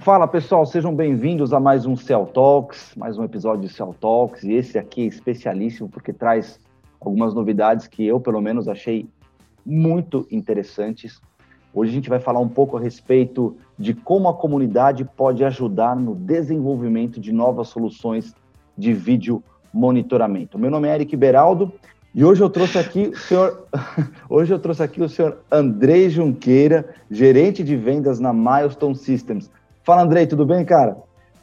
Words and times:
Fala 0.00 0.26
pessoal, 0.26 0.64
sejam 0.64 0.94
bem-vindos 0.94 1.52
a 1.52 1.60
mais 1.60 1.84
um 1.84 1.94
Cell 1.94 2.24
Talks, 2.24 2.94
mais 2.96 3.18
um 3.18 3.24
episódio 3.24 3.68
de 3.68 3.74
Cell 3.74 3.94
Talks. 4.00 4.44
E 4.44 4.54
esse 4.54 4.78
aqui 4.78 5.02
é 5.02 5.04
especialíssimo 5.04 5.90
porque 5.90 6.10
traz 6.10 6.58
algumas 6.98 7.34
novidades 7.34 7.86
que 7.86 8.06
eu, 8.06 8.18
pelo 8.18 8.40
menos, 8.40 8.66
achei 8.66 9.06
muito 9.66 10.26
interessantes. 10.30 11.20
Hoje 11.74 11.90
a 11.90 11.94
gente 11.94 12.08
vai 12.08 12.18
falar 12.18 12.40
um 12.40 12.48
pouco 12.48 12.78
a 12.78 12.80
respeito 12.80 13.58
de 13.78 13.92
como 13.92 14.26
a 14.26 14.34
comunidade 14.34 15.04
pode 15.04 15.44
ajudar 15.44 15.94
no 15.94 16.14
desenvolvimento 16.14 17.20
de 17.20 17.30
novas 17.30 17.68
soluções 17.68 18.34
de 18.76 18.94
vídeo 18.94 19.44
monitoramento. 19.72 20.58
Meu 20.58 20.70
nome 20.70 20.88
é 20.88 20.94
Eric 20.94 21.16
Beraldo 21.16 21.72
e 22.14 22.24
hoje 22.24 22.42
eu 22.42 22.50
trouxe 22.50 22.78
aqui 22.78 23.08
o 23.08 23.16
senhor, 23.16 23.66
hoje 24.28 24.52
eu 24.52 24.58
trouxe 24.58 24.82
aqui 24.82 25.02
o 25.02 25.08
senhor 25.08 25.38
Andrei 25.50 26.10
Junqueira, 26.10 26.94
gerente 27.10 27.64
de 27.64 27.76
vendas 27.76 28.20
na 28.20 28.32
Milestone 28.32 28.94
Systems. 28.94 29.50
Fala 29.82 30.02
Andrei, 30.02 30.26
tudo 30.26 30.44
bem, 30.44 30.64
cara? 30.64 30.96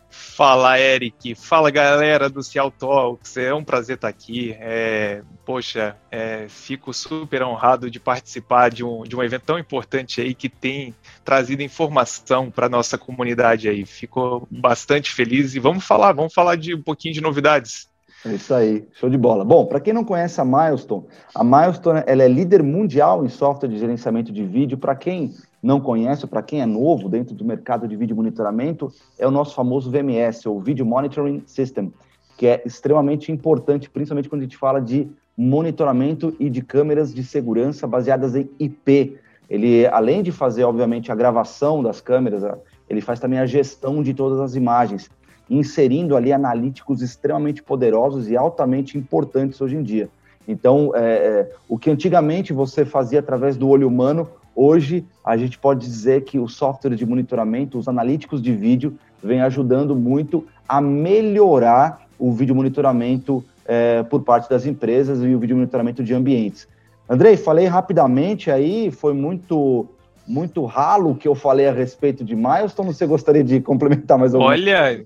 Fala, 0.09 0.79
Eric. 0.79 1.35
Fala, 1.35 1.69
galera 1.69 2.29
do 2.29 2.41
Cial 2.41 2.71
Talks. 2.71 3.37
É 3.37 3.53
um 3.53 3.63
prazer 3.63 3.95
estar 3.95 4.07
aqui. 4.07 4.55
É, 4.59 5.21
poxa, 5.45 5.95
é, 6.09 6.47
fico 6.49 6.91
super 6.93 7.43
honrado 7.43 7.91
de 7.91 7.99
participar 7.99 8.69
de 8.69 8.83
um, 8.83 9.03
de 9.03 9.15
um 9.15 9.21
evento 9.21 9.43
tão 9.45 9.59
importante 9.59 10.19
aí 10.19 10.33
que 10.33 10.49
tem 10.49 10.95
trazido 11.23 11.61
informação 11.61 12.49
para 12.49 12.67
nossa 12.67 12.97
comunidade 12.97 13.69
aí. 13.69 13.85
Fico 13.85 14.47
bastante 14.49 15.11
feliz 15.11 15.53
e 15.53 15.59
vamos 15.59 15.85
falar, 15.85 16.13
vamos 16.13 16.33
falar 16.33 16.55
de 16.55 16.73
um 16.73 16.81
pouquinho 16.81 17.13
de 17.13 17.21
novidades. 17.21 17.88
É 18.25 18.33
isso 18.33 18.53
aí, 18.53 18.85
show 18.91 19.09
de 19.09 19.17
bola. 19.17 19.45
Bom, 19.45 19.65
para 19.65 19.79
quem 19.79 19.93
não 19.93 20.03
conhece 20.03 20.41
a 20.41 20.45
Milestone, 20.45 21.05
a 21.33 21.41
Milestone 21.41 22.03
ela 22.05 22.21
é 22.21 22.27
líder 22.27 22.61
mundial 22.61 23.23
em 23.23 23.29
software 23.29 23.69
de 23.69 23.79
gerenciamento 23.79 24.29
de 24.29 24.43
vídeo. 24.43 24.77
Para 24.77 24.93
quem 24.93 25.33
não 25.63 25.79
conhece, 25.79 26.27
para 26.27 26.41
quem 26.41 26.61
é 26.61 26.65
novo 26.65 27.07
dentro 27.07 27.33
do 27.33 27.45
mercado 27.45 27.87
de 27.87 27.95
vídeo 27.95 28.15
monitoramento, 28.17 28.91
é 29.17 29.25
o 29.25 29.31
nosso 29.31 29.55
famoso 29.55 29.89
VMS, 29.89 30.49
ou 30.49 30.59
Video 30.59 30.85
Monitoring 30.85 31.43
System, 31.45 31.93
que 32.37 32.45
é 32.45 32.61
extremamente 32.65 33.31
importante, 33.31 33.89
principalmente 33.89 34.27
quando 34.27 34.41
a 34.41 34.43
gente 34.45 34.57
fala 34.57 34.81
de 34.81 35.09
monitoramento 35.37 36.35
e 36.37 36.49
de 36.49 36.61
câmeras 36.61 37.13
de 37.13 37.23
segurança 37.23 37.87
baseadas 37.87 38.35
em 38.35 38.49
IP. 38.59 39.17
Ele, 39.49 39.87
além 39.87 40.21
de 40.21 40.33
fazer, 40.33 40.65
obviamente, 40.65 41.09
a 41.09 41.15
gravação 41.15 41.81
das 41.81 42.01
câmeras, 42.01 42.43
ele 42.89 42.99
faz 42.99 43.17
também 43.17 43.39
a 43.39 43.45
gestão 43.45 44.03
de 44.03 44.13
todas 44.13 44.41
as 44.41 44.55
imagens 44.55 45.09
inserindo 45.49 46.15
ali 46.15 46.31
analíticos 46.31 47.01
extremamente 47.01 47.63
poderosos 47.63 48.29
e 48.29 48.37
altamente 48.37 48.97
importantes 48.97 49.59
hoje 49.59 49.75
em 49.75 49.83
dia. 49.83 50.09
Então, 50.47 50.91
é, 50.95 50.99
é, 51.01 51.51
o 51.67 51.77
que 51.77 51.89
antigamente 51.89 52.53
você 52.53 52.85
fazia 52.85 53.19
através 53.19 53.55
do 53.55 53.67
olho 53.67 53.87
humano, 53.87 54.27
hoje 54.55 55.05
a 55.23 55.37
gente 55.37 55.57
pode 55.57 55.85
dizer 55.85 56.23
que 56.23 56.39
o 56.39 56.47
software 56.47 56.95
de 56.95 57.05
monitoramento, 57.05 57.77
os 57.77 57.87
analíticos 57.87 58.41
de 58.41 58.53
vídeo, 58.53 58.97
vem 59.23 59.41
ajudando 59.41 59.95
muito 59.95 60.45
a 60.67 60.81
melhorar 60.81 62.07
o 62.17 62.31
vídeo 62.31 62.55
monitoramento 62.55 63.43
é, 63.65 64.03
por 64.03 64.23
parte 64.23 64.49
das 64.49 64.65
empresas 64.65 65.21
e 65.23 65.33
o 65.33 65.39
vídeo 65.39 65.55
monitoramento 65.55 66.03
de 66.03 66.13
ambientes. 66.13 66.67
Andrei, 67.07 67.37
falei 67.37 67.65
rapidamente 67.65 68.51
aí, 68.51 68.91
foi 68.91 69.13
muito 69.13 69.87
muito 70.27 70.63
ralo 70.63 71.11
o 71.11 71.15
que 71.15 71.27
eu 71.27 71.33
falei 71.33 71.67
a 71.67 71.71
respeito 71.71 72.23
de 72.23 72.35
Milestone. 72.35 72.93
Você 72.93 73.07
gostaria 73.07 73.43
de 73.43 73.59
complementar 73.61 74.17
mais 74.17 74.35
alguma 74.35 74.51
Olha, 74.51 75.03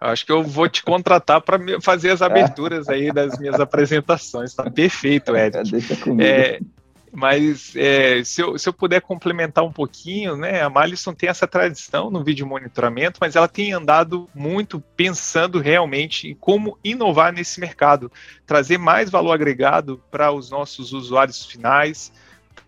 Acho 0.00 0.26
que 0.26 0.32
eu 0.32 0.42
vou 0.42 0.68
te 0.68 0.82
contratar 0.82 1.40
para 1.40 1.58
fazer 1.80 2.10
as 2.10 2.22
aberturas 2.22 2.88
aí 2.88 3.12
das 3.12 3.38
minhas 3.38 3.58
apresentações. 3.58 4.54
Tá 4.54 4.70
perfeito, 4.70 5.34
Ed. 5.36 5.70
Deixa 5.70 5.96
comigo. 5.96 6.22
É, 6.22 6.58
mas 7.14 7.74
é, 7.76 8.22
se, 8.24 8.42
eu, 8.42 8.58
se 8.58 8.68
eu 8.68 8.72
puder 8.72 9.00
complementar 9.00 9.64
um 9.64 9.72
pouquinho, 9.72 10.36
né? 10.36 10.62
A 10.62 10.68
Malisson 10.68 11.14
tem 11.14 11.28
essa 11.28 11.46
tradição 11.46 12.10
no 12.10 12.24
vídeo 12.24 12.46
monitoramento, 12.46 13.18
mas 13.20 13.36
ela 13.36 13.46
tem 13.46 13.72
andado 13.72 14.28
muito 14.34 14.80
pensando 14.96 15.60
realmente 15.60 16.28
em 16.28 16.34
como 16.34 16.76
inovar 16.82 17.32
nesse 17.32 17.60
mercado, 17.60 18.10
trazer 18.44 18.78
mais 18.78 19.10
valor 19.10 19.32
agregado 19.32 20.02
para 20.10 20.32
os 20.32 20.50
nossos 20.50 20.92
usuários 20.92 21.46
finais, 21.46 22.12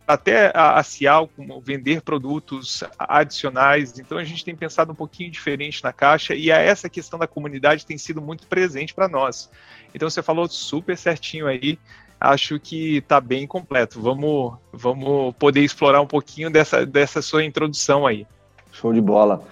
até 0.07 0.53
a, 0.55 0.79
a 0.79 0.83
Cial 0.83 1.29
como 1.29 1.61
vender 1.61 2.01
produtos 2.01 2.85
adicionais. 2.99 3.99
Então 3.99 4.19
a 4.19 4.25
gente 4.25 4.45
tem 4.45 4.55
pensado 4.55 4.93
um 4.93 4.95
pouquinho 4.95 5.31
diferente 5.31 5.83
na 5.83 5.93
caixa 5.93 6.35
e 6.35 6.53
a 6.53 6.59
essa 6.59 6.89
questão 6.89 7.19
da 7.19 7.27
comunidade 7.27 7.85
tem 7.85 7.99
sido 7.99 8.23
muito 8.23 8.47
presente 8.47 8.95
para 8.95 9.09
nós. 9.09 9.51
Então 9.95 10.09
você 10.09 10.23
falou 10.23 10.49
super 10.49 10.97
certinho 10.97 11.47
aí. 11.47 11.79
Acho 12.19 12.59
que 12.59 12.99
está 12.99 13.21
bem 13.21 13.47
completo. 13.47 14.01
Vamos, 14.01 14.55
vamos 14.73 15.35
poder 15.39 15.61
explorar 15.61 16.01
um 16.01 16.07
pouquinho 16.07 16.51
dessa, 16.51 16.87
dessa 16.87 17.21
sua 17.21 17.45
introdução 17.45 18.07
aí. 18.07 18.27
Show 18.73 18.93
de 18.93 19.01
bola. 19.01 19.45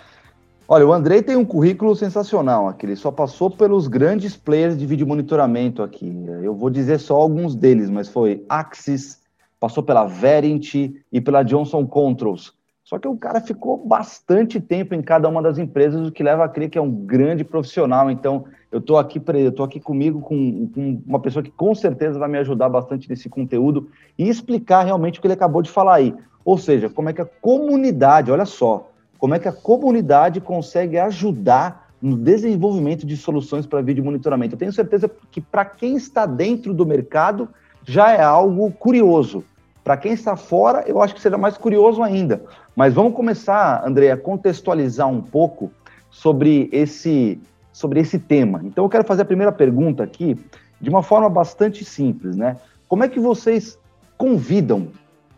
Olha, 0.67 0.87
o 0.87 0.93
Andrei 0.93 1.23
tem 1.23 1.37
um 1.37 1.45
currículo 1.45 1.95
sensacional 1.95 2.69
aqui. 2.69 2.87
Ele 2.87 2.97
só 2.97 3.11
passou 3.11 3.51
pelos 3.51 3.87
grandes 3.87 4.35
players 4.35 4.79
de 4.79 4.87
vídeo 4.87 5.07
monitoramento 5.07 5.83
aqui. 5.83 6.11
Eu 6.43 6.55
vou 6.55 6.71
dizer 6.71 6.99
só 6.99 7.17
alguns 7.17 7.55
deles, 7.55 7.91
mas 7.91 8.09
foi 8.09 8.43
Axis, 8.49 9.21
passou 9.65 9.83
pela 9.83 10.05
Verint 10.05 10.75
e 11.11 11.21
pela 11.23 11.43
Johnson 11.43 11.87
Controls. 11.87 12.53
Só 12.85 12.99
que 12.99 13.09
o 13.09 13.17
cara 13.17 13.41
ficou 13.41 13.79
bastante 13.79 14.61
tempo 14.61 14.95
em 14.95 15.01
cada 15.01 15.27
uma 15.27 15.41
das 15.41 15.57
empresas, 15.57 16.07
o 16.07 16.13
que 16.13 16.23
leva 16.23 16.45
a 16.45 16.49
crer 16.51 16.69
que 16.69 16.77
é 16.77 16.83
um 16.83 16.91
grande 16.91 17.43
profissional. 17.45 18.11
Então, 18.11 18.45
eu 18.71 18.79
estou 18.79 18.99
aqui, 18.99 19.19
aqui 19.65 19.81
comigo 19.81 20.21
com, 20.21 20.69
com, 20.69 21.03
uma 21.07 21.19
pessoa 21.19 21.43
que 21.43 21.51
com 21.51 21.75
certeza 21.75 22.19
vai 22.19 22.29
me 22.29 22.37
ajudar 22.37 22.69
bastante 22.69 23.09
nesse 23.09 23.31
conteúdo 23.31 23.89
e 24.19 24.29
explicar 24.29 24.85
realmente 24.85 25.19
o 25.19 25.23
que 25.23 25.27
ele 25.27 25.33
acabou 25.33 25.63
de 25.63 25.71
falar 25.71 25.95
aí. 25.95 26.15
Ou 26.45 26.59
seja, 26.59 26.91
como 26.91 27.09
é 27.09 27.15
que 27.15 27.23
a 27.23 27.25
comunidade, 27.25 28.31
olha 28.31 28.45
só, 28.45 28.91
como 29.17 29.35
é 29.35 29.39
que 29.39 29.49
a 29.49 29.53
comunidade 29.53 30.43
consegue 30.43 30.99
ajudar 30.99 31.89
no 32.03 32.19
desenvolvimento 32.19 33.07
de 33.07 33.17
soluções 33.17 33.65
para 33.65 33.81
vídeo 33.81 34.05
monitoramento. 34.05 34.57
Eu 34.57 34.59
tenho 34.59 34.73
certeza 34.75 35.11
que 35.31 35.41
para 35.41 35.65
quem 35.65 35.97
está 35.97 36.27
dentro 36.27 36.75
do 36.75 36.85
mercado 36.85 37.49
já 37.87 38.13
é 38.13 38.23
algo 38.23 38.71
curioso. 38.73 39.45
Para 39.85 39.99
quem 39.99 40.13
está 40.13 40.35
fora, 40.35 40.83
eu 40.87 41.03
acho 41.03 41.15
que 41.15 41.21
será 41.21 41.37
mais 41.37 41.59
curioso 41.59 42.03
ainda. 42.03 42.43
Mas 42.75 42.95
vamos 42.95 43.15
começar, 43.15 43.87
André, 43.87 44.11
a 44.11 44.17
contextualizar 44.17 45.07
um 45.07 45.21
pouco 45.21 45.71
sobre 46.11 46.71
esse, 46.73 47.39
sobre 47.71 48.01
esse 48.01 48.19
tema. 48.19 48.63
Então, 48.65 48.83
eu 48.83 48.89
quero 48.89 49.05
fazer 49.05 49.23
a 49.23 49.27
primeira 49.27 49.53
pergunta 49.53 50.03
aqui 50.03 50.43
de 50.81 50.89
uma 50.89 51.03
forma 51.03 51.29
bastante 51.29 51.85
simples, 51.85 52.35
né? 52.35 52.57
Como 52.89 53.05
é 53.05 53.09
que 53.09 53.21
vocês 53.21 53.79
convidam 54.17 54.89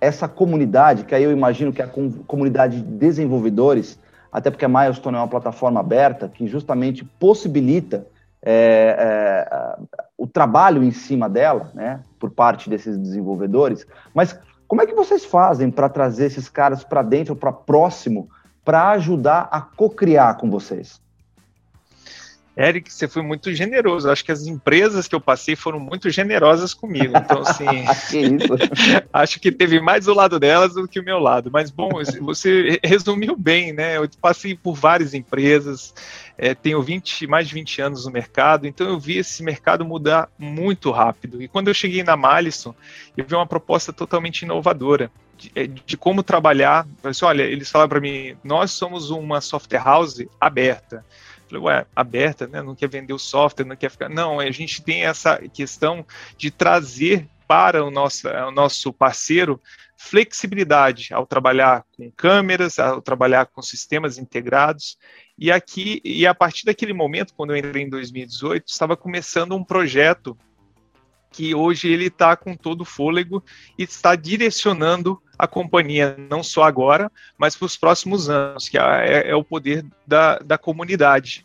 essa 0.01 0.29
comunidade, 0.29 1.05
que 1.05 1.15
aí 1.15 1.25
eu 1.25 1.33
imagino 1.33 1.73
que 1.73 1.83
é 1.83 1.84
a 1.84 1.91
comunidade 2.27 2.81
de 2.81 2.83
desenvolvedores, 2.83 3.99
até 4.31 4.51
porque 4.51 4.65
a 4.65 4.69
Milestone 4.69 5.17
é 5.17 5.21
uma 5.21 5.28
plataforma 5.28 5.81
aberta 5.81 6.28
que 6.28 6.47
justamente 6.47 7.05
possibilita 7.19 8.07
é, 8.49 8.97
é, 8.97 9.77
o 10.17 10.25
trabalho 10.25 10.84
em 10.84 10.93
cima 10.93 11.29
dela, 11.29 11.73
né, 11.75 12.01
por 12.21 12.31
parte 12.31 12.71
desses 12.71 12.97
desenvolvedores, 12.97 13.84
mas 14.15 14.39
como 14.69 14.81
é 14.83 14.87
que 14.87 14.95
vocês 14.95 15.25
fazem 15.25 15.69
para 15.69 15.89
trazer 15.89 16.27
esses 16.27 16.49
caras 16.49 16.84
para 16.84 17.03
dentro, 17.03 17.34
para 17.34 17.53
próximo, 17.53 18.29
para 18.65 18.91
ajudar 18.91 19.49
a 19.51 19.61
co-criar 19.61 20.34
com 20.34 20.49
vocês? 20.49 21.01
Eric, 22.56 22.91
você 22.91 23.06
foi 23.06 23.21
muito 23.22 23.53
generoso. 23.53 24.11
Acho 24.11 24.25
que 24.25 24.33
as 24.33 24.47
empresas 24.47 25.06
que 25.06 25.15
eu 25.15 25.21
passei 25.21 25.55
foram 25.55 25.78
muito 25.78 26.09
generosas 26.09 26.72
comigo. 26.72 27.12
Então, 27.15 27.43
assim, 27.43 27.67
que 28.09 29.05
acho 29.12 29.39
que 29.39 29.53
teve 29.53 29.78
mais 29.78 30.09
o 30.09 30.15
lado 30.15 30.41
delas 30.41 30.72
do 30.72 30.89
que 30.89 30.99
o 30.99 31.05
meu 31.05 31.19
lado. 31.19 31.50
Mas, 31.53 31.71
bom, 31.71 31.91
você 32.21 32.81
resumiu 32.83 33.37
bem, 33.37 33.75
né? 33.75 33.99
Eu 33.99 34.09
passei 34.22 34.55
por 34.55 34.75
várias 34.75 35.12
empresas, 35.12 35.95
é, 36.39 36.55
tenho 36.55 36.83
20, 36.83 37.27
mais 37.27 37.47
de 37.47 37.53
20 37.53 37.83
anos 37.83 38.06
no 38.06 38.12
mercado, 38.12 38.66
então 38.66 38.89
eu 38.89 38.99
vi 38.99 39.19
esse 39.19 39.43
mercado 39.43 39.84
mudar 39.84 40.31
muito 40.39 40.91
rápido. 40.91 41.43
E 41.43 41.49
quando 41.49 41.69
eu 41.69 41.75
cheguei 41.75 42.03
na 42.03 42.16
Malison, 42.16 42.75
eu 43.15 43.25
vi 43.27 43.34
uma 43.34 43.47
proposta 43.47 43.92
totalmente 43.92 44.42
inovadora. 44.42 45.10
De, 45.36 45.53
é, 45.54 45.66
de 45.66 45.98
como 45.98 46.22
trabalhar. 46.22 46.86
Assim, 47.04 47.27
olha, 47.27 47.42
eles 47.42 47.71
falaram 47.71 47.91
para 47.91 48.01
mim: 48.01 48.34
nós 48.42 48.71
somos 48.71 49.10
uma 49.10 49.42
software 49.42 49.84
house 49.84 50.25
aberta. 50.41 51.04
Falei, 51.48 51.63
ué, 51.63 51.87
aberta, 51.95 52.47
né? 52.47 52.63
Não 52.63 52.75
quer 52.75 52.89
vender 52.89 53.13
o 53.13 53.19
software, 53.19 53.65
não 53.65 53.77
quer 53.77 53.91
ficar. 53.91 54.09
Não, 54.09 54.41
a 54.41 54.51
gente 54.51 54.83
tem 54.83 55.04
essa 55.04 55.39
questão 55.48 56.04
de 56.37 56.51
trazer 56.51 57.28
para 57.47 57.84
o 57.84 57.91
nosso, 57.91 58.28
o 58.28 58.51
nosso 58.51 58.93
parceiro 58.93 59.60
flexibilidade 59.97 61.13
ao 61.13 61.27
trabalhar 61.27 61.84
com 61.97 62.10
câmeras, 62.10 62.78
ao 62.78 63.01
trabalhar 63.01 63.47
com 63.47 63.63
sistemas 63.63 64.19
integrados. 64.19 64.98
E 65.39 65.51
aqui, 65.51 66.01
e 66.04 66.27
a 66.27 66.34
partir 66.34 66.66
daquele 66.66 66.93
momento, 66.93 67.34
quando 67.34 67.51
eu 67.51 67.57
entrei 67.57 67.84
em 67.84 67.89
2018, 67.89 68.69
estava 68.69 68.97
começando 68.97 69.54
um 69.54 69.65
projeto 69.65 70.37
que 71.36 71.54
hoje 71.54 71.92
ele 71.92 72.06
está 72.06 72.34
com 72.34 72.56
todo 72.56 72.80
o 72.80 72.84
fôlego 72.86 73.44
e 73.78 73.83
está 73.83 74.16
direcionando 74.16 75.21
a 75.38 75.47
companhia, 75.47 76.16
não 76.30 76.42
só 76.42 76.62
agora, 76.62 77.12
mas 77.36 77.54
para 77.54 77.66
os 77.66 77.77
próximos 77.77 78.30
anos, 78.30 78.71
que 78.71 78.78
é, 78.78 79.28
é, 79.28 79.36
o 79.36 79.44
poder 79.44 79.84
da, 80.06 80.38
da 80.38 80.56
comunidade. 80.56 81.44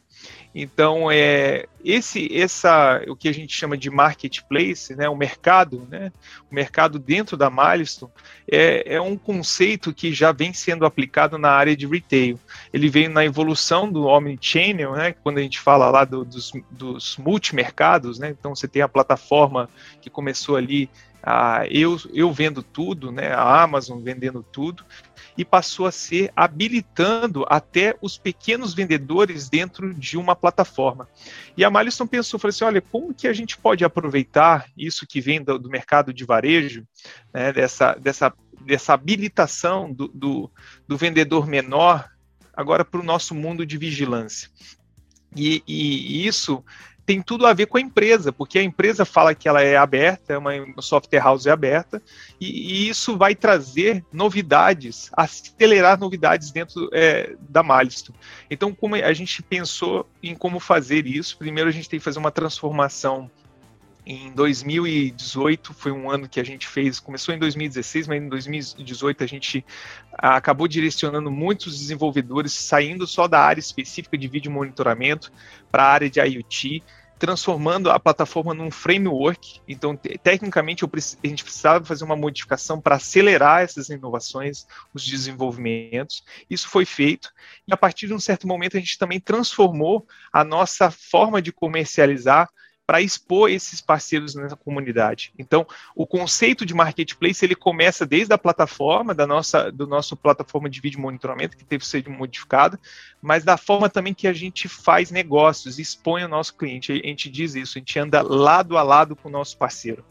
Então, 0.55 1.11
é, 1.11 1.65
esse, 1.83 2.29
essa, 2.35 3.01
o 3.07 3.15
que 3.15 3.27
a 3.27 3.33
gente 3.33 3.55
chama 3.55 3.77
de 3.77 3.89
marketplace, 3.89 4.95
né, 4.95 5.07
o 5.09 5.15
mercado, 5.15 5.87
né, 5.89 6.11
o 6.49 6.55
mercado 6.55 6.99
dentro 6.99 7.35
da 7.35 7.49
Milestone, 7.49 8.11
é, 8.49 8.95
é 8.95 9.01
um 9.01 9.17
conceito 9.17 9.93
que 9.93 10.13
já 10.13 10.31
vem 10.31 10.53
sendo 10.53 10.85
aplicado 10.85 11.37
na 11.37 11.51
área 11.51 11.75
de 11.75 11.87
retail. 11.87 12.39
Ele 12.73 12.89
vem 12.89 13.07
na 13.07 13.25
evolução 13.25 13.91
do 13.91 14.05
omnichannel, 14.05 14.93
né, 14.93 15.13
quando 15.23 15.37
a 15.37 15.41
gente 15.41 15.59
fala 15.59 15.89
lá 15.89 16.05
do, 16.05 16.23
dos, 16.23 16.51
dos 16.69 17.17
multimercados, 17.17 18.19
né, 18.19 18.29
então 18.29 18.55
você 18.55 18.67
tem 18.67 18.81
a 18.81 18.87
plataforma 18.87 19.69
que 20.01 20.09
começou 20.09 20.55
ali 20.55 20.89
a 21.23 21.65
eu, 21.69 21.97
eu 22.13 22.31
vendo 22.31 22.63
tudo, 22.63 23.11
né, 23.11 23.31
a 23.31 23.61
Amazon 23.61 23.99
vendendo 23.99 24.43
tudo, 24.43 24.83
e 25.37 25.45
passou 25.45 25.85
a 25.85 25.91
ser 25.91 26.31
habilitando 26.35 27.45
até 27.49 27.95
os 28.01 28.17
pequenos 28.17 28.73
vendedores 28.73 29.49
dentro 29.49 29.93
de 29.93 30.17
uma 30.17 30.35
plataforma. 30.35 31.07
E 31.55 31.63
a 31.63 31.70
Maliston 31.71 32.07
pensou, 32.07 32.39
falou 32.39 32.49
assim, 32.49 32.63
olha, 32.63 32.81
como 32.81 33.13
que 33.13 33.27
a 33.27 33.33
gente 33.33 33.57
pode 33.57 33.83
aproveitar 33.83 34.65
isso 34.77 35.07
que 35.07 35.21
vem 35.21 35.41
do, 35.43 35.57
do 35.57 35.69
mercado 35.69 36.13
de 36.13 36.25
varejo, 36.25 36.85
né, 37.33 37.51
dessa, 37.53 37.93
dessa, 37.93 38.33
dessa 38.65 38.93
habilitação 38.93 39.91
do, 39.91 40.07
do, 40.07 40.51
do 40.87 40.97
vendedor 40.97 41.47
menor, 41.47 42.09
agora 42.53 42.83
para 42.83 42.99
o 42.99 43.03
nosso 43.03 43.33
mundo 43.33 43.65
de 43.65 43.77
vigilância. 43.77 44.49
E, 45.35 45.63
e, 45.67 46.27
isso 46.27 46.63
tem 47.11 47.21
tudo 47.21 47.45
a 47.45 47.51
ver 47.51 47.65
com 47.65 47.77
a 47.77 47.81
empresa, 47.81 48.31
porque 48.31 48.57
a 48.57 48.63
empresa 48.63 49.03
fala 49.03 49.35
que 49.35 49.49
ela 49.49 49.61
é 49.61 49.75
aberta, 49.75 50.31
é 50.31 50.37
uma 50.37 50.53
software 50.81 51.19
house 51.19 51.45
aberta, 51.45 52.01
e, 52.39 52.85
e 52.85 52.89
isso 52.89 53.17
vai 53.17 53.35
trazer 53.35 54.01
novidades, 54.13 55.09
acelerar 55.11 55.99
novidades 55.99 56.51
dentro 56.51 56.89
é, 56.93 57.35
da 57.49 57.61
Milestone. 57.61 58.17
Então, 58.49 58.73
como 58.73 58.95
a 58.95 59.11
gente 59.11 59.43
pensou 59.43 60.07
em 60.23 60.33
como 60.33 60.57
fazer 60.57 61.05
isso, 61.05 61.37
primeiro 61.37 61.69
a 61.69 61.73
gente 61.73 61.89
tem 61.89 61.99
que 61.99 62.05
fazer 62.05 62.17
uma 62.17 62.31
transformação 62.31 63.29
em 64.05 64.31
2018 64.31 65.73
foi 65.73 65.91
um 65.91 66.09
ano 66.09 66.27
que 66.27 66.39
a 66.39 66.43
gente 66.43 66.67
fez, 66.67 66.99
começou 66.99 67.35
em 67.35 67.39
2016, 67.39 68.07
mas 68.07 68.21
em 68.21 68.29
2018 68.29 69.23
a 69.23 69.27
gente 69.27 69.63
acabou 70.11 70.67
direcionando 70.67 71.29
muitos 71.29 71.77
desenvolvedores 71.77 72.51
saindo 72.51 73.05
só 73.05 73.27
da 73.27 73.39
área 73.39 73.59
específica 73.59 74.17
de 74.17 74.27
vídeo 74.27 74.51
monitoramento 74.51 75.31
para 75.71 75.83
a 75.83 75.91
área 75.91 76.09
de 76.09 76.19
IoT 76.19 76.83
transformando 77.21 77.91
a 77.91 77.99
plataforma 77.99 78.51
num 78.51 78.71
framework. 78.71 79.61
Então, 79.67 79.95
tecnicamente, 79.95 80.83
a 80.83 81.27
gente 81.27 81.43
precisava 81.43 81.85
fazer 81.85 82.03
uma 82.03 82.15
modificação 82.15 82.81
para 82.81 82.95
acelerar 82.95 83.61
essas 83.61 83.89
inovações, 83.89 84.65
os 84.91 85.05
desenvolvimentos. 85.05 86.23
Isso 86.49 86.67
foi 86.67 86.83
feito. 86.83 87.29
E 87.67 87.71
a 87.71 87.77
partir 87.77 88.07
de 88.07 88.15
um 88.15 88.19
certo 88.19 88.47
momento, 88.47 88.75
a 88.75 88.79
gente 88.79 88.97
também 88.97 89.19
transformou 89.19 90.07
a 90.33 90.43
nossa 90.43 90.89
forma 90.89 91.39
de 91.43 91.51
comercializar 91.51 92.49
para 92.91 92.99
expor 92.99 93.49
esses 93.49 93.79
parceiros 93.79 94.35
nessa 94.35 94.57
comunidade. 94.57 95.31
Então, 95.39 95.65
o 95.95 96.05
conceito 96.05 96.65
de 96.65 96.73
marketplace 96.73 97.45
ele 97.45 97.55
começa 97.55 98.05
desde 98.05 98.33
a 98.33 98.37
plataforma 98.37 99.15
da 99.15 99.25
nossa 99.25 99.71
do 99.71 99.87
nosso 99.87 100.17
plataforma 100.17 100.69
de 100.69 100.81
vídeo 100.81 100.99
monitoramento 100.99 101.55
que 101.55 101.63
teve 101.63 101.85
que 101.85 101.89
ser 101.89 102.05
modificada, 102.09 102.77
mas 103.21 103.45
da 103.45 103.55
forma 103.55 103.89
também 103.89 104.13
que 104.13 104.27
a 104.27 104.33
gente 104.33 104.67
faz 104.67 105.09
negócios, 105.09 105.79
expõe 105.79 106.25
o 106.25 106.27
nosso 106.27 106.53
cliente. 106.53 106.91
A 106.91 106.95
gente 107.07 107.29
diz 107.29 107.55
isso, 107.55 107.77
a 107.77 107.79
gente 107.79 107.97
anda 107.97 108.21
lado 108.21 108.77
a 108.77 108.83
lado 108.83 109.15
com 109.15 109.29
o 109.29 109.31
nosso 109.31 109.57
parceiro. 109.57 110.03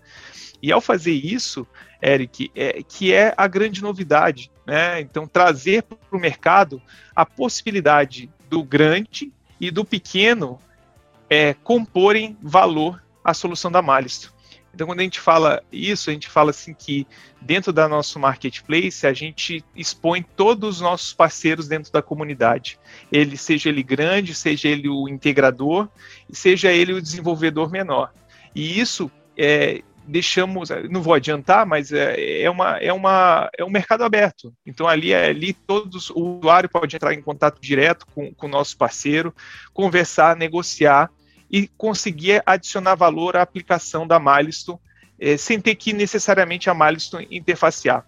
E 0.63 0.73
ao 0.73 0.81
fazer 0.81 1.13
isso, 1.13 1.67
Eric, 2.03 2.51
é, 2.55 2.83
que 2.83 3.13
é 3.13 3.35
a 3.37 3.47
grande 3.47 3.83
novidade, 3.83 4.51
né? 4.67 5.03
Então, 5.03 5.27
trazer 5.27 5.83
para 5.83 5.99
o 6.13 6.19
mercado 6.19 6.81
a 7.15 7.27
possibilidade 7.27 8.31
do 8.49 8.65
grande 8.65 9.31
e 9.61 9.71
do 9.71 9.85
pequeno 9.85 10.59
é, 11.31 11.55
comporem 11.55 12.37
valor 12.43 13.01
à 13.25 13.33
solução 13.33 13.71
da 13.71 13.81
Malisto. 13.81 14.35
Então, 14.75 14.87
quando 14.87 15.01
a 15.01 15.03
gente 15.03 15.19
fala 15.19 15.63
isso, 15.73 16.11
a 16.11 16.13
gente 16.13 16.29
fala 16.29 16.51
assim 16.51 16.73
que 16.73 17.07
dentro 17.41 17.73
da 17.73 17.89
nosso 17.89 18.19
marketplace 18.21 19.07
a 19.07 19.13
gente 19.13 19.65
expõe 19.75 20.23
todos 20.23 20.77
os 20.77 20.81
nossos 20.81 21.13
parceiros 21.13 21.67
dentro 21.67 21.93
da 21.93 22.01
comunidade. 22.01 22.79
Ele 23.11 23.37
seja 23.37 23.69
ele 23.69 23.83
grande, 23.83 24.35
seja 24.35 24.69
ele 24.69 24.89
o 24.89 25.09
integrador, 25.09 25.89
seja 26.31 26.71
ele 26.71 26.93
o 26.93 27.03
desenvolvedor 27.03 27.71
menor. 27.71 28.13
E 28.55 28.79
isso 28.79 29.11
é, 29.37 29.83
deixamos, 30.07 30.69
não 30.89 31.03
vou 31.03 31.15
adiantar, 31.15 31.67
mas 31.67 31.93
é, 31.93 32.43
é, 32.43 32.51
uma, 32.51 32.77
é, 32.79 32.93
uma, 32.93 33.51
é 33.59 33.65
um 33.65 33.71
mercado 33.71 34.05
aberto. 34.05 34.55
Então 34.65 34.87
ali, 34.87 35.13
ali 35.13 35.53
todos, 35.53 36.11
o 36.11 36.39
usuário 36.39 36.69
pode 36.69 36.95
entrar 36.95 37.13
em 37.13 37.23
contato 37.23 37.61
direto 37.61 38.07
com, 38.15 38.33
com 38.35 38.47
o 38.47 38.51
nosso 38.51 38.77
parceiro, 38.77 39.35
conversar, 39.73 40.37
negociar 40.37 41.11
e 41.51 41.67
conseguir 41.67 42.43
adicionar 42.47 42.95
valor 42.95 43.37
à 43.37 43.43
aplicação 43.43 44.07
da 44.07 44.21
Milestone, 44.21 44.79
é, 45.19 45.37
sem 45.37 45.61
ter 45.61 45.75
que 45.75 45.93
necessariamente 45.93 46.71
a 46.71 46.75
Milestone 46.75 47.27
interfacear. 47.31 48.05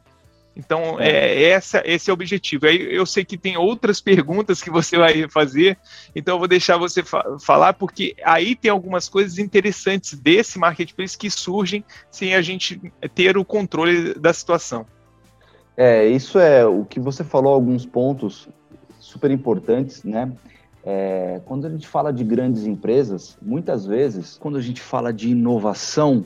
Então, 0.57 1.01
é. 1.01 1.11
é, 1.11 1.43
essa, 1.51 1.83
esse 1.85 2.11
é 2.11 2.13
o 2.13 2.15
objetivo. 2.15 2.67
Aí 2.67 2.95
eu 2.95 3.07
sei 3.07 3.25
que 3.25 3.39
tem 3.39 3.57
outras 3.57 4.01
perguntas 4.03 4.63
que 4.63 4.71
você 4.71 4.97
vai 4.97 5.29
fazer, 5.29 5.79
então 6.15 6.35
eu 6.35 6.39
vou 6.39 6.49
deixar 6.49 6.77
você 6.77 7.03
fa 7.03 7.39
falar, 7.41 7.73
porque 7.73 8.15
aí 8.25 8.55
tem 8.55 8.71
algumas 8.71 9.09
coisas 9.09 9.39
interessantes 9.39 10.19
desse 10.19 10.59
marketplace 10.59 11.17
que 11.17 11.31
surgem 11.31 11.85
sem 12.11 12.35
a 12.35 12.43
gente 12.43 12.81
ter 13.15 13.37
o 13.37 13.45
controle 13.45 14.15
da 14.15 14.33
situação. 14.33 14.87
É, 15.77 16.07
isso 16.07 16.39
é 16.39 16.67
o 16.67 16.85
que 16.85 17.01
você 17.01 17.25
falou, 17.25 17.55
alguns 17.55 17.87
pontos 17.87 18.49
super 19.01 19.31
importantes, 19.31 20.05
né? 20.05 20.31
É, 20.85 21.41
quando 21.45 21.67
a 21.67 21.71
gente 21.71 21.87
fala 21.87 22.13
de 22.13 22.25
grandes 22.25 22.67
empresas, 22.67 23.39
muitas 23.41 23.87
vezes, 23.87 24.37
quando 24.39 24.59
a 24.59 24.61
gente 24.61 24.81
fala 24.81 25.13
de 25.13 25.31
inovação, 25.31 26.25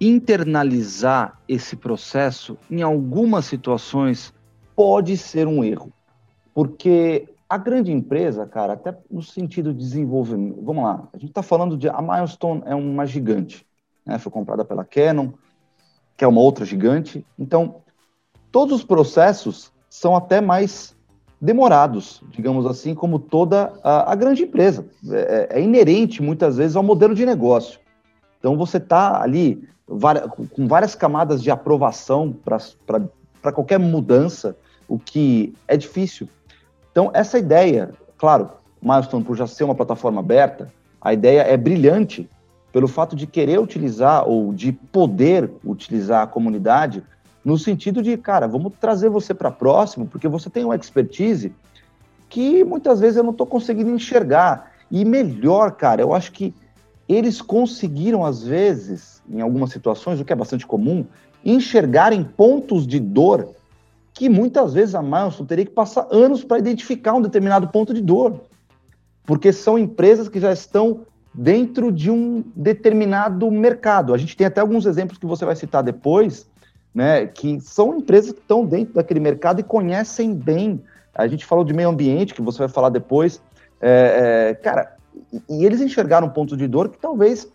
internalizar 0.00 1.40
esse 1.48 1.74
processo, 1.74 2.58
em 2.70 2.82
algumas 2.82 3.46
situações, 3.46 4.32
pode 4.74 5.16
ser 5.16 5.46
um 5.46 5.64
erro. 5.64 5.90
Porque 6.52 7.28
a 7.48 7.56
grande 7.56 7.92
empresa, 7.92 8.46
cara, 8.46 8.74
até 8.74 8.96
no 9.10 9.22
sentido 9.22 9.72
de 9.72 9.78
desenvolvimento, 9.78 10.60
vamos 10.62 10.84
lá, 10.84 11.08
a 11.12 11.16
gente 11.16 11.30
está 11.30 11.42
falando 11.42 11.76
de. 11.76 11.88
A 11.88 12.02
Milestone 12.02 12.62
é 12.66 12.74
uma 12.74 13.06
gigante, 13.06 13.66
né? 14.04 14.18
foi 14.18 14.32
comprada 14.32 14.64
pela 14.64 14.84
Canon, 14.84 15.32
que 16.16 16.24
é 16.24 16.28
uma 16.28 16.40
outra 16.40 16.64
gigante. 16.64 17.24
Então, 17.38 17.76
todos 18.50 18.80
os 18.80 18.84
processos 18.84 19.72
são 19.88 20.16
até 20.16 20.40
mais 20.40 20.95
demorados, 21.40 22.22
digamos 22.30 22.66
assim, 22.66 22.94
como 22.94 23.18
toda 23.18 23.72
a, 23.82 24.12
a 24.12 24.14
grande 24.14 24.44
empresa. 24.44 24.86
É, 25.10 25.48
é, 25.50 25.60
inerente, 25.60 26.22
muitas 26.22 26.56
vezes, 26.56 26.76
ao 26.76 26.82
modelo 26.82 27.14
de 27.14 27.26
negócio. 27.26 27.78
Então, 28.38 28.56
você 28.56 28.78
está 28.78 29.22
ali 29.22 29.68
com 29.86 30.66
várias 30.66 30.94
camadas 30.94 31.42
de 31.42 31.50
aprovação 31.50 32.34
para 32.44 33.52
qualquer 33.52 33.78
mudança, 33.78 34.56
o 34.88 34.98
que 34.98 35.54
é 35.68 35.76
difícil. 35.76 36.28
Então, 36.90 37.10
essa 37.14 37.38
ideia, 37.38 37.92
claro, 38.18 38.50
Milestone, 38.82 39.24
por 39.24 39.36
já 39.36 39.46
ser 39.46 39.64
uma 39.64 39.74
plataforma 39.74 40.20
aberta, 40.20 40.72
a 41.00 41.12
ideia 41.12 41.42
é 41.42 41.56
brilhante 41.56 42.28
pelo 42.72 42.88
fato 42.88 43.14
de 43.14 43.26
querer 43.26 43.60
utilizar 43.60 44.28
ou 44.28 44.52
de 44.52 44.72
poder 44.72 45.50
utilizar 45.64 46.22
a 46.22 46.26
comunidade 46.26 47.02
no 47.46 47.56
sentido 47.56 48.02
de, 48.02 48.16
cara, 48.16 48.48
vamos 48.48 48.72
trazer 48.80 49.08
você 49.08 49.32
para 49.32 49.52
próximo, 49.52 50.04
porque 50.04 50.26
você 50.26 50.50
tem 50.50 50.64
uma 50.64 50.74
expertise 50.74 51.54
que 52.28 52.64
muitas 52.64 52.98
vezes 52.98 53.16
eu 53.16 53.22
não 53.22 53.30
estou 53.30 53.46
conseguindo 53.46 53.88
enxergar. 53.88 54.72
E 54.90 55.04
melhor, 55.04 55.70
cara, 55.76 56.02
eu 56.02 56.12
acho 56.12 56.32
que 56.32 56.52
eles 57.08 57.40
conseguiram, 57.40 58.24
às 58.24 58.42
vezes, 58.42 59.22
em 59.30 59.40
algumas 59.40 59.70
situações, 59.70 60.18
o 60.18 60.24
que 60.24 60.32
é 60.32 60.36
bastante 60.36 60.66
comum, 60.66 61.06
enxergarem 61.44 62.24
pontos 62.24 62.84
de 62.84 62.98
dor 62.98 63.54
que 64.12 64.28
muitas 64.28 64.74
vezes 64.74 64.96
a 64.96 65.02
Milestone 65.02 65.46
teria 65.48 65.66
que 65.66 65.70
passar 65.70 66.08
anos 66.10 66.42
para 66.42 66.58
identificar 66.58 67.14
um 67.14 67.22
determinado 67.22 67.68
ponto 67.68 67.94
de 67.94 68.00
dor. 68.00 68.40
Porque 69.24 69.52
são 69.52 69.78
empresas 69.78 70.28
que 70.28 70.40
já 70.40 70.52
estão 70.52 71.02
dentro 71.32 71.92
de 71.92 72.10
um 72.10 72.42
determinado 72.56 73.48
mercado. 73.52 74.12
A 74.12 74.18
gente 74.18 74.36
tem 74.36 74.48
até 74.48 74.60
alguns 74.60 74.84
exemplos 74.84 75.16
que 75.16 75.26
você 75.26 75.44
vai 75.44 75.54
citar 75.54 75.84
depois, 75.84 76.48
né, 76.96 77.26
que 77.26 77.60
são 77.60 77.98
empresas 77.98 78.32
que 78.32 78.40
estão 78.40 78.64
dentro 78.64 78.94
daquele 78.94 79.20
mercado 79.20 79.60
e 79.60 79.62
conhecem 79.62 80.34
bem. 80.34 80.82
A 81.14 81.26
gente 81.26 81.44
falou 81.44 81.62
de 81.62 81.74
meio 81.74 81.90
ambiente, 81.90 82.32
que 82.32 82.40
você 82.40 82.60
vai 82.60 82.68
falar 82.68 82.88
depois. 82.88 83.42
É, 83.82 84.48
é, 84.48 84.54
cara, 84.54 84.96
e, 85.46 85.66
eles 85.66 85.82
enxergaram 85.82 86.26
pontos 86.30 86.56
de 86.56 86.66
dor 86.66 86.88
que 86.88 86.96
talvez 86.96 87.52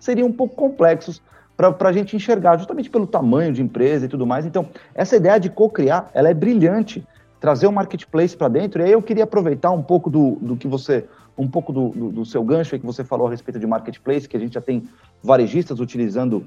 seriam 0.00 0.26
um 0.26 0.32
pouco 0.32 0.56
complexos 0.56 1.22
para 1.56 1.88
a 1.88 1.92
gente 1.92 2.16
enxergar, 2.16 2.56
justamente 2.56 2.90
pelo 2.90 3.06
tamanho 3.06 3.52
de 3.52 3.62
empresa 3.62 4.06
e 4.06 4.08
tudo 4.08 4.26
mais. 4.26 4.44
Então, 4.44 4.68
essa 4.92 5.14
ideia 5.14 5.38
de 5.38 5.50
co-criar, 5.50 6.10
ela 6.12 6.28
é 6.28 6.34
brilhante, 6.34 7.06
trazer 7.38 7.68
o 7.68 7.70
um 7.70 7.72
marketplace 7.72 8.36
para 8.36 8.48
dentro. 8.48 8.82
E 8.82 8.86
aí 8.86 8.92
eu 8.92 9.02
queria 9.02 9.22
aproveitar 9.22 9.70
um 9.70 9.84
pouco 9.84 10.10
do, 10.10 10.32
do 10.40 10.56
que 10.56 10.66
você, 10.66 11.04
um 11.38 11.46
pouco 11.46 11.72
do, 11.72 11.90
do, 11.90 12.10
do 12.10 12.24
seu 12.24 12.42
gancho 12.42 12.76
que 12.76 12.84
você 12.84 13.04
falou 13.04 13.28
a 13.28 13.30
respeito 13.30 13.60
de 13.60 13.68
marketplace, 13.68 14.28
que 14.28 14.36
a 14.36 14.40
gente 14.40 14.54
já 14.54 14.60
tem 14.60 14.82
varejistas 15.22 15.78
utilizando 15.78 16.44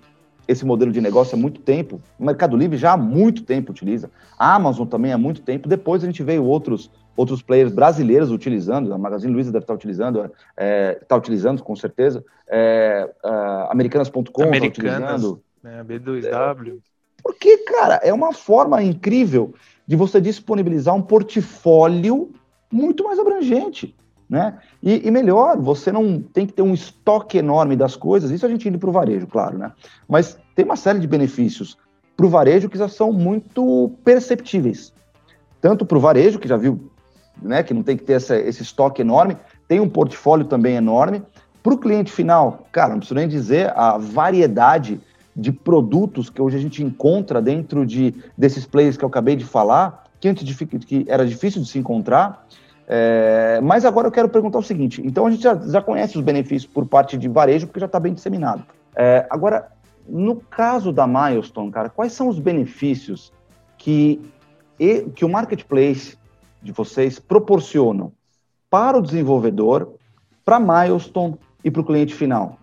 esse 0.47 0.65
modelo 0.65 0.91
de 0.91 1.01
negócio 1.01 1.35
há 1.35 1.39
muito 1.39 1.61
tempo. 1.61 2.01
O 2.19 2.25
Mercado 2.25 2.57
Livre 2.57 2.77
já 2.77 2.93
há 2.93 2.97
muito 2.97 3.43
tempo 3.43 3.71
utiliza. 3.71 4.09
A 4.37 4.55
Amazon 4.55 4.87
também 4.87 5.13
há 5.13 5.17
muito 5.17 5.41
tempo. 5.41 5.67
Depois 5.67 6.03
a 6.03 6.05
gente 6.05 6.23
veio 6.23 6.43
outros 6.43 6.89
outros 7.15 7.41
players 7.41 7.71
brasileiros 7.71 8.31
utilizando, 8.31 8.93
a 8.93 8.97
Magazine 8.97 9.31
Luiza 9.31 9.51
deve 9.51 9.63
estar 9.63 9.73
utilizando, 9.73 10.31
é, 10.57 10.97
está 11.01 11.15
utilizando 11.15 11.63
com 11.63 11.75
certeza, 11.75 12.25
é, 12.47 13.07
Americanas.com 13.69 14.51
está 14.51 14.65
utilizando. 14.65 15.41
Né, 15.61 15.83
B2W. 15.83 16.79
Porque, 17.21 17.59
cara, 17.59 18.01
é 18.03 18.11
uma 18.11 18.33
forma 18.33 18.83
incrível 18.83 19.53
de 19.87 19.95
você 19.95 20.19
disponibilizar 20.19 20.93
um 20.93 21.01
portfólio 21.01 22.31
muito 22.69 23.03
mais 23.03 23.17
abrangente. 23.17 23.95
Né? 24.29 24.57
E, 24.81 25.07
e, 25.07 25.11
melhor, 25.11 25.57
você 25.59 25.91
não 25.91 26.21
tem 26.21 26.45
que 26.47 26.53
ter 26.53 26.61
um 26.61 26.73
estoque 26.73 27.37
enorme 27.37 27.75
das 27.75 27.95
coisas, 27.95 28.31
isso 28.31 28.45
a 28.45 28.49
gente 28.49 28.67
indo 28.67 28.79
para 28.79 28.89
o 28.89 28.93
varejo, 28.93 29.27
claro, 29.27 29.57
né? 29.57 29.71
Mas 30.07 30.37
tem 30.55 30.65
uma 30.65 30.75
série 30.75 30.99
de 30.99 31.07
benefícios 31.07 31.77
para 32.15 32.25
o 32.25 32.29
varejo 32.29 32.69
que 32.69 32.77
já 32.77 32.87
são 32.87 33.11
muito 33.11 33.91
perceptíveis. 34.03 34.93
Tanto 35.61 35.85
para 35.85 35.97
o 35.97 36.01
varejo, 36.01 36.39
que 36.39 36.47
já 36.47 36.57
viu 36.57 36.91
né, 37.41 37.63
que 37.63 37.73
não 37.73 37.83
tem 37.83 37.97
que 37.97 38.03
ter 38.03 38.13
essa, 38.13 38.37
esse 38.37 38.61
estoque 38.61 39.01
enorme, 39.01 39.37
tem 39.67 39.79
um 39.79 39.89
portfólio 39.89 40.45
também 40.45 40.75
enorme. 40.75 41.23
Para 41.61 41.73
o 41.73 41.77
cliente 41.77 42.11
final, 42.11 42.67
cara, 42.71 42.89
não 42.89 42.97
preciso 42.97 43.15
nem 43.15 43.27
dizer 43.27 43.71
a 43.75 43.97
variedade 43.97 44.99
de 45.35 45.51
produtos 45.51 46.29
que 46.29 46.41
hoje 46.41 46.57
a 46.57 46.59
gente 46.59 46.83
encontra 46.83 47.41
dentro 47.41 47.85
de, 47.85 48.13
desses 48.37 48.65
players 48.65 48.97
que 48.97 49.03
eu 49.03 49.09
acabei 49.09 49.35
de 49.35 49.45
falar, 49.45 50.03
que 50.19 50.27
antes 50.27 50.43
de, 50.43 50.53
que 50.55 51.05
era 51.07 51.25
difícil 51.25 51.61
de 51.61 51.67
se 51.67 51.79
encontrar. 51.79 52.45
É, 52.87 53.61
mas 53.61 53.85
agora 53.85 54.07
eu 54.07 54.11
quero 54.11 54.29
perguntar 54.29 54.59
o 54.59 54.63
seguinte: 54.63 55.01
então 55.05 55.25
a 55.25 55.31
gente 55.31 55.43
já, 55.43 55.55
já 55.55 55.81
conhece 55.81 56.17
os 56.17 56.23
benefícios 56.23 56.71
por 56.71 56.85
parte 56.85 57.17
de 57.17 57.27
varejo, 57.27 57.67
porque 57.67 57.79
já 57.79 57.85
está 57.85 57.99
bem 57.99 58.13
disseminado. 58.13 58.65
É, 58.95 59.25
agora, 59.29 59.71
no 60.07 60.35
caso 60.35 60.91
da 60.91 61.07
Milestone, 61.07 61.71
cara, 61.71 61.89
quais 61.89 62.13
são 62.13 62.27
os 62.27 62.39
benefícios 62.39 63.31
que, 63.77 64.21
que 65.15 65.25
o 65.25 65.29
marketplace 65.29 66.17
de 66.61 66.71
vocês 66.71 67.19
proporcionam 67.19 68.11
para 68.69 68.97
o 68.97 69.01
desenvolvedor, 69.01 69.95
para 70.43 70.57
a 70.57 70.59
Milestone 70.59 71.37
e 71.63 71.71
para 71.71 71.81
o 71.81 71.85
cliente 71.85 72.13
final? 72.13 72.57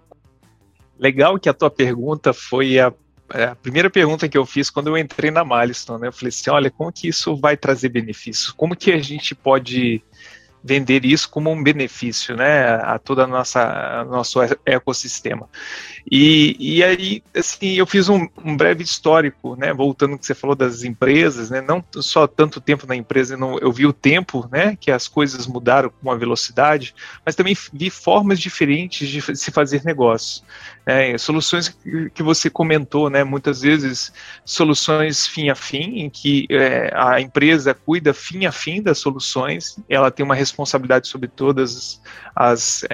Legal 0.99 1.39
que 1.39 1.49
a 1.49 1.55
tua 1.55 1.71
pergunta 1.71 2.33
foi 2.33 2.79
a, 2.79 2.93
é, 3.33 3.45
a, 3.45 3.55
primeira 3.55 3.89
pergunta 3.89 4.29
que 4.29 4.37
eu 4.37 4.45
fiz 4.45 4.69
quando 4.69 4.89
eu 4.89 4.99
entrei 4.99 5.31
na 5.31 5.45
Milestone. 5.45 6.03
Né? 6.03 6.09
Eu 6.09 6.13
falei 6.13 6.29
assim, 6.29 6.51
olha, 6.51 6.71
como 6.71 6.93
que 6.93 7.09
isso 7.09 7.37
vai 7.37 7.57
trazer 7.57 7.89
benefícios? 7.89 8.51
Como 8.51 8.77
que 8.77 8.93
a 8.93 8.99
gente 8.99 9.35
pode 9.35 10.03
vender 10.63 11.05
isso 11.05 11.29
como 11.29 11.51
um 11.51 11.63
benefício, 11.63 12.37
né, 12.37 12.75
a 12.75 12.99
toda 12.99 13.25
a 13.25 13.27
nossa 13.27 13.61
a 14.01 14.05
nosso 14.05 14.39
ecossistema. 14.65 15.49
E, 16.11 16.57
e 16.59 16.85
aí, 16.85 17.23
assim, 17.35 17.75
eu 17.75 17.87
fiz 17.87 18.09
um, 18.09 18.27
um, 18.45 18.57
breve 18.57 18.83
histórico, 18.83 19.57
né, 19.57 19.73
voltando 19.73 20.19
que 20.19 20.27
você 20.27 20.35
falou 20.35 20.57
das 20.57 20.83
empresas, 20.83 21.51
né, 21.51 21.61
não 21.61 21.85
só 21.97 22.27
tanto 22.27 22.61
tempo 22.61 22.87
na 22.87 22.97
empresa, 22.97 23.37
não, 23.37 23.59
eu 23.59 23.73
vi 23.73 23.87
o 23.87 23.93
tempo, 23.93 24.49
né, 24.51 24.77
que 24.81 24.91
as 24.91 25.09
coisas 25.09 25.47
mudaram 25.47 25.91
com 25.91 26.09
uma 26.09 26.17
velocidade, 26.17 26.95
mas 27.25 27.35
também 27.35 27.57
vi 27.73 27.91
formas 27.91 28.41
diferentes 28.41 29.09
de 29.09 29.37
se 29.37 29.51
fazer 29.51 29.83
negócio. 29.85 30.43
Né, 30.87 31.17
soluções 31.19 31.77
que 32.15 32.23
você 32.23 32.49
comentou, 32.49 33.11
né, 33.11 33.23
muitas 33.23 33.61
vezes 33.61 34.13
soluções 34.45 35.27
fim 35.27 35.49
a 35.51 35.55
fim, 35.55 36.01
em 36.01 36.11
que 36.11 36.47
é, 36.51 36.91
a 36.95 37.21
empresa 37.21 37.75
cuida 37.75 38.13
fim 38.15 38.47
a 38.47 38.53
fim 38.53 38.83
das 38.83 38.99
soluções, 38.99 39.77
ela 39.89 40.11
tem 40.11 40.25
uma 40.25 40.35
responsabilidade 40.51 41.09
sobre 41.09 41.29
todas 41.29 42.01
as, 42.35 42.85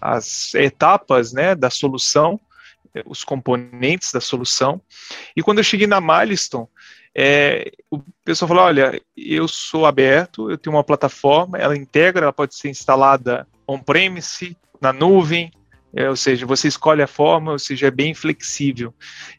as 0.00 0.54
etapas 0.54 1.32
né, 1.32 1.54
da 1.54 1.70
solução, 1.70 2.38
os 3.06 3.24
componentes 3.24 4.12
da 4.12 4.20
solução. 4.20 4.80
E 5.36 5.42
quando 5.42 5.58
eu 5.58 5.64
cheguei 5.64 5.86
na 5.86 6.00
Milestone, 6.00 6.66
é, 7.14 7.72
o 7.90 8.00
pessoal 8.24 8.48
falou: 8.48 8.64
olha, 8.64 9.00
eu 9.16 9.48
sou 9.48 9.86
aberto, 9.86 10.50
eu 10.50 10.58
tenho 10.58 10.76
uma 10.76 10.84
plataforma, 10.84 11.58
ela 11.58 11.76
integra, 11.76 12.24
ela 12.24 12.32
pode 12.32 12.54
ser 12.54 12.68
instalada 12.68 13.46
on-premise, 13.66 14.56
na 14.80 14.92
nuvem, 14.92 15.52
é, 15.94 16.08
ou 16.08 16.16
seja, 16.16 16.46
você 16.46 16.68
escolhe 16.68 17.02
a 17.02 17.06
forma, 17.06 17.52
ou 17.52 17.58
seja, 17.58 17.88
é 17.88 17.90
bem 17.90 18.14
flexível. 18.14 18.94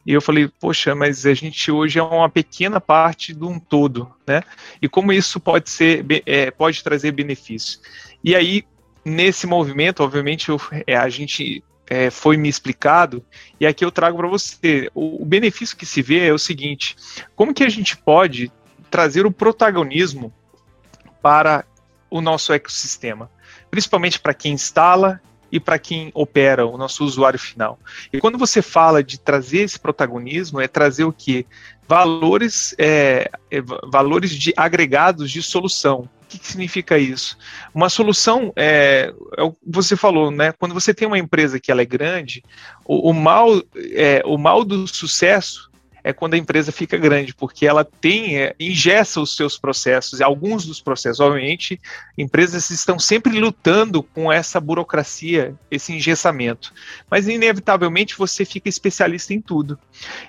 E 0.05 0.11
eu 0.11 0.21
falei, 0.21 0.49
poxa, 0.59 0.93
mas 0.93 1.25
a 1.25 1.33
gente 1.33 1.71
hoje 1.71 1.97
é 1.97 2.03
uma 2.03 2.29
pequena 2.29 2.81
parte 2.81 3.33
de 3.33 3.43
um 3.43 3.57
todo, 3.57 4.11
né? 4.27 4.41
E 4.81 4.89
como 4.89 5.13
isso 5.13 5.39
pode 5.39 5.69
ser, 5.69 6.05
é, 6.25 6.51
pode 6.51 6.83
trazer 6.83 7.11
benefício. 7.11 7.79
E 8.23 8.35
aí, 8.35 8.65
nesse 9.05 9.47
movimento, 9.47 10.03
obviamente, 10.03 10.49
eu, 10.49 10.59
é, 10.85 10.97
a 10.97 11.07
gente 11.07 11.63
é, 11.89 12.09
foi 12.09 12.35
me 12.35 12.49
explicado, 12.49 13.23
e 13.59 13.65
aqui 13.65 13.85
eu 13.85 13.91
trago 13.91 14.17
para 14.17 14.27
você. 14.27 14.89
O, 14.93 15.23
o 15.23 15.25
benefício 15.25 15.77
que 15.77 15.85
se 15.85 16.01
vê 16.01 16.27
é 16.27 16.33
o 16.33 16.39
seguinte: 16.39 16.97
como 17.35 17.53
que 17.53 17.63
a 17.63 17.69
gente 17.69 17.95
pode 17.95 18.51
trazer 18.89 19.25
o 19.25 19.31
protagonismo 19.31 20.33
para 21.21 21.63
o 22.09 22.19
nosso 22.19 22.51
ecossistema? 22.51 23.31
Principalmente 23.69 24.19
para 24.19 24.33
quem 24.33 24.53
instala 24.53 25.21
e 25.51 25.59
para 25.59 25.77
quem 25.77 26.11
opera, 26.13 26.65
o 26.65 26.77
nosso 26.77 27.03
usuário 27.03 27.39
final. 27.39 27.79
E 28.11 28.19
quando 28.19 28.37
você 28.37 28.61
fala 28.61 29.03
de 29.03 29.19
trazer 29.19 29.59
esse 29.59 29.79
protagonismo, 29.79 30.61
é 30.61 30.67
trazer 30.67 31.03
o 31.03 31.11
que? 31.11 31.45
Valores, 31.87 32.73
é, 32.77 33.29
é, 33.49 33.61
valores 33.91 34.31
de 34.31 34.53
agregados 34.55 35.29
de 35.29 35.41
solução. 35.41 36.09
O 36.23 36.27
que, 36.29 36.39
que 36.39 36.47
significa 36.47 36.97
isso? 36.97 37.37
Uma 37.73 37.89
solução, 37.89 38.53
é, 38.55 39.13
é 39.37 39.51
você 39.67 39.97
falou, 39.97 40.31
né? 40.31 40.53
Quando 40.53 40.73
você 40.73 40.93
tem 40.93 41.07
uma 41.07 41.19
empresa 41.19 41.59
que 41.59 41.69
ela 41.69 41.81
é 41.81 41.85
grande, 41.85 42.41
o, 42.85 43.09
o 43.09 43.13
mal, 43.13 43.61
é, 43.93 44.21
o 44.25 44.37
mal 44.37 44.63
do 44.63 44.87
sucesso 44.87 45.70
é 46.03 46.11
quando 46.11 46.33
a 46.33 46.37
empresa 46.37 46.71
fica 46.71 46.97
grande, 46.97 47.33
porque 47.33 47.65
ela 47.65 47.85
tem, 47.85 48.37
é, 48.37 48.55
ingessa 48.59 49.21
os 49.21 49.35
seus 49.35 49.57
processos, 49.57 50.21
alguns 50.21 50.65
dos 50.65 50.81
processos, 50.81 51.19
obviamente, 51.19 51.79
empresas 52.17 52.69
estão 52.69 52.97
sempre 52.97 53.39
lutando 53.39 54.01
com 54.01 54.31
essa 54.31 54.59
burocracia, 54.59 55.55
esse 55.69 55.93
engessamento. 55.93 56.73
Mas, 57.09 57.27
inevitavelmente, 57.27 58.17
você 58.17 58.43
fica 58.45 58.67
especialista 58.67 59.33
em 59.33 59.41
tudo. 59.41 59.77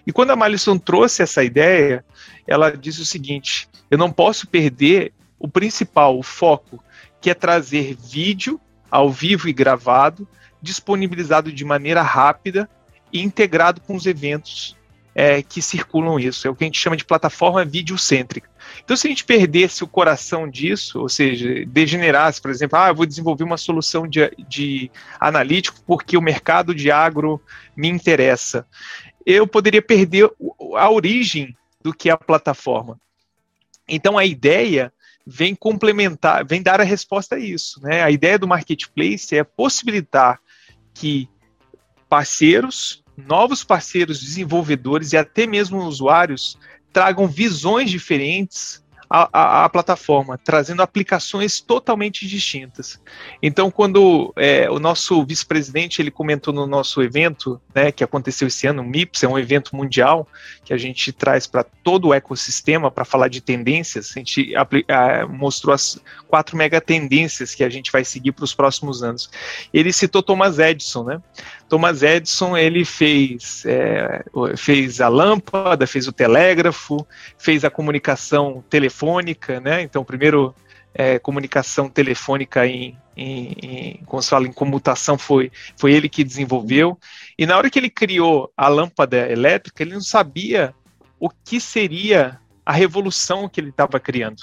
E 0.07 0.13
quando 0.13 0.31
a 0.31 0.37
Malison 0.37 0.79
trouxe 0.79 1.23
essa 1.23 1.43
ideia, 1.43 2.05
ela 2.47 2.71
diz 2.71 2.99
o 2.99 3.07
seguinte: 3.07 3.69
eu 3.91 3.97
não 3.97 4.13
posso 4.13 4.47
perder 4.47 5.13
o 5.39 5.49
principal, 5.49 6.19
o 6.19 6.23
foco, 6.23 6.83
que 7.21 7.31
é 7.31 7.35
trazer 7.35 7.97
vídeo 7.97 8.61
ao 8.91 9.11
vivo 9.11 9.49
e 9.49 9.53
gravado, 9.53 10.29
disponibilizado 10.61 11.51
de 11.51 11.65
maneira 11.65 12.03
rápida 12.03 12.69
e 13.13 13.23
integrado 13.23 13.81
com 13.81 13.95
os 13.95 14.07
eventos 14.07 14.77
é, 15.15 15.43
que 15.43 15.61
circulam 15.61 16.19
isso. 16.19 16.47
É 16.47 16.51
o 16.51 16.55
que 16.55 16.65
a 16.65 16.67
gente 16.67 16.79
chama 16.79 16.97
de 16.97 17.05
plataforma 17.05 17.65
videocêntrica. 17.65 18.49
Então, 18.83 18.97
se 18.97 19.07
a 19.07 19.11
gente 19.11 19.25
perdesse 19.25 19.85
o 19.85 19.89
coração 19.89 20.49
disso, 20.49 21.01
ou 21.01 21.09
seja, 21.09 21.65
degenerasse, 21.67 22.41
por 22.41 22.51
exemplo, 22.51 22.79
ah, 22.79 22.89
eu 22.89 22.95
vou 22.95 23.07
desenvolver 23.07 23.45
uma 23.45 23.57
solução 23.57 24.07
de, 24.07 24.31
de 24.49 24.91
analítico 25.21 25.81
porque 25.87 26.17
o 26.17 26.23
mercado 26.23 26.75
de 26.75 26.91
agro 26.91 27.41
me 27.77 27.89
interessa, 27.89 28.67
eu 29.25 29.47
poderia 29.47 29.83
perder 29.83 30.31
a 30.77 30.91
origem 30.91 31.57
do 31.83 31.93
que 31.93 32.09
é 32.09 32.13
a 32.13 32.17
plataforma. 32.17 32.99
Então, 33.89 34.17
a 34.17 34.25
ideia 34.25 34.93
vem 35.27 35.55
complementar, 35.55 36.45
vem 36.45 36.63
dar 36.63 36.81
a 36.81 36.85
resposta 36.85 37.37
a 37.37 37.39
isso. 37.39 37.81
Né? 37.83 38.03
A 38.03 38.11
ideia 38.11 38.39
do 38.39 38.49
marketplace 38.49 39.37
é 39.37 39.45
possibilitar 39.45 40.41
que 40.95 41.29
parceiros 42.09 43.02
novos 43.17 43.63
parceiros, 43.65 44.21
desenvolvedores 44.21 45.13
e 45.13 45.17
até 45.17 45.47
mesmo 45.47 45.79
usuários 45.79 46.59
tragam 46.93 47.27
visões 47.27 47.91
diferentes 47.91 48.83
à, 49.13 49.69
plataforma, 49.69 50.39
trazendo 50.39 50.81
aplicações 50.81 51.61
totalmente 51.61 52.27
distintas. 52.27 52.99
Então, 53.43 53.71
quando 53.71 54.33
é, 54.37 54.71
o 54.71 54.79
nosso 54.79 55.23
vice-presidente 55.27 56.01
ele 56.01 56.11
comentou 56.11 56.55
no 56.55 56.67
nosso 56.67 57.03
evento, 57.03 57.61
né, 57.75 57.93
que 57.93 58.03
aconteceu 58.03 58.49
esse 58.49 58.67
ano, 58.67 58.81
o 58.81 58.87
MIPS, 58.87 59.25
é 59.25 59.29
um 59.29 59.39
evento 59.39 59.77
mundial 59.77 60.27
que 60.65 60.73
a 60.73 60.79
gente 60.79 61.13
traz 61.13 61.47
para 61.47 61.63
todo 61.63 62.09
o 62.09 62.15
ecossistema 62.15 62.91
para 62.91 63.05
falar 63.05 63.29
de 63.29 63.43
tendências. 63.43 64.13
A 64.17 64.19
gente 64.19 64.55
mostrou 65.29 65.75
as 65.75 66.01
quatro 66.27 66.57
mega 66.57 66.81
tendências 66.81 67.55
que 67.55 67.65
a 67.65 67.69
gente 67.69 67.93
vai 67.93 68.05
seguir 68.07 68.33
para 68.33 68.45
os 68.45 68.55
próximos 68.55 69.03
anos. 69.03 69.31
Ele 69.75 69.93
citou 69.93 70.23
Thomas 70.23 70.59
Edison, 70.59 71.05
né? 71.05 71.21
Thomas 71.73 72.03
Edison 72.03 72.55
ele 72.55 72.85
fez, 72.85 73.65
é, 73.65 74.23
fez 74.59 75.01
a 75.01 75.09
lâmpada, 75.09 75.87
fez 75.87 76.07
o 76.07 76.13
telégrafo, 76.13 77.07
fez 77.39 77.65
a 77.65 77.71
comunicação 77.71 78.63
telefônica, 78.69 79.59
né? 79.59 79.81
Então, 79.81 80.05
primeiro 80.05 80.55
é, 80.93 81.19
comunicação 81.19 81.89
telefônica 81.89 82.67
em, 82.67 82.99
em, 83.17 83.57
em, 83.63 84.03
como 84.05 84.21
se 84.21 84.29
fala, 84.29 84.47
em 84.47 84.53
comutação 84.53 85.17
foi, 85.17 85.51
foi 85.75 85.95
ele 85.95 86.11
que 86.11 86.23
desenvolveu. 86.23 86.99
E 87.39 87.47
na 87.47 87.57
hora 87.57 87.71
que 87.71 87.79
ele 87.79 87.89
criou 87.89 88.53
a 88.55 88.69
lâmpada 88.69 89.33
elétrica, 89.33 89.83
ele 89.83 89.95
não 89.95 90.03
sabia 90.03 90.75
o 91.19 91.31
que 91.31 91.59
seria 91.59 92.39
a 92.67 92.73
revolução 92.75 93.49
que 93.49 93.59
ele 93.59 93.71
estava 93.71 93.99
criando. 93.99 94.43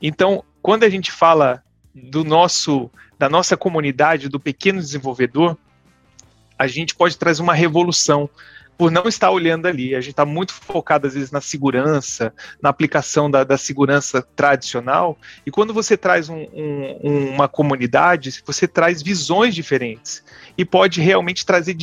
Então, 0.00 0.42
quando 0.62 0.84
a 0.84 0.88
gente 0.88 1.12
fala 1.12 1.62
do 1.94 2.24
nosso 2.24 2.90
da 3.18 3.28
nossa 3.28 3.54
comunidade, 3.54 4.30
do 4.30 4.40
pequeno 4.40 4.80
desenvolvedor, 4.80 5.58
a 6.58 6.66
gente 6.66 6.94
pode 6.94 7.16
trazer 7.16 7.42
uma 7.42 7.54
revolução 7.54 8.28
por 8.78 8.92
não 8.92 9.08
estar 9.08 9.28
olhando 9.32 9.66
ali. 9.66 9.96
A 9.96 10.00
gente 10.00 10.12
está 10.12 10.24
muito 10.24 10.54
focado, 10.54 11.08
às 11.08 11.14
vezes, 11.14 11.32
na 11.32 11.40
segurança, 11.40 12.32
na 12.62 12.68
aplicação 12.68 13.28
da, 13.28 13.42
da 13.42 13.58
segurança 13.58 14.22
tradicional. 14.36 15.18
E 15.44 15.50
quando 15.50 15.74
você 15.74 15.96
traz 15.96 16.28
um, 16.28 16.46
um, 16.54 17.34
uma 17.34 17.48
comunidade, 17.48 18.40
você 18.46 18.68
traz 18.68 19.02
visões 19.02 19.52
diferentes 19.52 20.22
e 20.56 20.64
pode 20.64 21.00
realmente 21.00 21.44
trazer 21.44 21.76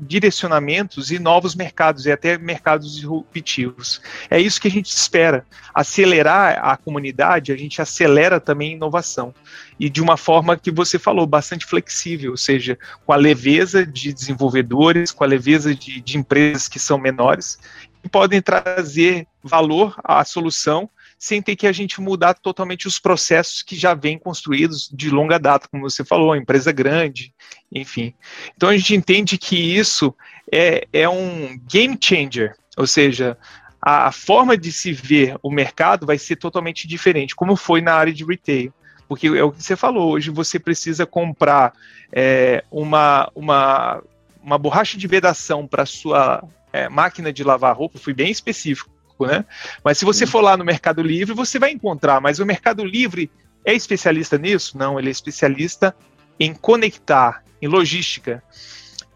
direcionamentos 0.00 1.10
e 1.10 1.18
novos 1.18 1.54
mercados, 1.54 2.06
e 2.06 2.12
até 2.12 2.38
mercados 2.38 2.94
disruptivos. 2.94 4.00
É 4.30 4.40
isso 4.40 4.58
que 4.58 4.68
a 4.68 4.70
gente 4.70 4.86
espera. 4.86 5.44
Acelerar 5.74 6.60
a 6.62 6.78
comunidade, 6.78 7.52
a 7.52 7.56
gente 7.56 7.82
acelera 7.82 8.40
também 8.40 8.72
a 8.72 8.76
inovação. 8.76 9.34
E 9.78 9.88
de 9.88 10.02
uma 10.02 10.16
forma 10.16 10.56
que 10.56 10.70
você 10.70 10.98
falou, 10.98 11.26
bastante 11.26 11.64
flexível, 11.64 12.32
ou 12.32 12.36
seja, 12.36 12.78
com 13.06 13.12
a 13.12 13.16
leveza 13.16 13.86
de 13.86 14.12
desenvolvedores, 14.12 15.12
com 15.12 15.24
a 15.24 15.26
leveza 15.26 15.74
de, 15.74 16.00
de 16.00 16.18
empresas 16.18 16.68
que 16.68 16.78
são 16.78 16.98
menores 16.98 17.58
e 18.04 18.08
podem 18.08 18.40
trazer 18.40 19.26
valor 19.42 19.94
à 20.04 20.24
solução 20.24 20.88
sem 21.18 21.42
ter 21.42 21.56
que 21.56 21.66
a 21.66 21.72
gente 21.72 22.00
mudar 22.00 22.34
totalmente 22.34 22.86
os 22.86 22.98
processos 22.98 23.62
que 23.62 23.74
já 23.74 23.92
vêm 23.92 24.16
construídos 24.16 24.88
de 24.92 25.10
longa 25.10 25.38
data, 25.38 25.66
como 25.68 25.88
você 25.88 26.04
falou, 26.04 26.36
empresa 26.36 26.70
grande, 26.70 27.34
enfim. 27.72 28.14
Então 28.56 28.68
a 28.68 28.76
gente 28.76 28.94
entende 28.94 29.36
que 29.36 29.56
isso 29.56 30.14
é, 30.50 30.86
é 30.92 31.08
um 31.08 31.58
game 31.68 31.98
changer, 32.00 32.54
ou 32.76 32.86
seja, 32.86 33.36
a 33.82 34.12
forma 34.12 34.56
de 34.56 34.70
se 34.70 34.92
ver 34.92 35.36
o 35.42 35.50
mercado 35.50 36.06
vai 36.06 36.18
ser 36.18 36.36
totalmente 36.36 36.86
diferente, 36.86 37.34
como 37.34 37.56
foi 37.56 37.80
na 37.80 37.94
área 37.94 38.12
de 38.12 38.24
retail. 38.24 38.72
Porque 39.08 39.26
é 39.26 39.42
o 39.42 39.50
que 39.50 39.62
você 39.62 39.74
falou, 39.74 40.12
hoje 40.12 40.30
você 40.30 40.58
precisa 40.58 41.06
comprar 41.06 41.72
é, 42.12 42.62
uma, 42.70 43.30
uma 43.34 44.02
uma 44.48 44.58
borracha 44.58 44.96
de 44.96 45.06
vedação 45.06 45.66
para 45.66 45.84
sua 45.84 46.42
é, 46.72 46.88
máquina 46.88 47.32
de 47.32 47.44
lavar 47.44 47.76
roupa, 47.76 47.98
fui 47.98 48.14
bem 48.14 48.30
específico, 48.30 48.90
né? 49.20 49.44
Mas 49.84 49.98
se 49.98 50.04
você 50.04 50.26
for 50.26 50.40
lá 50.40 50.56
no 50.56 50.64
Mercado 50.64 51.02
Livre, 51.02 51.34
você 51.34 51.58
vai 51.58 51.70
encontrar. 51.70 52.20
Mas 52.20 52.38
o 52.38 52.46
Mercado 52.46 52.84
Livre 52.84 53.30
é 53.64 53.74
especialista 53.74 54.38
nisso? 54.38 54.78
Não, 54.78 54.98
ele 54.98 55.08
é 55.08 55.10
especialista 55.10 55.94
em 56.40 56.54
conectar, 56.54 57.44
em 57.60 57.66
logística. 57.66 58.42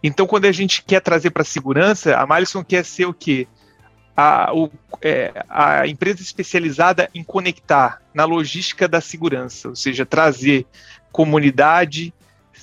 Então, 0.02 0.26
quando 0.26 0.46
a 0.46 0.52
gente 0.52 0.82
quer 0.82 1.00
trazer 1.00 1.30
para 1.30 1.42
a 1.42 1.46
segurança, 1.46 2.16
a 2.16 2.26
Malison 2.26 2.62
quer 2.62 2.84
ser 2.84 3.06
o 3.06 3.14
quê? 3.14 3.46
A, 4.16 4.52
o, 4.54 4.70
é, 5.00 5.32
a 5.48 5.86
empresa 5.86 6.20
especializada 6.20 7.08
em 7.14 7.24
conectar 7.24 8.02
na 8.12 8.24
logística 8.24 8.86
da 8.86 9.00
segurança, 9.00 9.70
ou 9.70 9.76
seja, 9.76 10.04
trazer 10.04 10.66
comunidade, 11.10 12.12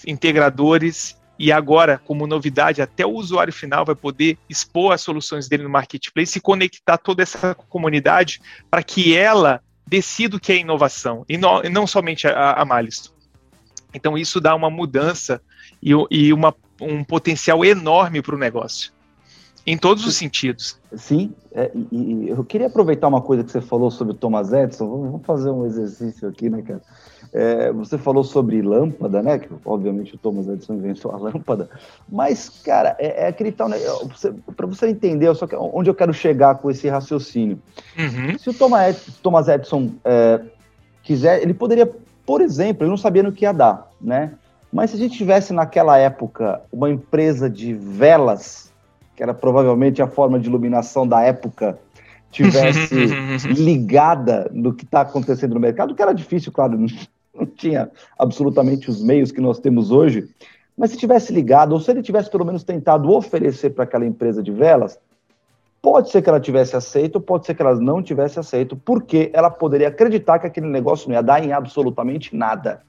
integradores 0.05 1.17
e 1.39 1.51
agora, 1.53 1.97
como 1.97 2.27
novidade, 2.27 2.81
até 2.81 3.05
o 3.05 3.11
usuário 3.11 3.53
final 3.53 3.85
vai 3.85 3.95
poder 3.95 4.37
expor 4.49 4.93
as 4.93 5.01
soluções 5.01 5.47
dele 5.47 5.63
no 5.63 5.69
marketplace 5.69 6.37
e 6.37 6.41
conectar 6.41 6.97
toda 6.97 7.23
essa 7.23 7.55
comunidade 7.55 8.41
para 8.69 8.83
que 8.83 9.15
ela 9.15 9.61
decida 9.87 10.35
o 10.35 10.39
que 10.39 10.51
é 10.51 10.57
inovação, 10.57 11.25
e 11.27 11.37
não, 11.37 11.63
e 11.63 11.69
não 11.69 11.87
somente 11.87 12.27
a, 12.27 12.53
a 12.53 12.65
Malisto. 12.65 13.13
Então, 13.93 14.17
isso 14.17 14.39
dá 14.39 14.53
uma 14.53 14.69
mudança 14.69 15.41
e, 15.81 15.91
e 16.11 16.33
uma, 16.33 16.53
um 16.81 17.03
potencial 17.03 17.63
enorme 17.63 18.21
para 18.21 18.35
o 18.35 18.37
negócio, 18.37 18.91
em 19.71 19.77
todos 19.77 20.03
os 20.05 20.15
sentidos. 20.15 20.79
Sim, 20.95 21.31
é, 21.51 21.69
e, 21.91 22.29
eu 22.29 22.43
queria 22.43 22.65
aproveitar 22.65 23.07
uma 23.07 23.21
coisa 23.21 23.43
que 23.43 23.51
você 23.51 23.61
falou 23.61 23.91
sobre 23.91 24.13
o 24.13 24.17
Thomas 24.17 24.51
Edison, 24.51 24.87
vamos 24.87 25.25
fazer 25.25 25.51
um 25.51 25.63
exercício 25.63 26.27
aqui, 26.27 26.49
né, 26.49 26.63
cara? 26.63 26.81
É, 27.31 27.71
você 27.71 27.95
falou 27.95 28.23
sobre 28.23 28.59
lâmpada, 28.63 29.21
né? 29.21 29.37
Que 29.37 29.47
obviamente 29.63 30.15
o 30.15 30.17
Thomas 30.17 30.47
Edison 30.47 30.73
inventou 30.73 31.11
a 31.11 31.17
lâmpada. 31.21 31.69
Mas, 32.11 32.49
cara, 32.49 32.95
é, 32.97 33.25
é 33.25 33.27
aquele 33.27 33.51
tal. 33.51 33.69
Né, 33.69 33.77
Para 34.57 34.65
você 34.65 34.87
entender 34.87 35.33
só 35.35 35.45
que, 35.45 35.55
onde 35.55 35.87
eu 35.87 35.93
quero 35.93 36.11
chegar 36.11 36.55
com 36.55 36.71
esse 36.71 36.89
raciocínio. 36.89 37.59
Uhum. 37.95 38.39
Se 38.39 38.49
o 38.49 38.53
Thomas 39.21 39.47
Edison 39.47 39.91
é, 40.03 40.41
quiser, 41.03 41.43
ele 41.43 41.53
poderia, 41.53 41.87
por 42.25 42.41
exemplo, 42.41 42.83
ele 42.83 42.89
não 42.89 42.97
sabia 42.97 43.21
no 43.21 43.31
que 43.31 43.45
ia 43.45 43.53
dar, 43.53 43.87
né? 44.01 44.33
Mas 44.73 44.89
se 44.89 44.95
a 44.95 44.99
gente 44.99 45.15
tivesse 45.15 45.53
naquela 45.53 45.97
época 45.97 46.61
uma 46.71 46.89
empresa 46.89 47.47
de 47.47 47.73
velas, 47.73 48.68
que 49.19 49.23
era 49.23 49.33
provavelmente 49.33 50.01
a 50.01 50.07
forma 50.07 50.39
de 50.39 50.47
iluminação 50.47 51.05
da 51.05 51.21
época, 51.21 51.77
tivesse 52.31 52.95
ligada 53.53 54.49
no 54.53 54.73
que 54.73 54.85
está 54.85 55.01
acontecendo 55.01 55.55
no 55.55 55.59
mercado, 55.59 55.93
que 55.93 56.01
era 56.01 56.13
difícil, 56.13 56.53
claro, 56.53 56.79
não 57.35 57.45
tinha 57.45 57.91
absolutamente 58.17 58.89
os 58.89 59.03
meios 59.03 59.29
que 59.29 59.41
nós 59.41 59.59
temos 59.59 59.91
hoje, 59.91 60.29
mas 60.77 60.91
se 60.91 60.97
tivesse 60.97 61.33
ligado, 61.33 61.73
ou 61.73 61.81
se 61.81 61.91
ele 61.91 62.01
tivesse 62.01 62.31
pelo 62.31 62.45
menos 62.45 62.63
tentado 62.63 63.11
oferecer 63.11 63.71
para 63.71 63.83
aquela 63.83 64.05
empresa 64.05 64.41
de 64.41 64.53
velas, 64.53 64.97
pode 65.81 66.11
ser 66.11 66.21
que 66.21 66.29
ela 66.29 66.39
tivesse 66.39 66.77
aceito, 66.77 67.19
pode 67.19 67.45
ser 67.45 67.55
que 67.55 67.61
ela 67.61 67.75
não 67.75 68.01
tivesse 68.01 68.39
aceito, 68.39 68.77
porque 68.77 69.29
ela 69.33 69.49
poderia 69.49 69.89
acreditar 69.89 70.39
que 70.39 70.47
aquele 70.47 70.67
negócio 70.67 71.09
não 71.09 71.15
ia 71.15 71.21
dar 71.21 71.43
em 71.43 71.51
absolutamente 71.51 72.33
nada. 72.33 72.83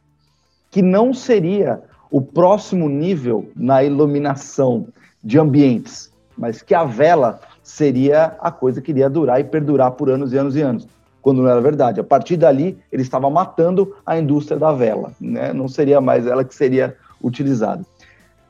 Que 0.71 0.81
não 0.81 1.13
seria 1.13 1.83
o 2.09 2.23
próximo 2.23 2.89
nível 2.89 3.51
na 3.57 3.83
iluminação 3.83 4.87
de 5.25 5.41
ambientes, 5.41 6.10
mas 6.41 6.63
que 6.63 6.75
a 6.75 6.85
vela 6.85 7.39
seria 7.63 8.35
a 8.41 8.51
coisa 8.51 8.81
que 8.81 8.91
iria 8.91 9.11
durar 9.11 9.39
e 9.39 9.45
perdurar 9.45 9.91
por 9.91 10.09
anos 10.09 10.33
e 10.33 10.39
anos 10.39 10.57
e 10.57 10.63
anos 10.63 10.89
quando 11.21 11.43
não 11.43 11.51
era 11.51 11.61
verdade. 11.61 12.01
A 12.01 12.05
partir 12.05 12.39
dali, 12.39 12.79
ele 12.91 13.03
estava 13.03 13.29
matando 13.29 13.95
a 14.07 14.19
indústria 14.19 14.59
da 14.59 14.73
vela, 14.73 15.13
né? 15.21 15.53
não 15.53 15.69
seria 15.69 16.01
mais 16.01 16.27
ela 16.27 16.43
que 16.43 16.55
seria 16.55 16.97
utilizada. 17.23 17.85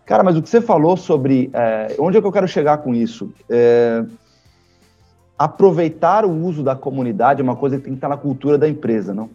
Cara, 0.07 0.22
mas 0.22 0.37
o 0.37 0.42
que 0.42 0.48
você 0.48 0.61
falou 0.61 0.96
sobre. 0.96 1.50
É, 1.53 1.96
onde 1.98 2.16
é 2.16 2.20
que 2.20 2.26
eu 2.26 2.33
quero 2.33 2.46
chegar 2.46 2.79
com 2.79 2.94
isso? 2.94 3.33
É, 3.48 4.05
aproveitar 5.38 6.24
o 6.24 6.31
uso 6.31 6.62
da 6.62 6.76
comunidade 6.76 7.40
é 7.40 7.44
uma 7.44 7.57
coisa 7.57 7.76
que 7.76 7.83
tem 7.83 7.92
que 7.92 7.98
estar 7.98 8.09
na 8.09 8.16
cultura 8.16 8.57
da 8.57 8.68
empresa, 8.68 9.12
não? 9.12 9.31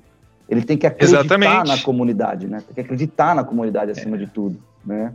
Ele 0.47 0.61
tem 0.61 0.77
que 0.77 0.85
acreditar 0.85 1.19
Exatamente. 1.19 1.67
na 1.67 1.81
comunidade, 1.81 2.47
né? 2.47 2.61
Tem 2.65 2.75
que 2.75 2.81
acreditar 2.81 3.33
na 3.33 3.43
comunidade 3.43 3.91
acima 3.91 4.15
é. 4.15 4.19
de 4.19 4.27
tudo. 4.27 4.57
Né? 4.85 5.13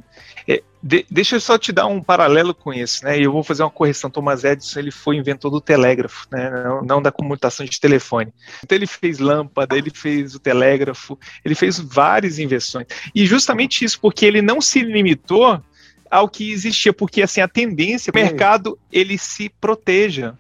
É, 0.49 0.63
de, 0.83 1.07
deixa 1.11 1.37
eu 1.37 1.41
só 1.41 1.57
te 1.57 1.71
dar 1.71 1.87
um 1.87 2.03
paralelo 2.03 2.53
com 2.55 2.73
isso, 2.73 3.05
né? 3.05 3.19
E 3.19 3.23
eu 3.23 3.33
vou 3.33 3.45
fazer 3.45 3.63
uma 3.63 3.71
correção. 3.71 4.11
Thomas 4.11 4.43
Edison 4.43 4.81
ele 4.81 4.91
foi 4.91 5.17
inventor 5.17 5.51
do 5.51 5.61
telégrafo, 5.61 6.27
né? 6.31 6.51
Não, 6.51 6.83
não, 6.83 7.03
da 7.03 7.13
comutação 7.13 7.65
de 7.65 7.79
telefone. 7.79 8.33
Então 8.65 8.77
ele 8.77 8.87
fez 8.87 9.19
lâmpada, 9.19 9.77
ele 9.77 9.91
fez 9.91 10.35
o 10.35 10.41
telégrafo, 10.41 11.19
ele 11.45 11.55
fez 11.55 11.79
várias 11.79 12.39
invenções. 12.39 12.87
E 13.15 13.25
justamente 13.27 13.85
isso 13.85 14.01
porque 14.01 14.27
ele 14.27 14.43
não 14.43 14.61
se 14.61 14.81
limitou 14.81 15.63
ao 16.11 16.29
que 16.29 16.51
existia, 16.51 16.93
porque 16.93 17.23
assim 17.23 17.41
a 17.41 17.47
tendência, 17.47 18.11
o 18.11 18.15
mercado 18.15 18.77
ele 18.91 19.17
se 19.17 19.49
proteja, 19.49 20.37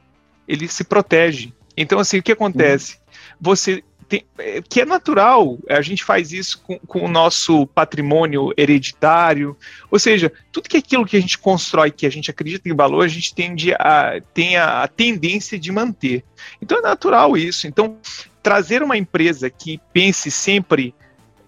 ele 0.48 0.66
se 0.66 0.82
protege. 0.82 1.52
Então 1.76 2.00
assim 2.00 2.18
o 2.18 2.22
que 2.22 2.32
acontece? 2.32 2.98
Você 3.40 3.84
tem, 4.10 4.24
é, 4.38 4.60
que 4.60 4.80
é 4.80 4.84
natural, 4.84 5.56
a 5.68 5.80
gente 5.80 6.02
faz 6.02 6.32
isso 6.32 6.60
com, 6.66 6.78
com, 6.80 7.04
o 7.04 7.08
nosso 7.08 7.64
patrimônio 7.68 8.52
hereditário, 8.56 9.56
ou 9.88 10.00
seja, 10.00 10.32
tudo 10.50 10.68
que 10.68 10.76
é 10.76 10.80
aquilo 10.80 11.06
que 11.06 11.16
a 11.16 11.20
gente 11.20 11.38
constrói, 11.38 11.92
que 11.92 12.04
a 12.04 12.10
gente 12.10 12.28
acredita 12.28 12.68
em 12.68 12.74
valor, 12.74 13.04
a 13.04 13.08
gente 13.08 13.32
tende 13.32 13.72
a, 13.74 14.20
tem 14.34 14.56
a, 14.56 14.82
a 14.82 14.88
tendência 14.88 15.56
de 15.56 15.70
manter. 15.70 16.24
Então 16.60 16.78
é 16.78 16.82
natural 16.82 17.36
isso. 17.36 17.68
Então, 17.68 17.98
trazer 18.42 18.82
uma 18.82 18.98
empresa 18.98 19.48
que 19.48 19.80
pense 19.92 20.28
sempre 20.28 20.92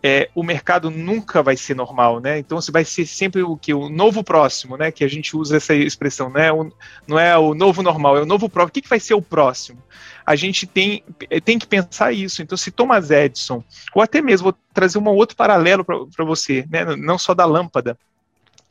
é, 0.02 0.28
o 0.34 0.42
mercado 0.42 0.90
nunca 0.90 1.42
vai 1.42 1.56
ser 1.56 1.76
normal, 1.76 2.18
né? 2.18 2.38
Então 2.38 2.60
você 2.60 2.72
vai 2.72 2.84
ser 2.84 3.06
sempre 3.06 3.42
o 3.42 3.56
que 3.56 3.72
o 3.72 3.88
novo 3.88 4.24
próximo, 4.24 4.76
né? 4.76 4.90
Que 4.90 5.04
a 5.04 5.08
gente 5.08 5.36
usa 5.36 5.58
essa 5.58 5.74
expressão, 5.74 6.28
né? 6.28 6.50
O, 6.50 6.72
não 7.06 7.18
é 7.18 7.38
o 7.38 7.54
novo 7.54 7.82
normal, 7.82 8.16
é 8.16 8.22
o 8.22 8.26
novo 8.26 8.48
próximo. 8.48 8.70
O 8.70 8.72
que, 8.72 8.82
que 8.82 8.88
vai 8.88 8.98
ser 8.98 9.14
o 9.14 9.22
próximo? 9.22 9.80
A 10.26 10.34
gente 10.34 10.66
tem, 10.66 11.04
tem 11.44 11.58
que 11.58 11.66
pensar 11.66 12.12
isso. 12.12 12.42
Então, 12.42 12.58
se 12.58 12.70
Thomas 12.72 13.10
Edison, 13.10 13.62
ou 13.94 14.02
até 14.02 14.20
mesmo 14.20 14.44
vou 14.50 14.58
trazer 14.74 14.98
um 14.98 15.06
outro 15.08 15.36
paralelo 15.36 15.84
para 15.84 16.24
você, 16.24 16.66
né? 16.68 16.84
Não 16.96 17.16
só 17.16 17.32
da 17.32 17.44
lâmpada, 17.44 17.96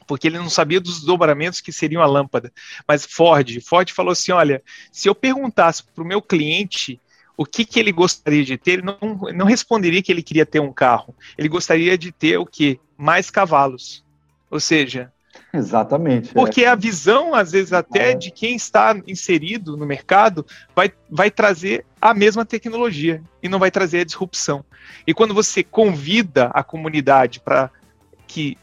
porque 0.05 0.27
ele 0.27 0.37
não 0.37 0.49
sabia 0.49 0.81
dos 0.81 1.01
dobramentos 1.01 1.61
que 1.61 1.71
seriam 1.71 2.01
a 2.01 2.05
lâmpada. 2.05 2.51
Mas 2.85 3.05
Ford, 3.05 3.61
Ford 3.61 3.89
falou 3.91 4.11
assim: 4.11 4.33
olha, 4.33 4.61
se 4.91 5.07
eu 5.07 5.15
perguntasse 5.15 5.81
para 5.83 6.03
o 6.03 6.07
meu 6.07 6.21
cliente 6.21 6.99
o 7.41 7.45
que, 7.45 7.65
que 7.65 7.79
ele 7.79 7.91
gostaria 7.91 8.45
de 8.45 8.55
ter, 8.55 8.73
ele 8.73 8.83
não, 8.83 8.97
não 9.33 9.45
responderia 9.47 10.01
que 10.03 10.11
ele 10.11 10.21
queria 10.21 10.45
ter 10.45 10.59
um 10.59 10.71
carro. 10.71 11.15
Ele 11.35 11.49
gostaria 11.49 11.97
de 11.97 12.11
ter 12.11 12.37
o 12.37 12.45
quê? 12.45 12.79
Mais 12.95 13.31
cavalos. 13.31 14.05
Ou 14.51 14.59
seja. 14.59 15.11
Exatamente. 15.51 16.29
É. 16.29 16.33
Porque 16.33 16.63
é. 16.65 16.67
a 16.67 16.75
visão, 16.75 17.33
às 17.33 17.51
vezes, 17.51 17.73
até 17.73 18.11
é. 18.11 18.15
de 18.15 18.29
quem 18.29 18.55
está 18.55 18.95
inserido 19.07 19.75
no 19.75 19.87
mercado 19.87 20.45
vai, 20.75 20.93
vai 21.09 21.31
trazer 21.31 21.83
a 21.99 22.13
mesma 22.13 22.45
tecnologia 22.45 23.23
e 23.41 23.49
não 23.49 23.57
vai 23.57 23.71
trazer 23.71 24.01
a 24.01 24.05
disrupção. 24.05 24.63
E 25.07 25.11
quando 25.11 25.33
você 25.33 25.63
convida 25.63 26.51
a 26.53 26.63
comunidade 26.63 27.39
para 27.39 27.71
que 28.27 28.55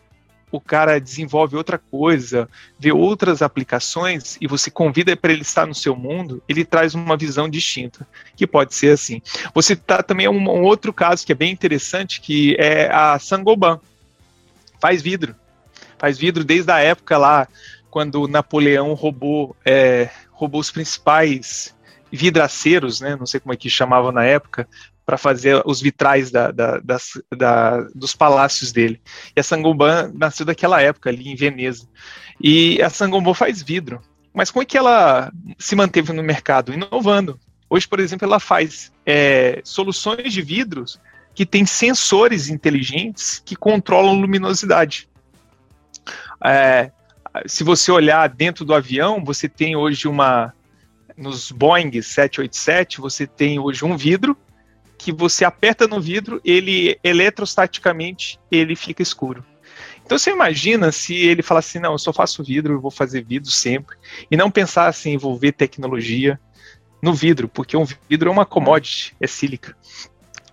o 0.50 0.60
cara 0.60 0.98
desenvolve 0.98 1.56
outra 1.56 1.78
coisa, 1.78 2.48
vê 2.78 2.92
outras 2.92 3.42
aplicações 3.42 4.36
e 4.40 4.46
você 4.46 4.70
convida 4.70 5.16
para 5.16 5.32
ele 5.32 5.42
estar 5.42 5.66
no 5.66 5.74
seu 5.74 5.94
mundo, 5.94 6.42
ele 6.48 6.64
traz 6.64 6.94
uma 6.94 7.16
visão 7.16 7.48
distinta, 7.48 8.06
que 8.36 8.46
pode 8.46 8.74
ser 8.74 8.92
assim. 8.92 9.20
Você 9.54 9.76
tá 9.76 10.02
também 10.02 10.28
um, 10.28 10.38
um 10.38 10.62
outro 10.62 10.92
caso 10.92 11.24
que 11.24 11.32
é 11.32 11.34
bem 11.34 11.52
interessante, 11.52 12.20
que 12.20 12.56
é 12.58 12.90
a 12.92 13.18
Sangoban. 13.18 13.80
Faz 14.80 15.02
vidro. 15.02 15.34
Faz 15.98 16.16
vidro 16.16 16.44
desde 16.44 16.70
a 16.70 16.78
época 16.78 17.18
lá 17.18 17.48
quando 17.90 18.28
Napoleão 18.28 18.94
roubou, 18.94 19.56
é, 19.64 20.10
roubou 20.30 20.60
os 20.60 20.70
principais 20.70 21.74
vidraceiros, 22.10 23.00
né? 23.00 23.16
Não 23.16 23.26
sei 23.26 23.40
como 23.40 23.52
é 23.52 23.56
que 23.56 23.68
chamavam 23.68 24.12
na 24.12 24.24
época, 24.24 24.68
para 25.08 25.16
fazer 25.16 25.62
os 25.64 25.80
vitrais 25.80 26.30
da, 26.30 26.50
da, 26.50 26.78
das, 26.80 27.12
da, 27.34 27.80
dos 27.94 28.14
palácios 28.14 28.72
dele. 28.72 29.00
E 29.34 29.40
a 29.40 29.42
Sangoban 29.42 30.12
nasceu 30.14 30.44
daquela 30.44 30.82
época 30.82 31.08
ali 31.08 31.30
em 31.30 31.34
Veneza. 31.34 31.88
E 32.38 32.78
a 32.82 32.90
Sangoban 32.90 33.32
faz 33.32 33.62
vidro. 33.62 34.02
Mas 34.34 34.50
como 34.50 34.62
é 34.62 34.66
que 34.66 34.76
ela 34.76 35.32
se 35.58 35.74
manteve 35.74 36.12
no 36.12 36.22
mercado? 36.22 36.74
Inovando. 36.74 37.40
Hoje, 37.70 37.88
por 37.88 38.00
exemplo, 38.00 38.26
ela 38.26 38.38
faz 38.38 38.92
é, 39.06 39.62
soluções 39.64 40.30
de 40.30 40.42
vidros 40.42 41.00
que 41.34 41.46
têm 41.46 41.64
sensores 41.64 42.50
inteligentes 42.50 43.42
que 43.42 43.56
controlam 43.56 44.20
luminosidade. 44.20 45.08
É, 46.44 46.90
se 47.46 47.64
você 47.64 47.90
olhar 47.90 48.28
dentro 48.28 48.62
do 48.62 48.74
avião, 48.74 49.24
você 49.24 49.48
tem 49.48 49.74
hoje 49.74 50.06
uma. 50.06 50.52
Nos 51.16 51.50
Boeing 51.50 51.90
787, 52.02 53.00
você 53.00 53.26
tem 53.26 53.58
hoje 53.58 53.86
um 53.86 53.96
vidro 53.96 54.36
que 54.98 55.12
você 55.12 55.44
aperta 55.44 55.86
no 55.86 56.00
vidro, 56.00 56.40
ele 56.44 56.98
eletrostaticamente 57.04 58.38
ele 58.50 58.74
fica 58.74 59.02
escuro. 59.02 59.44
Então 60.04 60.18
você 60.18 60.30
imagina 60.30 60.90
se 60.90 61.14
ele 61.14 61.42
falar 61.42 61.60
assim, 61.60 61.78
não, 61.78 61.92
eu 61.92 61.98
só 61.98 62.12
faço 62.12 62.42
vidro, 62.42 62.74
eu 62.74 62.80
vou 62.80 62.90
fazer 62.90 63.22
vidro 63.22 63.50
sempre, 63.50 63.96
e 64.30 64.36
não 64.36 64.50
pensar 64.50 64.88
assim, 64.88 65.12
envolver 65.12 65.52
tecnologia 65.52 66.40
no 67.02 67.14
vidro, 67.14 67.48
porque 67.48 67.76
um 67.76 67.84
vidro 68.08 68.28
é 68.28 68.32
uma 68.32 68.46
commodity, 68.46 69.14
é 69.20 69.26
sílica. 69.26 69.76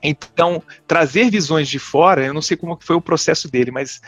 Então, 0.04 0.62
trazer 0.86 1.32
visões 1.32 1.68
de 1.68 1.80
fora, 1.80 2.26
eu 2.26 2.34
não 2.34 2.42
sei 2.42 2.56
como 2.56 2.78
foi 2.80 2.96
o 2.96 3.02
processo 3.02 3.50
dele, 3.50 3.72
mas 3.72 4.02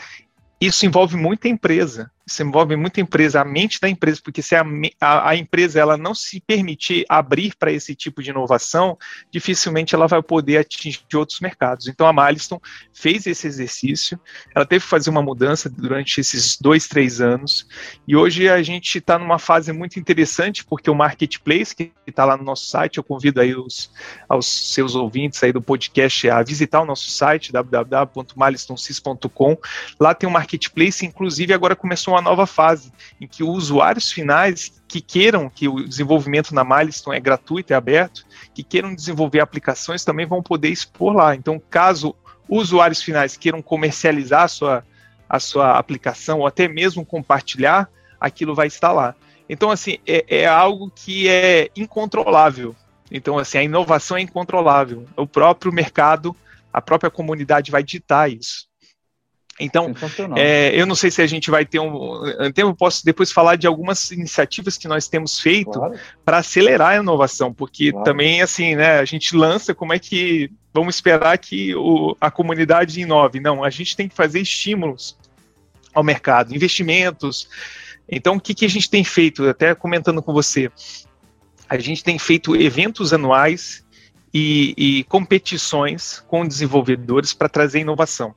isso 0.60 0.86
envolve 0.86 1.16
muita 1.16 1.48
empresa. 1.48 2.10
Isso 2.28 2.42
envolve 2.42 2.76
muita 2.76 3.00
empresa, 3.00 3.40
a 3.40 3.44
mente 3.44 3.80
da 3.80 3.88
empresa, 3.88 4.20
porque 4.22 4.42
se 4.42 4.54
a, 4.54 4.62
a, 5.00 5.30
a 5.30 5.36
empresa 5.36 5.80
ela 5.80 5.96
não 5.96 6.14
se 6.14 6.38
permitir 6.40 7.06
abrir 7.08 7.54
para 7.58 7.72
esse 7.72 7.94
tipo 7.94 8.22
de 8.22 8.28
inovação, 8.28 8.98
dificilmente 9.30 9.94
ela 9.94 10.06
vai 10.06 10.22
poder 10.22 10.58
atingir 10.58 11.00
outros 11.14 11.40
mercados. 11.40 11.88
Então 11.88 12.06
a 12.06 12.12
Milestone 12.12 12.60
fez 12.92 13.26
esse 13.26 13.46
exercício, 13.46 14.20
ela 14.54 14.66
teve 14.66 14.84
que 14.84 14.90
fazer 14.90 15.08
uma 15.08 15.22
mudança 15.22 15.70
durante 15.70 16.20
esses 16.20 16.58
dois, 16.60 16.86
três 16.86 17.22
anos, 17.22 17.66
e 18.06 18.14
hoje 18.14 18.46
a 18.46 18.62
gente 18.62 18.98
está 18.98 19.18
numa 19.18 19.38
fase 19.38 19.72
muito 19.72 19.98
interessante, 19.98 20.66
porque 20.66 20.90
o 20.90 20.94
marketplace 20.94 21.74
que 21.74 21.92
está 22.06 22.26
lá 22.26 22.36
no 22.36 22.44
nosso 22.44 22.66
site, 22.66 22.98
eu 22.98 23.04
convido 23.04 23.40
aí 23.40 23.54
os, 23.54 23.90
aos 24.28 24.74
seus 24.74 24.94
ouvintes 24.94 25.42
aí 25.42 25.50
do 25.50 25.62
podcast 25.62 26.28
a 26.28 26.42
visitar 26.42 26.82
o 26.82 26.84
nosso 26.84 27.10
site, 27.10 27.52
www.milestonesis.com. 27.52 29.56
Lá 29.98 30.14
tem 30.14 30.28
um 30.28 30.32
marketplace, 30.32 31.06
inclusive 31.06 31.54
agora 31.54 31.74
começou 31.74 32.17
uma 32.18 32.30
nova 32.30 32.46
fase, 32.46 32.92
em 33.20 33.26
que 33.26 33.42
os 33.42 33.64
usuários 33.64 34.10
finais 34.10 34.72
que 34.86 35.00
queiram 35.00 35.48
que 35.48 35.68
o 35.68 35.86
desenvolvimento 35.86 36.54
na 36.54 36.64
Milestone 36.64 37.16
é 37.16 37.20
gratuito, 37.20 37.72
é 37.72 37.76
aberto, 37.76 38.24
que 38.54 38.62
queiram 38.62 38.94
desenvolver 38.94 39.40
aplicações 39.40 40.04
também 40.04 40.26
vão 40.26 40.42
poder 40.42 40.68
expor 40.68 41.14
lá. 41.14 41.34
Então, 41.34 41.60
caso 41.70 42.14
usuários 42.48 43.02
finais 43.02 43.36
queiram 43.36 43.60
comercializar 43.60 44.42
a 44.42 44.48
sua, 44.48 44.84
a 45.28 45.38
sua 45.38 45.78
aplicação 45.78 46.40
ou 46.40 46.46
até 46.46 46.66
mesmo 46.66 47.04
compartilhar, 47.04 47.88
aquilo 48.20 48.54
vai 48.54 48.66
estar 48.66 48.92
lá. 48.92 49.14
Então, 49.48 49.70
assim, 49.70 49.98
é, 50.06 50.24
é 50.28 50.46
algo 50.46 50.90
que 50.94 51.28
é 51.28 51.70
incontrolável. 51.76 52.74
Então, 53.10 53.38
assim, 53.38 53.58
a 53.58 53.62
inovação 53.62 54.16
é 54.16 54.20
incontrolável. 54.20 55.06
O 55.16 55.26
próprio 55.26 55.72
mercado, 55.72 56.36
a 56.72 56.80
própria 56.80 57.10
comunidade 57.10 57.70
vai 57.70 57.82
ditar 57.82 58.30
isso. 58.30 58.67
Então, 59.60 59.92
é, 60.36 60.70
eu 60.72 60.86
não 60.86 60.94
sei 60.94 61.10
se 61.10 61.20
a 61.20 61.26
gente 61.26 61.50
vai 61.50 61.64
ter 61.64 61.80
um, 61.80 62.22
um 62.40 62.52
tempo, 62.52 62.74
posso 62.74 63.04
depois 63.04 63.32
falar 63.32 63.56
de 63.56 63.66
algumas 63.66 64.10
iniciativas 64.12 64.76
que 64.76 64.86
nós 64.86 65.08
temos 65.08 65.40
feito 65.40 65.72
claro. 65.72 65.98
para 66.24 66.38
acelerar 66.38 66.90
a 66.90 66.96
inovação, 66.96 67.52
porque 67.52 67.90
claro. 67.90 68.04
também, 68.04 68.40
assim, 68.40 68.76
né, 68.76 69.00
a 69.00 69.04
gente 69.04 69.34
lança 69.36 69.74
como 69.74 69.92
é 69.92 69.98
que 69.98 70.50
vamos 70.72 70.94
esperar 70.94 71.36
que 71.38 71.74
o, 71.74 72.16
a 72.20 72.30
comunidade 72.30 73.00
inove. 73.00 73.40
Não, 73.40 73.64
a 73.64 73.70
gente 73.70 73.96
tem 73.96 74.08
que 74.08 74.14
fazer 74.14 74.40
estímulos 74.40 75.16
ao 75.92 76.04
mercado, 76.04 76.54
investimentos. 76.54 77.48
Então, 78.08 78.36
o 78.36 78.40
que, 78.40 78.54
que 78.54 78.64
a 78.64 78.70
gente 78.70 78.88
tem 78.88 79.02
feito? 79.02 79.48
Até 79.48 79.74
comentando 79.74 80.22
com 80.22 80.32
você, 80.32 80.70
a 81.68 81.76
gente 81.78 82.04
tem 82.04 82.18
feito 82.18 82.54
eventos 82.54 83.12
anuais 83.12 83.84
e, 84.32 84.74
e 84.76 85.04
competições 85.04 86.22
com 86.28 86.46
desenvolvedores 86.46 87.34
para 87.34 87.48
trazer 87.48 87.80
inovação. 87.80 88.34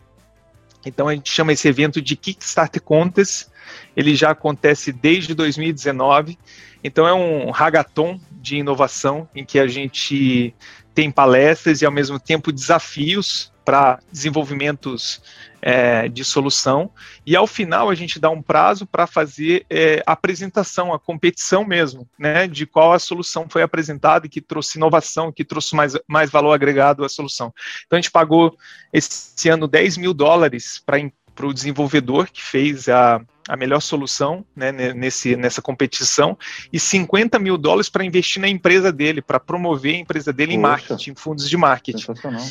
Então 0.86 1.08
a 1.08 1.14
gente 1.14 1.32
chama 1.32 1.54
esse 1.54 1.68
evento 1.68 2.02
de 2.02 2.16
Kickstarter 2.16 2.82
Contest. 2.82 3.48
Ele 3.96 4.16
já 4.16 4.32
acontece 4.32 4.92
desde 4.92 5.34
2019. 5.34 6.38
Então 6.84 7.08
é 7.08 7.14
um 7.14 7.52
hackathon 7.52 8.20
de 8.32 8.58
inovação 8.58 9.30
em 9.36 9.46
que 9.46 9.60
a 9.60 9.68
gente 9.68 10.54
tem 10.94 11.12
palestras 11.12 11.82
e 11.82 11.86
ao 11.86 11.92
mesmo 11.92 12.20
tempo 12.20 12.52
desafios 12.52 13.52
para 13.64 14.00
desenvolvimentos 14.12 15.22
é, 15.62 16.08
de 16.08 16.24
solução. 16.24 16.92
E 17.26 17.36
ao 17.36 17.46
final 17.46 17.90
a 17.90 17.96
gente 17.96 18.20
dá 18.20 18.30
um 18.30 18.42
prazo 18.42 18.86
para 18.86 19.06
fazer 19.06 19.66
é, 19.70 20.02
a 20.06 20.14
apresentação, 20.14 20.94
a 20.94 21.00
competição 21.00 21.66
mesmo, 21.66 22.08
né, 22.18 22.48
de 22.48 22.66
qual 22.66 22.94
a 22.94 23.00
solução 23.00 23.48
foi 23.50 23.62
apresentada 23.62 24.26
e 24.26 24.30
que 24.30 24.42
trouxe 24.42 24.78
inovação, 24.78 25.32
que 25.32 25.46
trouxe 25.46 25.76
mais, 25.76 25.98
mais 26.08 26.30
valor 26.30 26.54
agregado 26.54 27.06
à 27.06 27.10
solução. 27.10 27.54
Então 27.86 27.98
a 27.98 28.02
gente 28.02 28.12
pagou 28.12 28.58
esse 28.92 29.50
ano 29.50 29.68
10 29.68 29.98
mil 29.98 30.14
dólares 30.14 30.82
para 30.86 30.98
para 31.36 31.48
o 31.48 31.54
desenvolvedor 31.54 32.30
que 32.32 32.44
fez 32.44 32.88
a, 32.90 33.22
a 33.48 33.56
melhor 33.56 33.80
solução 33.80 34.46
né, 34.56 34.72
nesse, 34.72 35.36
nessa 35.36 35.62
competição 35.62 36.38
e 36.72 36.80
50 36.80 37.40
mil 37.40 37.58
dólares 37.58 37.90
para 37.90 38.06
investir 38.06 38.42
na 38.42 38.48
empresa 38.48 38.92
dele, 38.92 39.22
para 39.22 39.40
promover 39.40 39.96
a 39.96 40.00
empresa 40.00 40.32
dele 40.32 40.52
Poxa, 40.52 40.58
em 40.58 40.62
marketing, 40.62 41.12
em 41.12 41.16
fundos 41.16 41.50
de 41.50 41.58
marketing. 41.58 42.06
Sensacional. 42.06 42.46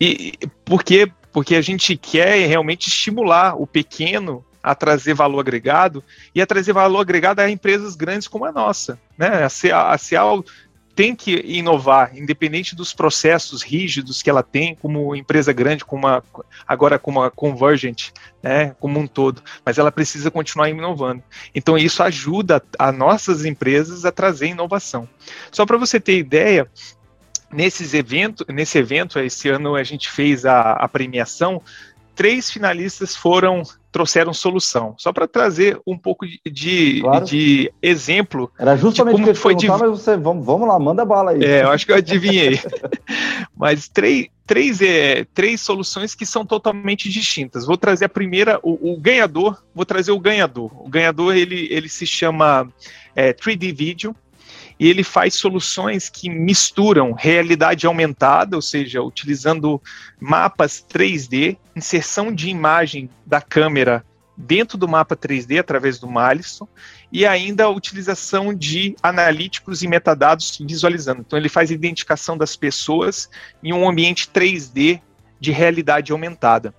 E 0.00 0.34
por 0.64 0.82
quê? 0.82 1.10
Porque 1.32 1.54
a 1.54 1.62
gente 1.62 1.96
quer 1.96 2.46
realmente 2.46 2.88
estimular 2.88 3.60
o 3.60 3.66
pequeno 3.66 4.44
a 4.62 4.74
trazer 4.74 5.14
valor 5.14 5.40
agregado 5.40 6.04
e 6.34 6.42
a 6.42 6.46
trazer 6.46 6.72
valor 6.72 7.00
agregado 7.00 7.40
a 7.40 7.50
empresas 7.50 7.96
grandes 7.96 8.28
como 8.28 8.44
a 8.44 8.52
nossa. 8.52 8.98
Né? 9.16 9.44
A 9.44 9.98
CEAL 9.98 10.44
tem 10.94 11.14
que 11.14 11.36
inovar, 11.46 12.14
independente 12.14 12.76
dos 12.76 12.92
processos 12.92 13.62
rígidos 13.62 14.22
que 14.22 14.28
ela 14.28 14.42
tem 14.42 14.74
como 14.74 15.16
empresa 15.16 15.50
grande, 15.50 15.82
como 15.82 16.06
uma, 16.06 16.22
agora 16.68 16.98
como 16.98 17.22
a 17.22 17.30
Convergent, 17.30 18.10
né, 18.42 18.74
como 18.78 18.98
um 18.98 19.06
todo, 19.06 19.42
mas 19.64 19.78
ela 19.78 19.90
precisa 19.90 20.30
continuar 20.30 20.68
inovando. 20.68 21.22
Então 21.54 21.78
isso 21.78 22.02
ajuda 22.02 22.62
a 22.78 22.92
nossas 22.92 23.46
empresas 23.46 24.04
a 24.04 24.12
trazer 24.12 24.48
inovação. 24.48 25.08
Só 25.50 25.64
para 25.64 25.78
você 25.78 25.98
ter 25.98 26.18
ideia, 26.18 26.68
nesses 27.52 27.94
evento, 27.94 28.44
nesse 28.48 28.78
evento, 28.78 29.18
esse 29.18 29.48
ano 29.48 29.74
a 29.74 29.82
gente 29.82 30.10
fez 30.10 30.44
a, 30.46 30.72
a 30.72 30.88
premiação, 30.88 31.60
três 32.14 32.50
finalistas 32.50 33.16
foram 33.16 33.62
trouxeram 33.90 34.32
solução. 34.32 34.94
Só 34.96 35.12
para 35.12 35.26
trazer 35.26 35.78
um 35.86 35.98
pouco 35.98 36.24
de, 36.46 37.00
claro. 37.00 37.24
de 37.24 37.72
exemplo. 37.82 38.50
Era 38.58 38.76
justamente 38.76 39.20
como 39.20 39.34
foi 39.34 39.54
de... 39.54 39.66
mas 39.66 39.80
você 39.80 40.16
vamos, 40.16 40.44
vamos 40.44 40.68
lá, 40.68 40.78
manda 40.78 41.04
bala 41.04 41.32
aí. 41.32 41.42
É, 41.42 41.62
eu 41.62 41.70
acho 41.70 41.84
que 41.84 41.92
eu 41.92 41.96
adivinhei. 41.96 42.60
mas 43.56 43.88
três, 43.88 44.28
três, 44.46 44.80
é, 44.80 45.24
três 45.34 45.60
soluções 45.60 46.14
que 46.14 46.24
são 46.24 46.46
totalmente 46.46 47.08
distintas. 47.08 47.66
Vou 47.66 47.76
trazer 47.76 48.04
a 48.04 48.08
primeira, 48.08 48.60
o, 48.62 48.92
o 48.92 49.00
ganhador. 49.00 49.62
Vou 49.74 49.84
trazer 49.84 50.12
o 50.12 50.20
ganhador. 50.20 50.70
O 50.84 50.88
ganhador 50.88 51.34
ele, 51.34 51.66
ele 51.70 51.88
se 51.88 52.06
chama 52.06 52.68
é, 53.16 53.32
3D 53.32 53.74
Video 53.74 54.14
e 54.80 54.88
ele 54.88 55.04
faz 55.04 55.34
soluções 55.34 56.08
que 56.08 56.30
misturam 56.30 57.12
realidade 57.12 57.86
aumentada, 57.86 58.56
ou 58.56 58.62
seja, 58.62 59.02
utilizando 59.02 59.80
mapas 60.18 60.82
3D, 60.90 61.58
inserção 61.76 62.34
de 62.34 62.48
imagem 62.48 63.10
da 63.26 63.42
câmera 63.42 64.02
dentro 64.34 64.78
do 64.78 64.88
mapa 64.88 65.14
3D 65.14 65.60
através 65.60 65.98
do 65.98 66.08
Malisson 66.08 66.66
e 67.12 67.26
ainda 67.26 67.64
a 67.64 67.68
utilização 67.68 68.54
de 68.54 68.96
analíticos 69.02 69.82
e 69.82 69.88
metadados 69.88 70.58
visualizando. 70.58 71.20
Então 71.26 71.38
ele 71.38 71.50
faz 71.50 71.70
identificação 71.70 72.38
das 72.38 72.56
pessoas 72.56 73.28
em 73.62 73.74
um 73.74 73.86
ambiente 73.86 74.30
3D 74.32 75.02
de 75.38 75.50
realidade 75.50 76.10
aumentada. 76.10 76.74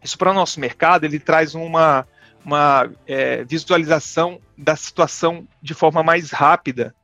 Isso 0.00 0.16
para 0.16 0.30
o 0.30 0.34
nosso 0.34 0.60
mercado 0.60 1.02
ele 1.02 1.18
traz 1.18 1.56
uma, 1.56 2.06
uma 2.44 2.88
é, 3.04 3.42
visualização 3.42 4.40
da 4.56 4.76
situação 4.76 5.44
de 5.60 5.74
forma 5.74 6.04
mais 6.04 6.30
rápida 6.30 6.94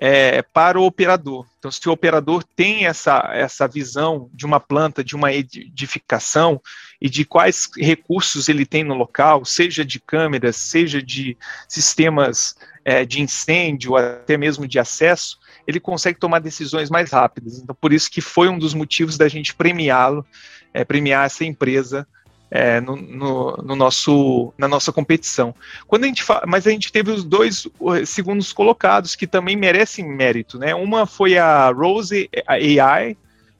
é, 0.00 0.42
para 0.42 0.78
o 0.78 0.84
operador. 0.84 1.44
Então, 1.58 1.70
se 1.70 1.88
o 1.88 1.92
operador 1.92 2.44
tem 2.44 2.86
essa, 2.86 3.30
essa 3.32 3.66
visão 3.66 4.30
de 4.32 4.46
uma 4.46 4.60
planta, 4.60 5.02
de 5.02 5.16
uma 5.16 5.32
edificação 5.32 6.60
e 7.00 7.10
de 7.10 7.24
quais 7.24 7.68
recursos 7.76 8.48
ele 8.48 8.64
tem 8.64 8.84
no 8.84 8.94
local, 8.94 9.44
seja 9.44 9.84
de 9.84 9.98
câmeras, 9.98 10.56
seja 10.56 11.02
de 11.02 11.36
sistemas 11.68 12.54
é, 12.84 13.04
de 13.04 13.20
incêndio, 13.20 13.96
até 13.96 14.36
mesmo 14.36 14.68
de 14.68 14.78
acesso, 14.78 15.38
ele 15.66 15.80
consegue 15.80 16.18
tomar 16.18 16.38
decisões 16.38 16.88
mais 16.88 17.10
rápidas. 17.10 17.58
Então, 17.58 17.76
por 17.78 17.92
isso 17.92 18.10
que 18.10 18.20
foi 18.20 18.48
um 18.48 18.58
dos 18.58 18.74
motivos 18.74 19.18
da 19.18 19.28
gente 19.28 19.54
premiá-lo, 19.54 20.24
é, 20.72 20.84
premiar 20.84 21.26
essa 21.26 21.44
empresa 21.44 22.06
é, 22.50 22.80
no, 22.80 22.96
no, 22.96 23.56
no, 23.56 23.76
nosso, 23.76 24.52
na 24.56 24.66
nossa 24.66 24.92
competição. 24.92 25.54
Quando 25.86 26.04
a 26.04 26.06
gente 26.06 26.24
mas 26.46 26.66
a 26.66 26.70
gente 26.70 26.90
teve 26.90 27.10
os 27.10 27.24
dois 27.24 27.66
segundos 28.06 28.52
colocados 28.52 29.14
que 29.14 29.26
também 29.26 29.56
merecem 29.56 30.08
mérito, 30.08 30.58
né? 30.58 30.74
Uma 30.74 31.06
foi 31.06 31.36
a 31.36 31.70
Rose 31.70 32.28
AI, 32.46 33.16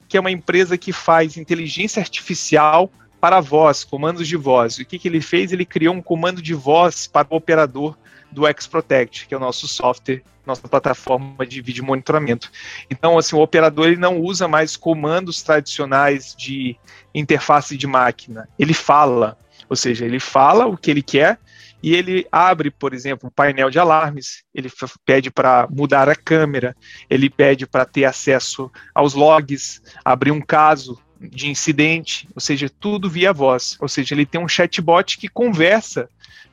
que 0.07 0.17
é 0.17 0.19
uma 0.19 0.31
empresa 0.31 0.77
que 0.77 0.91
faz 0.91 1.37
inteligência 1.37 1.99
artificial 1.99 2.91
para 3.21 3.41
voz, 3.41 3.83
comandos 3.83 4.27
de 4.27 4.35
voz. 4.35 4.77
O 4.77 4.85
que, 4.85 4.97
que 4.97 5.07
ele 5.07 5.21
fez? 5.21 5.51
Ele 5.51 5.65
criou 5.65 5.93
um 5.93 6.01
comando 6.01 6.41
de 6.41 6.53
voz 6.53 7.05
para 7.05 7.27
o 7.29 7.35
operador 7.35 7.95
do 8.31 8.45
X-Protect, 8.47 9.27
que 9.27 9.33
é 9.33 9.37
o 9.37 9.39
nosso 9.39 9.67
software, 9.67 10.21
nossa 10.45 10.67
plataforma 10.67 11.45
de 11.45 11.61
vídeo 11.61 11.85
monitoramento. 11.85 12.51
Então, 12.89 13.17
assim, 13.17 13.35
o 13.35 13.39
operador 13.39 13.87
ele 13.87 13.97
não 13.97 14.19
usa 14.19 14.47
mais 14.47 14.75
comandos 14.75 15.41
tradicionais 15.41 16.35
de 16.35 16.75
interface 17.13 17.77
de 17.77 17.87
máquina. 17.87 18.49
Ele 18.57 18.73
fala, 18.73 19.37
ou 19.69 19.75
seja, 19.75 20.05
ele 20.05 20.19
fala 20.19 20.65
o 20.65 20.77
que 20.77 20.89
ele 20.89 21.03
quer 21.03 21.39
e 21.81 21.95
ele 21.95 22.27
abre, 22.31 22.69
por 22.69 22.93
exemplo, 22.93 23.27
um 23.27 23.31
painel 23.31 23.69
de 23.69 23.79
alarmes, 23.79 24.43
ele 24.53 24.69
pede 25.05 25.31
para 25.31 25.67
mudar 25.69 26.09
a 26.09 26.15
câmera, 26.15 26.75
ele 27.09 27.29
pede 27.29 27.65
para 27.65 27.85
ter 27.85 28.05
acesso 28.05 28.69
aos 28.93 29.13
logs, 29.13 29.81
abrir 30.03 30.31
um 30.31 30.41
caso 30.41 30.99
de 31.21 31.49
incidente, 31.49 32.27
ou 32.35 32.41
seja, 32.41 32.69
tudo 32.69 33.09
via 33.09 33.31
voz. 33.31 33.77
Ou 33.79 33.87
seja, 33.87 34.13
ele 34.13 34.25
tem 34.25 34.41
um 34.41 34.47
chatbot 34.47 35.17
que 35.17 35.29
conversa 35.29 36.09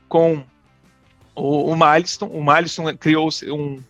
com 0.09 0.45
o, 1.37 1.71
o 1.71 1.73
o 1.73 2.43
Maliston 2.43 2.97
criou 2.97 3.29
um, 3.45 3.83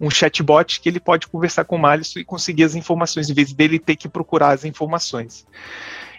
um 0.00 0.10
chatbot 0.10 0.80
que 0.80 0.88
ele 0.88 1.00
pode 1.00 1.26
conversar 1.26 1.64
com 1.64 1.76
o 1.76 1.78
Maliston 1.78 2.20
e 2.20 2.24
conseguir 2.24 2.64
as 2.64 2.74
informações, 2.74 3.28
em 3.28 3.34
vez 3.34 3.52
dele 3.52 3.78
ter 3.78 3.96
que 3.96 4.08
procurar 4.08 4.50
as 4.50 4.64
informações. 4.64 5.46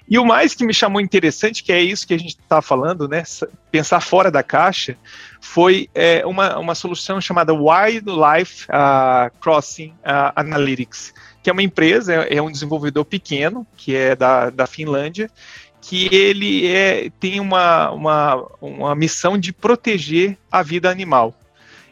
E 0.09 0.19
o 0.19 0.25
mais 0.25 0.53
que 0.53 0.65
me 0.65 0.73
chamou 0.73 0.99
interessante, 0.99 1.63
que 1.63 1.71
é 1.71 1.81
isso 1.81 2.05
que 2.05 2.13
a 2.13 2.19
gente 2.19 2.37
está 2.37 2.61
falando, 2.61 3.07
né? 3.07 3.23
Pensar 3.71 4.01
fora 4.01 4.29
da 4.29 4.43
caixa, 4.43 4.97
foi 5.39 5.89
é, 5.95 6.25
uma, 6.25 6.57
uma 6.59 6.75
solução 6.75 7.21
chamada 7.21 7.53
Wildlife 7.53 8.67
uh, 8.67 9.31
Crossing 9.39 9.89
uh, 10.01 10.33
Analytics, 10.35 11.13
que 11.41 11.49
é 11.49 11.53
uma 11.53 11.63
empresa, 11.63 12.13
é, 12.13 12.35
é 12.35 12.41
um 12.41 12.51
desenvolvedor 12.51 13.05
pequeno, 13.05 13.65
que 13.77 13.95
é 13.95 14.13
da, 14.13 14.49
da 14.49 14.67
Finlândia, 14.67 15.31
que 15.83 16.07
ele 16.15 16.65
é, 16.65 17.09
tem 17.19 17.41
uma, 17.41 17.91
uma, 17.91 18.35
uma 18.61 18.95
missão 18.95 19.37
de 19.37 19.51
proteger 19.51 20.37
a 20.49 20.63
vida 20.63 20.89
animal. 20.89 21.37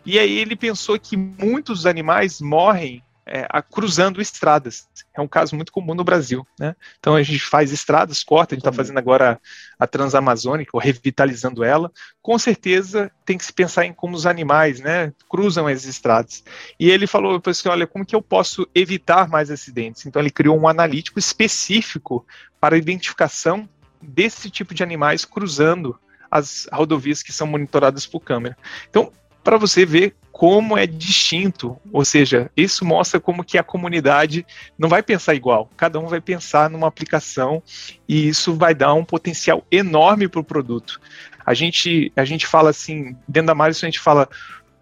E 0.06 0.18
aí 0.18 0.40
ele 0.40 0.56
pensou 0.56 0.98
que 0.98 1.18
muitos 1.18 1.86
animais 1.86 2.40
morrem 2.40 3.04
é, 3.26 3.46
a, 3.50 3.62
cruzando 3.62 4.22
estradas. 4.22 4.88
É 5.14 5.20
um 5.20 5.28
caso 5.28 5.58
muito 5.58 5.74
comum 5.74 5.94
no 5.94 6.06
Brasil. 6.06 6.48
Né? 6.58 6.74
Então 7.02 7.16
a 7.16 7.22
gente 7.22 7.42
faz 7.42 7.74
estradas, 7.74 8.24
corta, 8.24 8.54
a 8.54 8.56
gente 8.56 8.62
está 8.66 8.72
fazendo 8.72 8.98
agora 8.98 9.38
a 9.78 9.86
Transamazônica, 9.86 10.72
ou 10.74 10.80
revitalizando 10.80 11.62
ela. 11.62 11.92
Com 12.22 12.40
certeza 12.40 13.12
tem 13.26 13.38
que 13.38 13.44
se 13.44 13.52
pensar 13.52 13.86
em 13.86 13.94
como 13.94 14.16
os 14.16 14.26
animais 14.26 14.80
né, 14.80 15.12
cruzam 15.30 15.68
as 15.68 15.84
estradas. 15.84 16.46
E 16.80 16.90
ele 16.90 17.08
falou 17.08 17.42
assim, 17.46 17.68
olha, 17.68 17.86
como 17.86 18.06
que 18.06 18.16
eu 18.16 18.22
posso 18.22 18.66
evitar 18.74 19.28
mais 19.28 19.52
acidentes? 19.52 20.06
Então 20.06 20.22
ele 20.22 20.32
criou 20.32 20.58
um 20.58 20.68
analítico 20.68 21.20
específico 21.20 22.26
para 22.58 22.76
a 22.76 22.80
identificação 22.80 23.68
desse 24.02 24.50
tipo 24.50 24.74
de 24.74 24.84
animais 24.84 25.26
cruzando 25.26 25.98
as 26.30 26.68
rodovias 26.72 27.22
que 27.22 27.34
são 27.34 27.46
monitoradas 27.46 28.06
por 28.06 28.22
câmera. 28.22 28.58
Então, 28.90 29.12
para 29.44 29.58
você 29.58 29.86
ver 29.86 30.16
como 30.32 30.78
é 30.78 30.88
distinto, 30.88 31.78
ou 31.92 32.06
seja, 32.06 32.50
isso 32.56 32.86
mostra 32.86 33.20
como 33.20 33.44
que 33.44 33.58
a 33.58 33.64
comunidade 33.64 34.46
não 34.78 34.88
vai 34.88 35.04
pensar 35.04 35.36
igual, 35.36 35.70
cada 35.76 36.00
um 36.00 36.08
vai 36.08 36.22
pensar 36.22 36.70
numa 36.70 36.88
aplicação 36.88 37.62
e 38.08 38.28
isso 38.28 38.56
vai 38.56 38.74
dar 38.74 38.94
um 38.94 39.04
potencial 39.04 39.66
enorme 39.70 40.28
para 40.28 40.40
o 40.40 40.44
produto. 40.44 41.02
A 41.46 41.54
gente, 41.54 42.12
a 42.16 42.24
gente 42.24 42.48
fala 42.48 42.70
assim, 42.70 43.16
dentro 43.28 43.48
da 43.48 43.56
Maris 43.56 43.84
a 43.84 43.88
gente 43.88 44.00
fala 44.00 44.28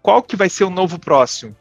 qual 0.00 0.22
que 0.22 0.36
vai 0.36 0.48
ser 0.48 0.64
o 0.64 0.70
novo 0.70 0.98
próximo. 0.98 1.56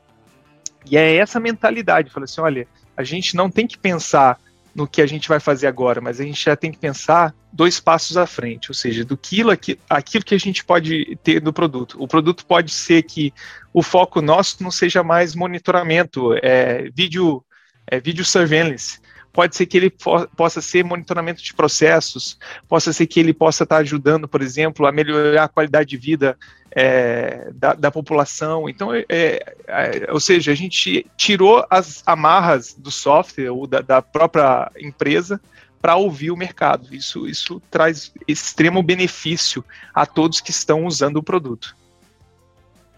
E 0.89 0.97
é 0.97 1.15
essa 1.15 1.39
mentalidade, 1.39 2.09
fala 2.09 2.25
assim, 2.25 2.41
olha, 2.41 2.67
a 2.95 3.03
gente 3.03 3.35
não 3.35 3.49
tem 3.49 3.65
que 3.65 3.77
pensar 3.77 4.39
no 4.73 4.87
que 4.87 5.01
a 5.01 5.07
gente 5.07 5.27
vai 5.27 5.39
fazer 5.39 5.67
agora, 5.67 5.99
mas 5.99 6.19
a 6.19 6.23
gente 6.23 6.43
já 6.43 6.55
tem 6.55 6.71
que 6.71 6.77
pensar 6.77 7.33
dois 7.51 7.79
passos 7.79 8.17
à 8.17 8.25
frente, 8.25 8.69
ou 8.69 8.75
seja, 8.75 9.03
do 9.03 9.17
que 9.17 9.43
aquilo 9.89 10.23
que 10.23 10.35
a 10.35 10.39
gente 10.39 10.63
pode 10.63 11.17
ter 11.23 11.39
do 11.39 11.51
produto. 11.51 11.97
O 12.01 12.07
produto 12.07 12.45
pode 12.45 12.71
ser 12.71 13.03
que 13.03 13.33
o 13.73 13.81
foco 13.81 14.21
nosso 14.21 14.61
não 14.61 14.71
seja 14.71 15.03
mais 15.03 15.35
monitoramento, 15.35 16.33
é, 16.41 16.89
vídeo, 16.93 17.43
é, 17.87 17.99
vídeo 17.99 18.23
surveillance, 18.23 18.99
pode 19.31 19.55
ser 19.55 19.65
que 19.65 19.77
ele 19.77 19.93
possa 20.35 20.61
ser 20.61 20.83
monitoramento 20.83 21.41
de 21.41 21.53
processos, 21.53 22.37
possa 22.67 22.91
ser 22.91 23.07
que 23.07 23.19
ele 23.19 23.33
possa 23.33 23.63
estar 23.63 23.77
ajudando, 23.77 24.27
por 24.27 24.41
exemplo, 24.41 24.85
a 24.85 24.91
melhorar 24.91 25.43
a 25.43 25.47
qualidade 25.47 25.89
de 25.89 25.97
vida 25.97 26.37
é, 26.71 27.49
da, 27.53 27.73
da, 27.73 27.91
população. 27.91 28.69
Então, 28.69 28.93
é, 28.93 29.03
é, 29.07 30.07
ou 30.11 30.19
seja, 30.19 30.51
a 30.51 30.55
gente 30.55 31.05
tirou 31.17 31.65
as 31.69 32.03
amarras 32.05 32.73
do 32.73 32.91
software 32.91 33.49
ou 33.49 33.65
da, 33.65 33.81
da 33.81 34.01
própria 34.01 34.71
empresa 34.79 35.39
para 35.81 35.95
ouvir 35.95 36.31
o 36.31 36.37
mercado. 36.37 36.93
Isso, 36.93 37.27
isso 37.27 37.61
traz 37.71 38.11
extremo 38.27 38.83
benefício 38.83 39.63
a 39.93 40.05
todos 40.05 40.41
que 40.41 40.51
estão 40.51 40.85
usando 40.85 41.17
o 41.17 41.23
produto. 41.23 41.75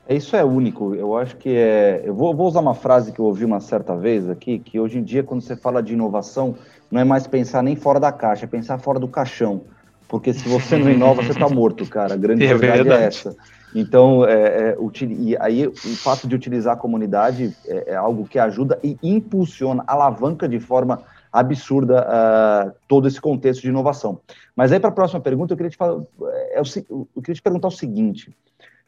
Isso 0.09 0.35
é 0.35 0.43
único. 0.43 0.95
Eu 0.95 1.17
acho 1.17 1.37
que 1.37 1.49
é. 1.49 2.01
Eu 2.03 2.13
vou, 2.13 2.35
vou, 2.35 2.47
usar 2.47 2.59
uma 2.59 2.73
frase 2.73 3.11
que 3.11 3.19
eu 3.19 3.25
ouvi 3.25 3.45
uma 3.45 3.59
certa 3.59 3.95
vez 3.95 4.29
aqui, 4.29 4.59
que 4.59 4.79
hoje 4.79 4.97
em 4.97 5.03
dia, 5.03 5.23
quando 5.23 5.41
você 5.41 5.55
fala 5.55 5.81
de 5.81 5.93
inovação, 5.93 6.55
não 6.89 6.99
é 6.99 7.03
mais 7.03 7.27
pensar 7.27 7.63
nem 7.63 7.75
fora 7.75 7.99
da 7.99 8.11
caixa, 8.11 8.45
é 8.45 8.47
pensar 8.47 8.77
fora 8.79 8.99
do 8.99 9.07
caixão. 9.07 9.61
Porque 10.09 10.33
se 10.33 10.47
você 10.49 10.77
não 10.77 10.91
inova, 10.91 11.23
você 11.23 11.31
está 11.31 11.47
morto, 11.47 11.87
cara. 11.87 12.15
A 12.15 12.17
grande 12.17 12.43
é 12.43 12.47
verdade, 12.49 12.83
verdade, 12.83 13.03
é 13.03 13.07
essa. 13.07 13.35
Então, 13.73 14.25
é, 14.25 14.73
é, 14.73 14.77
e 15.09 15.37
aí 15.37 15.67
o 15.67 15.73
fato 15.73 16.27
de 16.27 16.35
utilizar 16.35 16.73
a 16.73 16.77
comunidade 16.77 17.55
é, 17.65 17.91
é, 17.91 17.95
algo 17.95 18.27
que 18.27 18.37
ajuda 18.37 18.77
e 18.83 18.97
impulsiona, 19.01 19.83
alavanca 19.87 20.47
de 20.49 20.59
forma 20.59 21.01
absurda 21.31 22.05
uh, 22.05 22.73
todo 22.89 23.07
esse 23.07 23.21
contexto 23.21 23.61
de 23.61 23.69
inovação. 23.69 24.19
Mas 24.53 24.73
aí, 24.73 24.79
para 24.81 24.89
a 24.89 24.93
próxima 24.93 25.21
pergunta, 25.21 25.53
eu 25.53 25.57
queria 25.57 25.69
te, 25.69 25.77
falar, 25.77 26.01
é, 26.23 26.59
eu 26.59 27.07
queria 27.21 27.35
te 27.35 27.41
perguntar 27.41 27.69
o 27.69 27.71
seguinte: 27.71 28.35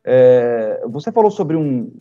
é, 0.03 0.83
você 0.87 1.11
falou 1.11 1.31
sobre 1.31 1.55
um, 1.55 1.91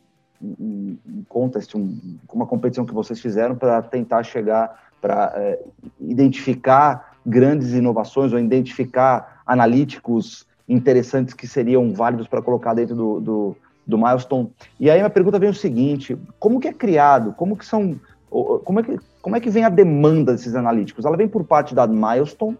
um, 0.42 0.96
contest, 1.28 1.74
um, 1.74 1.98
uma 2.32 2.46
competição 2.46 2.84
que 2.84 2.94
vocês 2.94 3.20
fizeram 3.20 3.54
para 3.54 3.80
tentar 3.82 4.22
chegar, 4.22 4.90
para 5.00 5.32
é, 5.36 5.62
identificar 6.00 7.16
grandes 7.24 7.72
inovações 7.72 8.32
ou 8.32 8.38
identificar 8.38 9.42
analíticos 9.46 10.46
interessantes 10.68 11.34
que 11.34 11.46
seriam 11.46 11.92
válidos 11.92 12.26
para 12.26 12.42
colocar 12.42 12.74
dentro 12.74 12.96
do, 12.96 13.20
do, 13.20 13.56
do 13.86 13.98
milestone. 13.98 14.50
E 14.80 14.90
aí 14.90 15.00
a 15.00 15.10
pergunta 15.10 15.38
vem 15.38 15.50
o 15.50 15.54
seguinte: 15.54 16.16
como 16.38 16.58
que 16.58 16.68
é 16.68 16.72
criado? 16.72 17.32
Como 17.34 17.56
que 17.56 17.64
são? 17.64 17.98
Como 18.30 18.80
é 18.80 18.82
que, 18.82 18.98
como 19.20 19.36
é 19.36 19.40
que 19.40 19.50
vem 19.50 19.64
a 19.64 19.68
demanda 19.68 20.32
desses 20.32 20.54
analíticos? 20.54 21.04
Ela 21.04 21.18
vem 21.18 21.28
por 21.28 21.44
parte 21.44 21.74
da 21.74 21.86
milestone, 21.86 22.56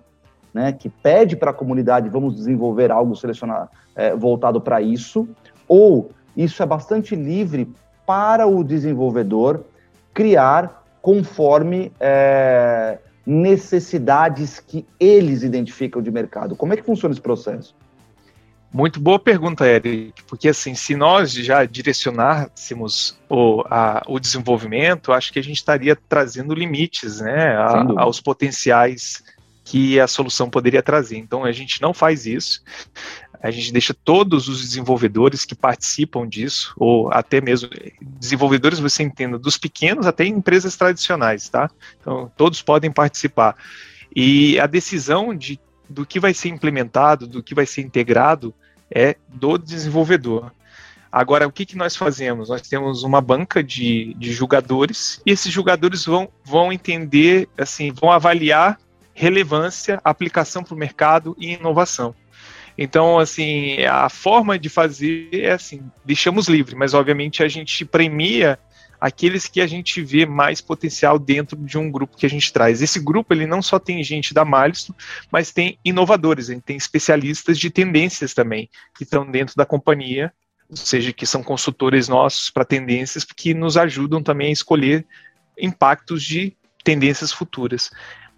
né, 0.53 0.73
que 0.73 0.89
pede 0.89 1.37
para 1.37 1.51
a 1.51 1.55
comunidade 1.55 2.09
vamos 2.09 2.35
desenvolver 2.35 2.91
algo 2.91 3.17
selecionado 3.17 3.71
é, 3.95 4.15
voltado 4.15 4.61
para 4.61 4.81
isso, 4.81 5.29
ou 5.69 6.11
isso 6.37 6.63
é 6.63 6.67
bastante 6.67 7.15
livre 7.15 7.69
para 8.07 8.47
o 8.47 8.65
desenvolvedor 8.65 9.65
criar 10.13 10.83
conforme 11.01 11.93
é, 11.99 12.99
necessidades 13.27 14.61
que 14.61 14.87
eles 14.99 15.43
identificam 15.43 16.03
de 16.03 16.11
mercado. 16.11 16.57
Como 16.57 16.73
é 16.73 16.77
que 16.77 16.83
funciona 16.83 17.13
esse 17.13 17.21
processo? 17.21 17.75
Muito 18.73 18.99
boa 18.99 19.19
pergunta, 19.19 19.67
Eric, 19.67 20.23
porque 20.27 20.49
assim, 20.49 20.75
se 20.75 20.97
nós 20.97 21.33
já 21.33 21.63
direcionássemos 21.67 23.19
o, 23.29 23.63
a, 23.69 24.03
o 24.09 24.19
desenvolvimento, 24.19 25.13
acho 25.13 25.31
que 25.31 25.39
a 25.39 25.43
gente 25.43 25.57
estaria 25.57 25.95
trazendo 26.09 26.55
limites 26.55 27.21
né, 27.21 27.55
a, 27.55 27.85
aos 27.99 28.19
potenciais 28.19 29.23
que 29.65 30.01
a 30.01 30.07
solução 30.07 30.51
poderia 30.51 30.83
trazer. 30.83 31.17
Então 31.17 31.45
a 31.45 31.53
gente 31.53 31.81
não 31.81 31.95
faz 31.95 32.27
isso. 32.27 32.63
A 33.43 33.51
gente 33.51 33.73
deixa 33.73 33.93
todos 33.93 34.49
os 34.49 34.61
desenvolvedores 34.61 35.45
que 35.45 35.55
participam 35.55 36.29
disso, 36.29 36.73
ou 36.77 37.13
até 37.13 37.41
mesmo 37.41 37.69
desenvolvedores, 38.01 38.79
você 38.79 39.03
entenda, 39.03 39.37
dos 39.37 39.59
pequenos 39.59 40.07
até 40.07 40.25
empresas 40.25 40.77
tradicionais, 40.77 41.49
tá? 41.49 41.69
Então 42.01 42.31
todos 42.37 42.63
podem 42.63 42.91
participar. 42.91 43.57
E 44.15 44.61
a 44.61 44.67
decisão 44.67 45.35
de 45.35 45.59
do 45.89 46.07
que 46.07 46.19
vai 46.19 46.33
ser 46.33 46.49
implementado, 46.49 47.27
do 47.27 47.43
que 47.43 47.55
vai 47.55 47.67
ser 47.67 47.83
integrado, 47.83 48.55
é 48.91 49.17
do 49.29 49.59
desenvolvedor. 49.59 50.53
Agora, 51.11 51.47
o 51.47 51.53
que, 51.53 51.67
que 51.67 51.77
nós 51.77 51.95
fazemos? 51.95 52.49
Nós 52.49 52.63
temos 52.63 53.03
uma 53.03 53.21
banca 53.21 53.63
de, 53.63 54.15
de 54.15 54.33
jogadores 54.33 55.21
e 55.27 55.31
esses 55.31 55.53
jogadores 55.53 56.07
vão, 56.07 56.31
vão 56.43 56.73
entender, 56.73 57.49
assim, 57.59 57.93
vão 57.93 58.11
avaliar 58.11 58.79
relevância, 59.15 60.01
aplicação 60.05 60.63
para 60.63 60.75
o 60.75 60.79
mercado 60.79 61.37
e 61.39 61.55
inovação. 61.55 62.15
Então, 62.77 63.19
assim, 63.19 63.83
a 63.85 64.09
forma 64.09 64.59
de 64.59 64.69
fazer 64.69 65.29
é 65.33 65.53
assim, 65.53 65.83
deixamos 66.05 66.49
livre, 66.49 66.75
mas 66.75 66.95
obviamente 66.95 67.43
a 67.43 67.49
gente 67.49 67.85
premia 67.85 68.59
aqueles 69.03 69.49
que 69.49 69.61
a 69.61 69.67
gente 69.67 70.01
vê 70.01 70.25
mais 70.25 70.61
potencial 70.61 71.19
dentro 71.19 71.57
de 71.57 71.77
um 71.77 71.91
grupo 71.91 72.17
que 72.17 72.25
a 72.25 72.31
gente 72.31 72.53
traz. 72.53 72.81
Esse 72.81 73.01
grupo 73.01 73.35
ele 73.35 73.47
não 73.47 73.61
só 73.61 73.79
tem 73.79 74.03
gente 74.05 74.33
da 74.33 74.45
Milestone, 74.45 74.97
mas 75.31 75.51
tem 75.51 75.77
inovadores, 75.85 76.49
ele 76.49 76.61
tem 76.61 76.77
especialistas 76.77 77.59
de 77.59 77.69
tendências 77.69 78.33
também, 78.33 78.71
que 78.97 79.03
estão 79.03 79.29
dentro 79.29 79.57
da 79.57 79.67
companhia, 79.67 80.33
ou 80.71 80.77
seja, 80.77 81.13
que 81.13 81.27
são 81.27 81.43
consultores 81.43 82.09
nossos 82.09 82.49
para 82.49 82.65
tendências, 82.65 83.25
que 83.25 83.53
nos 83.53 83.77
ajudam 83.77 84.23
também 84.23 84.49
a 84.49 84.53
escolher 84.53 85.05
impactos 85.59 86.23
de 86.23 86.57
tendências 86.85 87.33
futuras. 87.33 87.91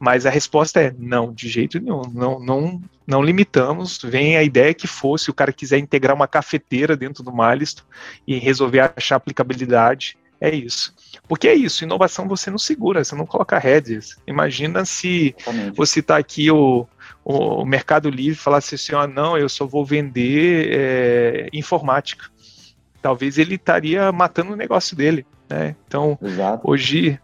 Mas 0.04 0.26
a 0.26 0.30
resposta 0.30 0.82
é 0.82 0.94
não, 0.98 1.32
de 1.32 1.48
jeito 1.48 1.80
nenhum. 1.80 2.02
Não, 2.12 2.38
não, 2.38 2.82
não 3.06 3.22
limitamos. 3.22 4.02
Vem 4.02 4.36
a 4.36 4.42
ideia 4.42 4.74
que 4.74 4.86
fosse 4.86 5.30
o 5.30 5.34
cara 5.34 5.50
quiser 5.50 5.78
integrar 5.78 6.14
uma 6.14 6.28
cafeteira 6.28 6.94
dentro 6.94 7.22
do 7.22 7.32
Malisto 7.32 7.86
e 8.26 8.38
resolver 8.38 8.80
achar 8.80 9.16
aplicabilidade. 9.16 10.18
É 10.38 10.54
isso. 10.54 10.94
Porque 11.26 11.48
é 11.48 11.54
isso, 11.54 11.84
inovação 11.84 12.28
você 12.28 12.50
não 12.50 12.58
segura, 12.58 13.02
você 13.02 13.14
não 13.14 13.24
coloca 13.24 13.58
redes. 13.58 14.18
Imagina 14.26 14.84
se 14.84 15.34
Exatamente. 15.38 15.74
você 15.74 16.00
está 16.00 16.18
aqui, 16.18 16.50
o, 16.50 16.86
o 17.24 17.64
Mercado 17.64 18.10
Livre 18.10 18.38
falasse 18.38 18.74
assim, 18.74 18.94
ah, 18.94 19.06
não, 19.06 19.38
eu 19.38 19.48
só 19.48 19.64
vou 19.64 19.86
vender 19.86 20.68
é, 20.70 21.48
informática. 21.50 22.26
Talvez 23.00 23.38
ele 23.38 23.54
estaria 23.54 24.12
matando 24.12 24.52
o 24.52 24.56
negócio 24.56 24.94
dele. 24.94 25.24
Né? 25.48 25.74
Então, 25.86 26.18
Exato. 26.20 26.70
hoje 26.70 27.18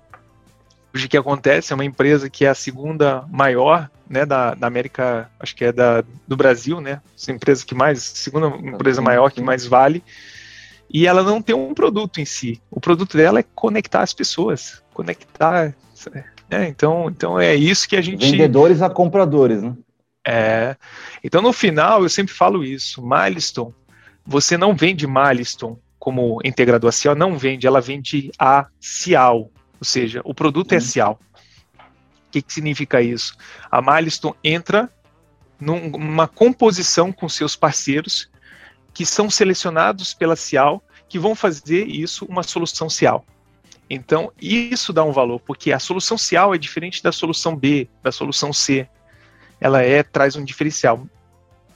Hoje 0.94 1.06
o 1.06 1.08
que 1.08 1.16
acontece 1.16 1.72
é 1.72 1.74
uma 1.74 1.84
empresa 1.84 2.28
que 2.28 2.44
é 2.44 2.48
a 2.48 2.54
segunda 2.54 3.24
maior 3.30 3.88
né, 4.08 4.26
da, 4.26 4.54
da 4.54 4.66
América, 4.66 5.30
acho 5.38 5.54
que 5.54 5.64
é 5.64 5.72
da, 5.72 6.02
do 6.26 6.36
Brasil, 6.36 6.80
né? 6.80 7.00
Essa 7.16 7.30
empresa 7.30 7.64
que 7.64 7.74
mais, 7.74 8.02
segunda 8.02 8.48
empresa 8.48 9.00
maior 9.00 9.30
que 9.30 9.40
mais 9.40 9.64
vale. 9.64 10.02
E 10.92 11.06
ela 11.06 11.22
não 11.22 11.40
tem 11.40 11.54
um 11.54 11.72
produto 11.72 12.20
em 12.20 12.24
si. 12.24 12.60
O 12.68 12.80
produto 12.80 13.16
dela 13.16 13.38
é 13.38 13.44
conectar 13.54 14.02
as 14.02 14.12
pessoas, 14.12 14.82
conectar. 14.92 15.72
Né? 16.50 16.66
Então, 16.68 17.08
então 17.08 17.38
é 17.38 17.54
isso 17.54 17.88
que 17.88 17.94
a 17.94 18.00
gente. 18.02 18.28
Vendedores 18.28 18.82
a 18.82 18.90
compradores, 18.90 19.62
né? 19.62 19.76
É. 20.26 20.76
Então 21.22 21.40
no 21.40 21.52
final 21.52 22.02
eu 22.02 22.08
sempre 22.08 22.34
falo 22.34 22.64
isso. 22.64 23.00
Milestone, 23.00 23.72
você 24.26 24.56
não 24.56 24.74
vende 24.74 25.06
Milestone 25.06 25.76
como 26.00 26.40
integrador 26.44 26.88
a 26.88 26.92
Cial, 26.92 27.14
não 27.14 27.38
vende, 27.38 27.66
ela 27.66 27.80
vende 27.80 28.32
a 28.38 28.66
Cial. 28.80 29.50
Ou 29.80 29.84
seja, 29.84 30.20
o 30.24 30.34
produto 30.34 30.72
é. 30.72 30.80
SEAL. 30.80 31.18
O 32.28 32.30
que, 32.30 32.42
que 32.42 32.52
significa 32.52 33.00
isso? 33.00 33.36
A 33.70 33.80
Milestone 33.80 34.36
entra 34.44 34.88
numa 35.58 36.28
composição 36.28 37.10
com 37.12 37.28
seus 37.28 37.56
parceiros 37.56 38.30
que 38.94 39.04
são 39.04 39.28
selecionados 39.30 40.14
pela 40.14 40.36
Cial, 40.36 40.82
que 41.08 41.18
vão 41.18 41.34
fazer 41.34 41.86
isso 41.86 42.24
uma 42.26 42.42
solução 42.42 42.88
Cial. 42.88 43.24
Então, 43.88 44.32
isso 44.40 44.92
dá 44.92 45.02
um 45.02 45.10
valor, 45.10 45.40
porque 45.40 45.72
a 45.72 45.80
solução 45.80 46.16
Cial 46.16 46.54
é 46.54 46.58
diferente 46.58 47.02
da 47.02 47.10
solução 47.10 47.56
B, 47.56 47.88
da 48.02 48.12
solução 48.12 48.52
C. 48.52 48.88
Ela 49.60 49.82
é 49.82 50.02
traz 50.04 50.36
um 50.36 50.44
diferencial, 50.44 51.04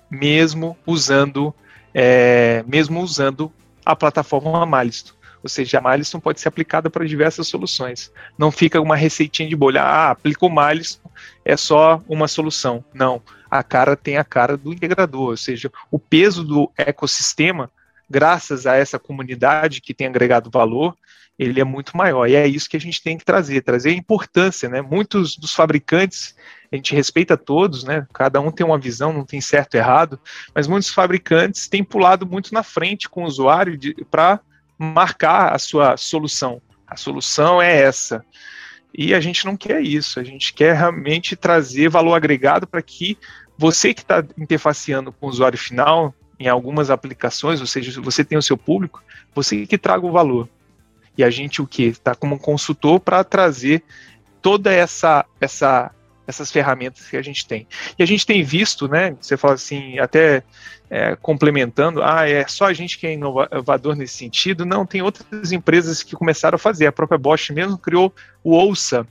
mesmo 0.08 0.78
usando, 0.86 1.52
é, 1.92 2.64
mesmo 2.66 3.00
usando 3.00 3.52
a 3.84 3.96
plataforma 3.96 4.64
Milestone. 4.64 5.18
Ou 5.44 5.48
seja, 5.50 5.78
a 5.78 5.80
Milestone 5.82 6.22
pode 6.22 6.40
ser 6.40 6.48
aplicada 6.48 6.88
para 6.88 7.04
diversas 7.04 7.46
soluções. 7.46 8.10
Não 8.38 8.50
fica 8.50 8.80
uma 8.80 8.96
receitinha 8.96 9.46
de 9.46 9.54
bolha, 9.54 9.82
ah, 9.82 10.10
aplicou 10.10 10.48
Milestone, 10.48 11.12
é 11.44 11.54
só 11.54 12.02
uma 12.08 12.26
solução. 12.26 12.82
Não, 12.94 13.22
a 13.50 13.62
cara 13.62 13.94
tem 13.94 14.16
a 14.16 14.24
cara 14.24 14.56
do 14.56 14.72
integrador, 14.72 15.28
ou 15.28 15.36
seja, 15.36 15.70
o 15.90 15.98
peso 15.98 16.42
do 16.42 16.72
ecossistema, 16.78 17.70
graças 18.08 18.66
a 18.66 18.74
essa 18.74 18.98
comunidade 18.98 19.82
que 19.82 19.92
tem 19.92 20.06
agregado 20.06 20.50
valor, 20.50 20.96
ele 21.38 21.60
é 21.60 21.64
muito 21.64 21.94
maior. 21.94 22.26
E 22.26 22.36
é 22.36 22.46
isso 22.46 22.68
que 22.68 22.76
a 22.78 22.80
gente 22.80 23.02
tem 23.02 23.18
que 23.18 23.24
trazer, 23.24 23.60
trazer 23.60 23.90
a 23.90 23.94
importância, 23.94 24.66
né? 24.66 24.80
Muitos 24.80 25.36
dos 25.36 25.54
fabricantes, 25.54 26.34
a 26.72 26.76
gente 26.76 26.94
respeita 26.94 27.36
todos, 27.36 27.84
né? 27.84 28.06
Cada 28.14 28.40
um 28.40 28.50
tem 28.50 28.64
uma 28.64 28.78
visão, 28.78 29.12
não 29.12 29.26
tem 29.26 29.42
certo 29.42 29.74
e 29.74 29.78
errado, 29.78 30.18
mas 30.54 30.66
muitos 30.66 30.88
fabricantes 30.88 31.68
têm 31.68 31.84
pulado 31.84 32.26
muito 32.26 32.54
na 32.54 32.62
frente 32.62 33.10
com 33.10 33.24
o 33.24 33.26
usuário 33.26 33.78
para 34.10 34.40
marcar 34.78 35.52
a 35.52 35.58
sua 35.58 35.96
solução. 35.96 36.60
A 36.86 36.96
solução 36.96 37.60
é 37.60 37.82
essa. 37.82 38.24
E 38.96 39.12
a 39.12 39.20
gente 39.20 39.44
não 39.44 39.56
quer 39.56 39.80
isso, 39.80 40.20
a 40.20 40.24
gente 40.24 40.54
quer 40.54 40.76
realmente 40.76 41.34
trazer 41.34 41.88
valor 41.88 42.14
agregado 42.14 42.66
para 42.66 42.80
que 42.80 43.18
você 43.58 43.92
que 43.92 44.02
está 44.02 44.24
interfaceando 44.38 45.12
com 45.12 45.26
o 45.26 45.28
usuário 45.30 45.58
final 45.58 46.14
em 46.38 46.48
algumas 46.48 46.90
aplicações, 46.90 47.60
ou 47.60 47.66
seja, 47.66 48.00
você 48.00 48.24
tem 48.24 48.38
o 48.38 48.42
seu 48.42 48.56
público, 48.56 49.02
você 49.34 49.66
que 49.66 49.78
traga 49.78 50.06
o 50.06 50.12
valor. 50.12 50.48
E 51.16 51.24
a 51.24 51.30
gente 51.30 51.62
o 51.62 51.66
que? 51.66 51.84
Está 51.84 52.14
como 52.14 52.38
consultor 52.38 53.00
para 53.00 53.22
trazer 53.24 53.82
toda 54.40 54.72
essa 54.72 55.24
essa 55.40 55.90
essas 56.26 56.50
ferramentas 56.50 57.08
que 57.08 57.16
a 57.16 57.22
gente 57.22 57.46
tem. 57.46 57.66
E 57.98 58.02
a 58.02 58.06
gente 58.06 58.26
tem 58.26 58.42
visto, 58.42 58.88
né? 58.88 59.16
Você 59.20 59.36
fala 59.36 59.54
assim, 59.54 59.98
até 59.98 60.42
é, 60.90 61.16
complementando, 61.16 62.02
ah, 62.02 62.28
é 62.28 62.46
só 62.46 62.66
a 62.66 62.72
gente 62.72 62.98
que 62.98 63.06
é 63.06 63.12
inovador 63.14 63.94
nesse 63.94 64.14
sentido. 64.14 64.64
Não, 64.64 64.86
tem 64.86 65.02
outras 65.02 65.52
empresas 65.52 66.02
que 66.02 66.16
começaram 66.16 66.56
a 66.56 66.58
fazer. 66.58 66.86
A 66.86 66.92
própria 66.92 67.18
Bosch 67.18 67.50
mesmo 67.50 67.78
criou 67.78 68.14
o 68.42 68.52
Ouça, 68.52 69.06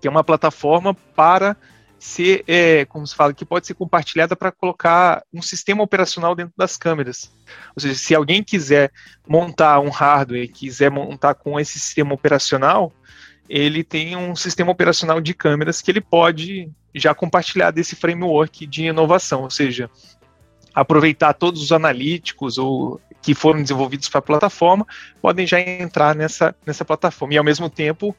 que 0.00 0.06
é 0.06 0.10
uma 0.10 0.24
plataforma 0.24 0.94
para 0.94 1.56
ser, 1.98 2.42
é, 2.48 2.86
como 2.86 3.06
se 3.06 3.14
fala, 3.14 3.34
que 3.34 3.44
pode 3.44 3.66
ser 3.66 3.74
compartilhada 3.74 4.34
para 4.34 4.50
colocar 4.50 5.22
um 5.32 5.42
sistema 5.42 5.82
operacional 5.82 6.34
dentro 6.34 6.54
das 6.56 6.76
câmeras. 6.76 7.30
Ou 7.76 7.80
seja, 7.80 7.94
se 7.94 8.14
alguém 8.14 8.42
quiser 8.42 8.90
montar 9.28 9.78
um 9.80 9.90
hardware, 9.90 10.50
quiser 10.50 10.90
montar 10.90 11.34
com 11.34 11.60
esse 11.60 11.78
sistema 11.78 12.14
operacional, 12.14 12.90
ele 13.50 13.82
tem 13.82 14.16
um 14.16 14.36
sistema 14.36 14.70
operacional 14.70 15.20
de 15.20 15.34
câmeras 15.34 15.82
que 15.82 15.90
ele 15.90 16.00
pode 16.00 16.70
já 16.94 17.12
compartilhar 17.12 17.72
desse 17.72 17.96
framework 17.96 18.64
de 18.64 18.84
inovação, 18.84 19.42
ou 19.42 19.50
seja, 19.50 19.90
aproveitar 20.72 21.32
todos 21.34 21.60
os 21.60 21.72
analíticos 21.72 22.58
ou 22.58 23.00
que 23.20 23.34
foram 23.34 23.60
desenvolvidos 23.60 24.08
para 24.08 24.20
a 24.20 24.22
plataforma 24.22 24.86
podem 25.20 25.46
já 25.48 25.60
entrar 25.60 26.14
nessa, 26.14 26.54
nessa 26.64 26.84
plataforma. 26.84 27.34
E 27.34 27.38
ao 27.38 27.44
mesmo 27.44 27.68
tempo, 27.68 28.14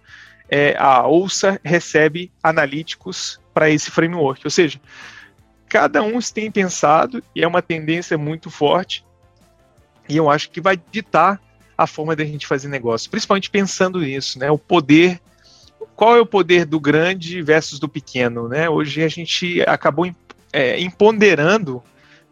é, 0.49 0.75
a 0.77 1.07
Ouça 1.07 1.59
recebe 1.63 2.29
analíticos 2.43 3.39
para 3.53 3.69
esse 3.69 3.89
framework. 3.89 4.45
Ou 4.45 4.51
seja, 4.51 4.81
cada 5.69 6.03
um 6.03 6.19
tem 6.19 6.51
pensado 6.51 7.23
e 7.33 7.41
é 7.41 7.47
uma 7.47 7.61
tendência 7.61 8.17
muito 8.17 8.49
forte. 8.49 9.05
E 10.09 10.17
eu 10.17 10.29
acho 10.29 10.51
que 10.51 10.59
vai 10.59 10.77
ditar 10.91 11.41
a 11.83 11.87
forma 11.87 12.15
da 12.15 12.23
gente 12.23 12.45
fazer 12.45 12.67
negócio, 12.67 13.09
principalmente 13.09 13.49
pensando 13.49 13.99
nisso, 13.99 14.37
né? 14.37 14.51
O 14.51 14.57
poder, 14.57 15.19
qual 15.95 16.15
é 16.15 16.21
o 16.21 16.25
poder 16.25 16.65
do 16.65 16.79
grande 16.79 17.41
versus 17.41 17.79
do 17.79 17.89
pequeno, 17.89 18.47
né? 18.47 18.69
Hoje 18.69 19.03
a 19.03 19.07
gente 19.07 19.61
acabou 19.63 20.09
é, 20.53 20.79
empoderando 20.79 21.81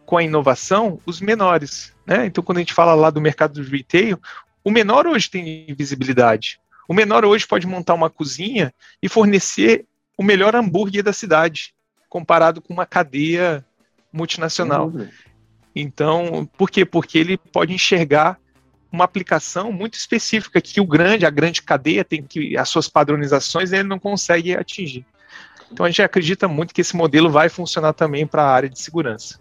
com 0.06 0.18
a 0.18 0.24
inovação 0.24 1.00
os 1.06 1.20
menores, 1.20 1.94
né? 2.06 2.28
Então 2.28 2.44
quando 2.44 2.60
a 2.60 2.62
gente 2.62 2.74
fala 2.74 2.94
lá 2.94 3.10
do 3.10 3.20
mercado 3.20 3.62
do 3.62 3.70
retail, 3.70 4.20
o 4.64 4.70
menor 4.70 5.08
hoje 5.08 5.30
tem 5.30 5.66
visibilidade. 5.76 6.60
O 6.88 6.94
menor 6.94 7.26
hoje 7.26 7.48
pode 7.48 7.66
montar 7.66 7.96
uma 7.96 8.10
cozinha 8.10 8.74
e 9.02 9.10
fornecer 9.10 9.86
o 10.16 10.24
melhor 10.24 10.56
hambúrguer 10.56 11.04
da 11.04 11.14
cidade, 11.14 11.74
comparado 12.08 12.62
com 12.62 12.74
uma 12.74 12.86
cadeia 12.86 13.66
multinacional. 14.14 14.92
Então, 15.76 16.48
por 16.58 16.70
quê? 16.70 16.86
Porque 16.86 17.18
ele 17.18 17.38
pode 17.38 17.74
enxergar 17.74 18.40
uma 18.92 19.06
aplicação 19.06 19.72
muito 19.72 19.96
específica 19.96 20.60
que 20.60 20.82
o 20.82 20.86
grande, 20.86 21.26
a 21.26 21.30
grande 21.30 21.62
cadeia 21.62 22.04
tem 22.04 22.24
que 22.24 22.58
as 22.58 22.70
suas 22.70 22.88
padronizações 22.88 23.72
ele 23.72 23.84
não 23.84 24.00
consegue 24.00 24.56
atingir. 24.56 25.06
Então 25.72 25.86
a 25.86 25.90
gente 25.90 26.02
acredita 26.02 26.48
muito 26.48 26.74
que 26.74 26.82
esse 26.82 26.96
modelo 26.96 27.30
vai 27.30 27.50
funcionar 27.50 27.94
também 27.94 28.26
para 28.26 28.44
a 28.44 28.50
área 28.50 28.70
de 28.70 28.80
segurança. 28.80 29.40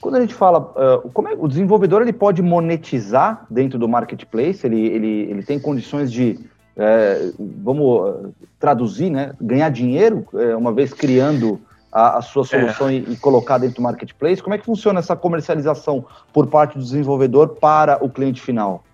Quando 0.00 0.16
a 0.16 0.20
gente 0.20 0.34
fala, 0.34 0.60
uh, 0.60 1.10
como 1.10 1.28
é, 1.28 1.34
o 1.38 1.46
desenvolvedor 1.46 2.02
ele 2.02 2.12
pode 2.12 2.40
monetizar 2.42 3.46
dentro 3.50 3.78
do 3.78 3.88
marketplace? 3.88 4.66
Ele, 4.66 4.86
ele, 4.86 5.30
ele 5.30 5.42
tem 5.42 5.58
condições 5.58 6.10
de, 6.10 6.38
é, 6.76 7.30
vamos 7.38 8.32
traduzir, 8.58 9.10
né, 9.10 9.34
ganhar 9.40 9.68
dinheiro 9.70 10.26
é, 10.34 10.56
uma 10.56 10.72
vez 10.72 10.94
criando 10.94 11.60
a, 11.92 12.18
a 12.18 12.22
sua 12.22 12.44
solução 12.44 12.88
é. 12.88 12.94
e, 12.94 13.12
e, 13.12 13.16
colocar 13.16 13.58
dentro 13.58 13.76
do 13.76 13.82
marketplace? 13.82 14.42
Como 14.42 14.54
é 14.54 14.58
que 14.58 14.64
funciona 14.64 15.00
essa 15.00 15.16
comercialização 15.16 16.04
por 16.32 16.46
parte 16.46 16.78
do 16.78 16.84
desenvolvedor 16.84 17.56
para 17.56 18.02
o 18.02 18.08
cliente 18.08 18.40
final? 18.40 18.84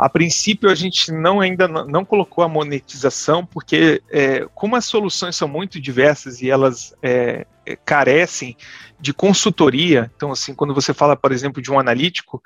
A 0.00 0.08
princípio, 0.08 0.70
a 0.70 0.74
gente 0.74 1.12
não 1.12 1.40
ainda 1.40 1.68
não, 1.68 2.06
colocou 2.06 2.42
a 2.42 2.48
monetização, 2.48 3.44
porque 3.44 4.02
é, 4.10 4.46
como 4.54 4.74
as 4.74 4.86
soluções 4.86 5.36
são 5.36 5.46
muito 5.46 5.78
diversas 5.78 6.40
e 6.40 6.48
elas 6.48 6.94
é, 7.02 7.46
é, 7.66 7.76
carecem 7.76 8.56
de 8.98 9.12
consultoria, 9.12 10.10
então 10.16 10.32
assim, 10.32 10.54
quando 10.54 10.72
você 10.72 10.94
fala, 10.94 11.14
por 11.14 11.32
exemplo, 11.32 11.60
de 11.60 11.70
um 11.70 11.78
analítico, 11.78 12.42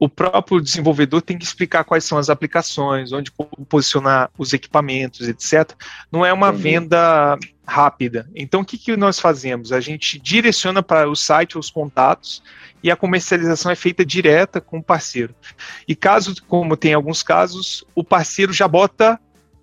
o 0.00 0.08
próprio 0.08 0.60
desenvolvedor 0.60 1.22
tem 1.22 1.36
que 1.36 1.44
explicar 1.44 1.84
quais 1.84 2.04
são 2.04 2.18
as 2.18 2.30
aplicações, 2.30 3.12
onde 3.12 3.32
posicionar 3.68 4.30
os 4.38 4.52
equipamentos, 4.52 5.28
etc. 5.28 5.72
Não 6.10 6.24
é 6.24 6.32
uma 6.32 6.48
Entendi. 6.48 6.62
venda 6.62 7.38
rápida. 7.66 8.28
Então, 8.34 8.60
o 8.60 8.64
que, 8.64 8.78
que 8.78 8.96
nós 8.96 9.18
fazemos? 9.18 9.72
A 9.72 9.80
gente 9.80 10.18
direciona 10.18 10.82
para 10.82 11.08
o 11.08 11.16
site 11.16 11.58
os 11.58 11.70
contatos 11.70 12.42
e 12.82 12.90
a 12.90 12.96
comercialização 12.96 13.72
é 13.72 13.74
feita 13.74 14.06
direta 14.06 14.60
com 14.60 14.78
o 14.78 14.82
parceiro. 14.82 15.34
E 15.86 15.94
caso, 15.96 16.34
como 16.46 16.76
tem 16.76 16.94
alguns 16.94 17.22
casos, 17.22 17.84
o 17.94 18.04
parceiro 18.04 18.52
já 18.52 18.68
bota 18.68 19.18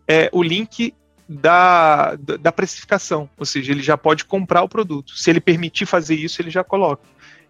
é, 0.08 0.30
o 0.34 0.44
link 0.44 0.94
da, 1.28 2.16
da 2.16 2.52
precificação, 2.52 3.28
ou 3.36 3.46
seja, 3.46 3.72
ele 3.72 3.82
já 3.82 3.98
pode 3.98 4.26
comprar 4.26 4.62
o 4.62 4.70
produto. 4.70 5.18
Se 5.18 5.30
ele 5.30 5.40
permitir 5.40 5.86
fazer 5.86 6.16
isso, 6.16 6.42
ele 6.42 6.52
já 6.52 6.64
coloca. 6.64 7.02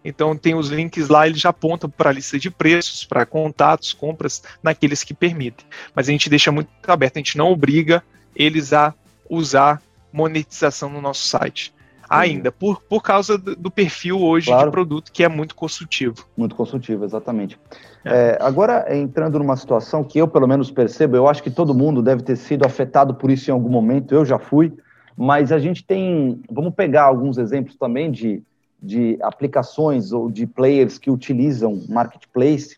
Então 0.06 0.36
tem 0.36 0.54
os 0.54 0.68
links 0.68 1.08
lá, 1.08 1.26
ele 1.26 1.36
já 1.36 1.48
aponta 1.48 1.88
para 1.88 2.10
a 2.10 2.12
lista 2.12 2.38
de 2.38 2.50
preços, 2.50 3.04
para 3.04 3.26
contatos, 3.26 3.92
compras, 3.92 4.42
naqueles 4.62 5.02
que 5.02 5.12
permitem. 5.12 5.66
Mas 5.94 6.08
a 6.08 6.12
gente 6.12 6.30
deixa 6.30 6.52
muito 6.52 6.68
aberto, 6.86 7.16
a 7.16 7.18
gente 7.18 7.36
não 7.36 7.50
obriga 7.50 8.02
eles 8.34 8.72
a 8.72 8.94
usar 9.28 9.82
monetização 10.12 10.88
no 10.88 11.00
nosso 11.00 11.26
site. 11.26 11.74
Ainda, 12.08 12.52
por, 12.52 12.80
por 12.82 13.02
causa 13.02 13.36
do, 13.36 13.68
perfil 13.68 14.20
hoje 14.20 14.46
claro. 14.46 14.66
de 14.66 14.70
produto 14.70 15.10
que 15.10 15.24
é 15.24 15.28
muito 15.28 15.56
construtivo. 15.56 16.14
Muito 16.36 16.54
construtivo, 16.54 17.04
exatamente. 17.04 17.58
É. 18.04 18.10
É, 18.10 18.38
agora, 18.40 18.96
entrando 18.96 19.40
numa 19.40 19.56
situação 19.56 20.04
que 20.04 20.16
eu, 20.16 20.28
pelo 20.28 20.46
menos, 20.46 20.70
percebo, 20.70 21.16
eu 21.16 21.26
acho 21.26 21.42
que 21.42 21.50
todo 21.50 21.74
mundo 21.74 22.00
deve 22.00 22.22
ter 22.22 22.36
sido 22.36 22.64
afetado 22.64 23.14
por 23.14 23.28
isso 23.28 23.50
em 23.50 23.52
algum 23.52 23.68
momento, 23.68 24.14
eu 24.14 24.24
já 24.24 24.38
fui, 24.38 24.72
mas 25.16 25.50
a 25.50 25.58
gente 25.58 25.84
tem. 25.84 26.40
Vamos 26.48 26.74
pegar 26.74 27.02
alguns 27.02 27.38
exemplos 27.38 27.76
também 27.76 28.08
de 28.08 28.40
de 28.82 29.18
aplicações 29.22 30.12
ou 30.12 30.30
de 30.30 30.46
players 30.46 30.98
que 30.98 31.10
utilizam 31.10 31.82
marketplace. 31.88 32.76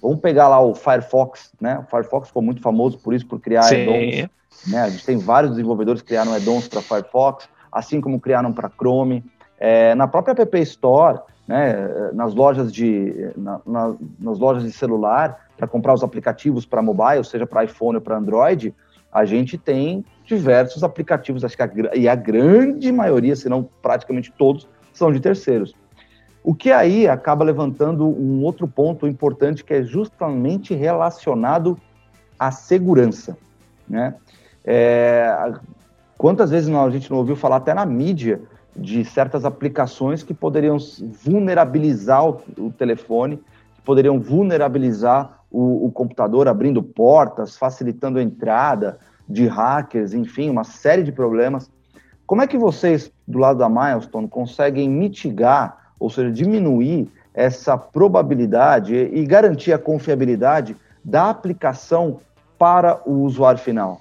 Vamos 0.00 0.20
pegar 0.20 0.48
lá 0.48 0.60
o 0.60 0.74
Firefox, 0.74 1.52
né? 1.60 1.78
O 1.78 1.90
Firefox 1.90 2.28
ficou 2.28 2.42
muito 2.42 2.60
famoso 2.60 2.98
por 2.98 3.12
isso, 3.12 3.26
por 3.26 3.40
criar 3.40 3.66
add-ons. 3.66 4.28
Né? 4.66 4.80
A 4.80 4.88
gente 4.88 5.04
tem 5.04 5.18
vários 5.18 5.52
desenvolvedores 5.52 6.00
que 6.00 6.08
criaram 6.08 6.32
add-ons 6.32 6.68
para 6.68 6.80
Firefox, 6.80 7.48
assim 7.70 8.00
como 8.00 8.20
criaram 8.20 8.52
para 8.52 8.70
Chrome. 8.70 9.24
É, 9.58 9.94
na 9.94 10.08
própria 10.08 10.32
App 10.32 10.58
Store, 10.60 11.20
né, 11.46 12.10
nas 12.14 12.34
lojas 12.34 12.72
de 12.72 13.30
na, 13.36 13.60
na, 13.66 13.94
nas 14.18 14.38
lojas 14.38 14.62
de 14.62 14.72
celular 14.72 15.48
para 15.56 15.66
comprar 15.66 15.92
os 15.92 16.02
aplicativos 16.02 16.64
para 16.64 16.80
mobile, 16.80 17.24
seja 17.24 17.46
para 17.46 17.64
iPhone 17.64 17.96
ou 17.96 18.00
para 18.00 18.16
Android, 18.16 18.74
a 19.12 19.24
gente 19.24 19.58
tem 19.58 20.04
diversos 20.24 20.84
aplicativos, 20.84 21.44
acho 21.44 21.56
que 21.56 21.62
a, 21.62 21.70
e 21.94 22.08
a 22.08 22.14
grande 22.14 22.92
maioria, 22.92 23.34
se 23.34 23.48
não 23.48 23.68
praticamente 23.82 24.32
todos, 24.38 24.68
são 24.92 25.12
de 25.12 25.20
terceiros. 25.20 25.74
O 26.42 26.54
que 26.54 26.70
aí 26.70 27.06
acaba 27.06 27.44
levantando 27.44 28.06
um 28.06 28.42
outro 28.42 28.66
ponto 28.66 29.06
importante 29.06 29.62
que 29.62 29.74
é 29.74 29.82
justamente 29.82 30.74
relacionado 30.74 31.78
à 32.38 32.50
segurança, 32.50 33.36
né? 33.88 34.14
É, 34.64 35.52
quantas 36.16 36.50
vezes 36.50 36.68
a 36.74 36.90
gente 36.90 37.10
não 37.10 37.18
ouviu 37.18 37.36
falar 37.36 37.56
até 37.56 37.74
na 37.74 37.84
mídia 37.84 38.40
de 38.74 39.04
certas 39.04 39.44
aplicações 39.44 40.22
que 40.22 40.32
poderiam 40.32 40.78
vulnerabilizar 41.22 42.26
o, 42.26 42.40
o 42.58 42.70
telefone, 42.70 43.36
que 43.76 43.82
poderiam 43.82 44.18
vulnerabilizar 44.18 45.40
o, 45.50 45.86
o 45.86 45.92
computador, 45.92 46.48
abrindo 46.48 46.82
portas, 46.82 47.56
facilitando 47.56 48.18
a 48.18 48.22
entrada 48.22 48.98
de 49.28 49.46
hackers, 49.46 50.14
enfim, 50.14 50.48
uma 50.48 50.64
série 50.64 51.02
de 51.02 51.12
problemas. 51.12 51.70
Como 52.30 52.42
é 52.42 52.46
que 52.46 52.56
vocês, 52.56 53.10
do 53.26 53.40
lado 53.40 53.58
da 53.58 53.68
Milestone, 53.68 54.28
conseguem 54.28 54.88
mitigar, 54.88 55.92
ou 55.98 56.08
seja, 56.08 56.30
diminuir 56.30 57.10
essa 57.34 57.76
probabilidade 57.76 58.94
e 58.94 59.26
garantir 59.26 59.72
a 59.72 59.78
confiabilidade 59.80 60.76
da 61.04 61.28
aplicação 61.28 62.20
para 62.56 63.02
o 63.04 63.24
usuário 63.24 63.58
final? 63.58 64.00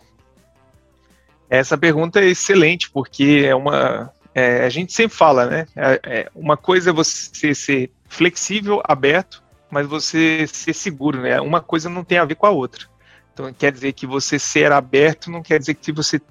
Essa 1.50 1.76
pergunta 1.76 2.20
é 2.20 2.26
excelente, 2.26 2.92
porque 2.92 3.46
é 3.48 3.56
uma. 3.56 4.14
É, 4.36 4.64
a 4.64 4.70
gente 4.70 4.94
sempre 4.94 5.18
fala, 5.18 5.48
né? 5.48 5.66
É, 5.76 6.00
é, 6.04 6.30
uma 6.36 6.56
coisa 6.56 6.92
é 6.92 6.94
você 6.94 7.56
ser 7.56 7.92
flexível, 8.08 8.80
aberto, 8.84 9.44
mas 9.72 9.88
você 9.88 10.46
ser 10.46 10.74
seguro, 10.74 11.20
né? 11.24 11.42
Uma 11.42 11.62
coisa 11.62 11.90
não 11.90 12.04
tem 12.04 12.20
a 12.20 12.26
ver 12.26 12.36
com 12.36 12.46
a 12.46 12.52
outra. 12.52 12.86
Então, 13.34 13.52
quer 13.52 13.72
dizer 13.72 13.94
que 13.94 14.06
você 14.06 14.38
ser 14.38 14.72
aberto 14.72 15.32
não 15.32 15.42
quer 15.42 15.58
dizer 15.58 15.74
que 15.74 15.92
você 15.92 16.22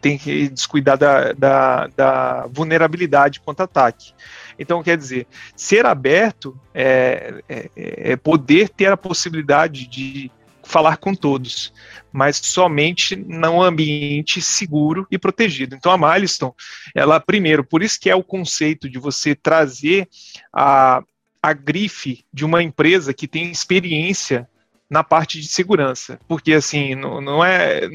tem 0.00 0.18
que 0.18 0.48
descuidar 0.48 0.98
da, 0.98 1.32
da, 1.32 1.86
da 1.88 2.46
vulnerabilidade 2.46 3.40
contra 3.40 3.64
ataque. 3.64 4.12
Então, 4.58 4.82
quer 4.82 4.96
dizer, 4.96 5.26
ser 5.56 5.86
aberto 5.86 6.58
é, 6.74 7.42
é, 7.48 7.70
é, 7.76 8.16
poder 8.16 8.68
ter 8.68 8.92
a 8.92 8.96
possibilidade 8.96 9.86
de 9.86 10.30
falar 10.62 10.96
com 10.96 11.14
todos, 11.14 11.72
mas 12.12 12.36
somente 12.36 13.16
num 13.16 13.60
ambiente 13.60 14.40
seguro 14.40 15.06
e 15.10 15.18
protegido. 15.18 15.74
Então, 15.74 15.92
a 15.92 15.98
Milestone, 15.98 16.54
ela, 16.94 17.18
primeiro, 17.18 17.64
por 17.64 17.82
isso 17.82 17.98
que 18.00 18.08
é 18.08 18.14
o 18.14 18.22
conceito 18.22 18.88
de 18.88 18.98
você 18.98 19.34
trazer 19.34 20.08
a, 20.52 21.02
a 21.42 21.52
grife 21.52 22.24
de 22.32 22.44
uma 22.44 22.62
empresa 22.62 23.12
que 23.12 23.26
tem 23.26 23.50
experiência 23.50 24.48
na 24.88 25.02
parte 25.02 25.40
de 25.40 25.48
segurança, 25.48 26.20
porque 26.28 26.52
assim 26.52 26.94
não, 26.94 27.18
não 27.18 27.42
é 27.42 27.88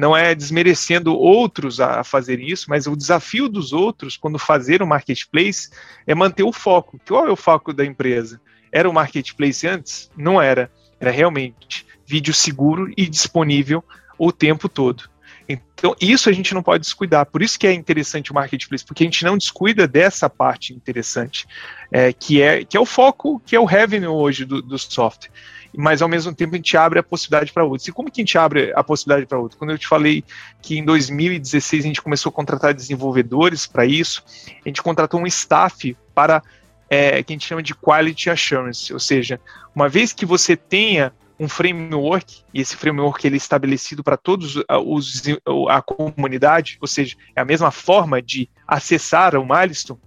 não 0.00 0.16
é 0.16 0.34
desmerecendo 0.34 1.14
outros 1.14 1.78
a 1.78 2.02
fazer 2.02 2.40
isso, 2.40 2.66
mas 2.70 2.86
o 2.86 2.96
desafio 2.96 3.48
dos 3.48 3.72
outros, 3.72 4.16
quando 4.16 4.38
fazer 4.38 4.82
o 4.82 4.86
marketplace, 4.86 5.68
é 6.06 6.14
manter 6.14 6.42
o 6.42 6.52
foco. 6.52 6.98
Qual 7.06 7.28
é 7.28 7.30
o 7.30 7.36
foco 7.36 7.70
da 7.72 7.84
empresa? 7.84 8.40
Era 8.72 8.88
o 8.88 8.94
marketplace 8.94 9.66
antes? 9.66 10.10
Não 10.16 10.40
era. 10.40 10.72
Era 10.98 11.10
realmente 11.10 11.86
vídeo 12.06 12.32
seguro 12.32 12.90
e 12.96 13.06
disponível 13.06 13.84
o 14.18 14.32
tempo 14.32 14.68
todo. 14.68 15.04
Então, 15.46 15.94
isso 16.00 16.30
a 16.30 16.32
gente 16.32 16.54
não 16.54 16.62
pode 16.62 16.82
descuidar. 16.82 17.26
Por 17.26 17.42
isso 17.42 17.58
que 17.58 17.66
é 17.66 17.72
interessante 17.72 18.30
o 18.30 18.34
marketplace, 18.34 18.84
porque 18.84 19.02
a 19.02 19.06
gente 19.06 19.24
não 19.24 19.36
descuida 19.36 19.86
dessa 19.86 20.30
parte 20.30 20.72
interessante, 20.72 21.46
é, 21.90 22.12
que, 22.12 22.40
é, 22.40 22.64
que 22.64 22.76
é 22.76 22.80
o 22.80 22.86
foco, 22.86 23.40
que 23.44 23.54
é 23.54 23.60
o 23.60 23.64
revenue 23.64 24.06
hoje 24.06 24.44
do, 24.44 24.62
do 24.62 24.78
software 24.78 25.30
mas 25.76 26.02
ao 26.02 26.08
mesmo 26.08 26.34
tempo 26.34 26.54
a 26.54 26.56
gente 26.56 26.76
abre 26.76 26.98
a 26.98 27.02
possibilidade 27.02 27.52
para 27.52 27.64
outros. 27.64 27.86
E 27.88 27.92
como 27.92 28.10
que 28.10 28.20
a 28.20 28.24
gente 28.24 28.36
abre 28.36 28.72
a 28.74 28.82
possibilidade 28.82 29.26
para 29.26 29.38
outros? 29.38 29.58
Quando 29.58 29.70
eu 29.70 29.78
te 29.78 29.86
falei 29.86 30.24
que 30.60 30.78
em 30.78 30.84
2016 30.84 31.84
a 31.84 31.86
gente 31.88 32.02
começou 32.02 32.30
a 32.30 32.32
contratar 32.32 32.74
desenvolvedores 32.74 33.66
para 33.66 33.84
isso, 33.84 34.24
a 34.64 34.68
gente 34.68 34.82
contratou 34.82 35.20
um 35.20 35.26
staff 35.26 35.96
para 36.14 36.42
é, 36.88 37.22
que 37.22 37.32
a 37.32 37.34
gente 37.34 37.46
chama 37.46 37.62
de 37.62 37.74
Quality 37.74 38.30
Assurance, 38.30 38.92
ou 38.92 38.98
seja, 38.98 39.40
uma 39.74 39.88
vez 39.88 40.12
que 40.12 40.26
você 40.26 40.56
tenha 40.56 41.12
um 41.38 41.48
framework, 41.48 42.42
e 42.52 42.60
esse 42.60 42.76
framework 42.76 43.26
ele 43.26 43.36
é 43.36 43.38
estabelecido 43.38 44.04
para 44.04 44.18
todos 44.18 44.56
os, 44.84 45.22
a 45.70 45.80
comunidade, 45.80 46.76
ou 46.82 46.86
seja, 46.86 47.16
é 47.34 47.40
a 47.40 47.44
mesma 47.46 47.70
forma 47.70 48.20
de 48.20 48.50
acessar 48.68 49.34
o 49.36 49.46
milestone, 49.46 50.00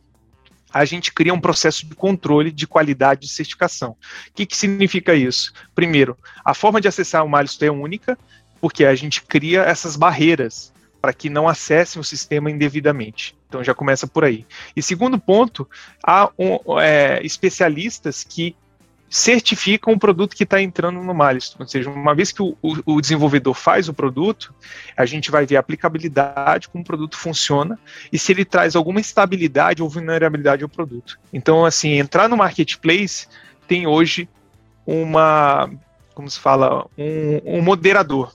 a 0.73 0.83
gente 0.85 1.13
cria 1.13 1.33
um 1.33 1.39
processo 1.39 1.85
de 1.85 1.93
controle 1.93 2.51
de 2.51 2.65
qualidade 2.65 3.21
de 3.21 3.29
certificação. 3.29 3.91
O 3.91 3.97
que, 4.33 4.45
que 4.45 4.57
significa 4.57 5.13
isso? 5.13 5.53
Primeiro, 5.75 6.17
a 6.43 6.55
forma 6.55 6.81
de 6.81 6.87
acessar 6.87 7.23
o 7.23 7.29
milestone 7.29 7.69
é 7.69 7.71
única, 7.71 8.17
porque 8.59 8.83
a 8.83 8.95
gente 8.95 9.21
cria 9.21 9.61
essas 9.61 9.95
barreiras 9.95 10.73
para 10.99 11.13
que 11.13 11.29
não 11.29 11.47
acessem 11.47 11.99
o 11.99 12.03
sistema 12.03 12.49
indevidamente. 12.49 13.35
Então 13.47 13.63
já 13.63 13.73
começa 13.73 14.07
por 14.07 14.23
aí. 14.23 14.45
E 14.75 14.81
segundo 14.81 15.19
ponto, 15.19 15.69
há 16.01 16.31
um, 16.39 16.79
é, 16.79 17.23
especialistas 17.23 18.23
que 18.23 18.55
certificam 19.13 19.93
o 19.93 19.99
produto 19.99 20.35
que 20.35 20.41
está 20.41 20.59
entrando 20.59 20.99
no 20.99 21.13
milestone. 21.13 21.63
Ou 21.63 21.67
seja, 21.67 21.87
uma 21.87 22.15
vez 22.15 22.31
que 22.31 22.41
o, 22.41 22.57
o, 22.63 22.99
desenvolvedor 22.99 23.53
faz 23.53 23.87
o 23.87 23.93
produto, 23.93 24.51
a 24.97 25.05
gente 25.05 25.29
vai 25.29 25.45
ver 25.45 25.55
a 25.55 25.59
aplicabilidade, 25.59 26.67
como 26.67 26.81
o 26.81 26.85
produto 26.85 27.15
funciona 27.15 27.77
e 28.11 28.17
se 28.17 28.31
ele 28.31 28.43
traz 28.43 28.75
alguma 28.75 28.99
estabilidade 28.99 29.83
ou 29.83 29.87
vulnerabilidade 29.87 30.63
ao 30.63 30.69
produto. 30.69 31.19
Então, 31.31 31.63
assim, 31.63 31.99
entrar 31.99 32.27
no 32.27 32.35
marketplace 32.35 33.27
tem 33.67 33.85
hoje 33.85 34.27
uma, 34.83 35.69
como 36.15 36.27
se 36.27 36.39
fala, 36.39 36.87
um, 36.97 37.59
um 37.59 37.61
moderador 37.61 38.33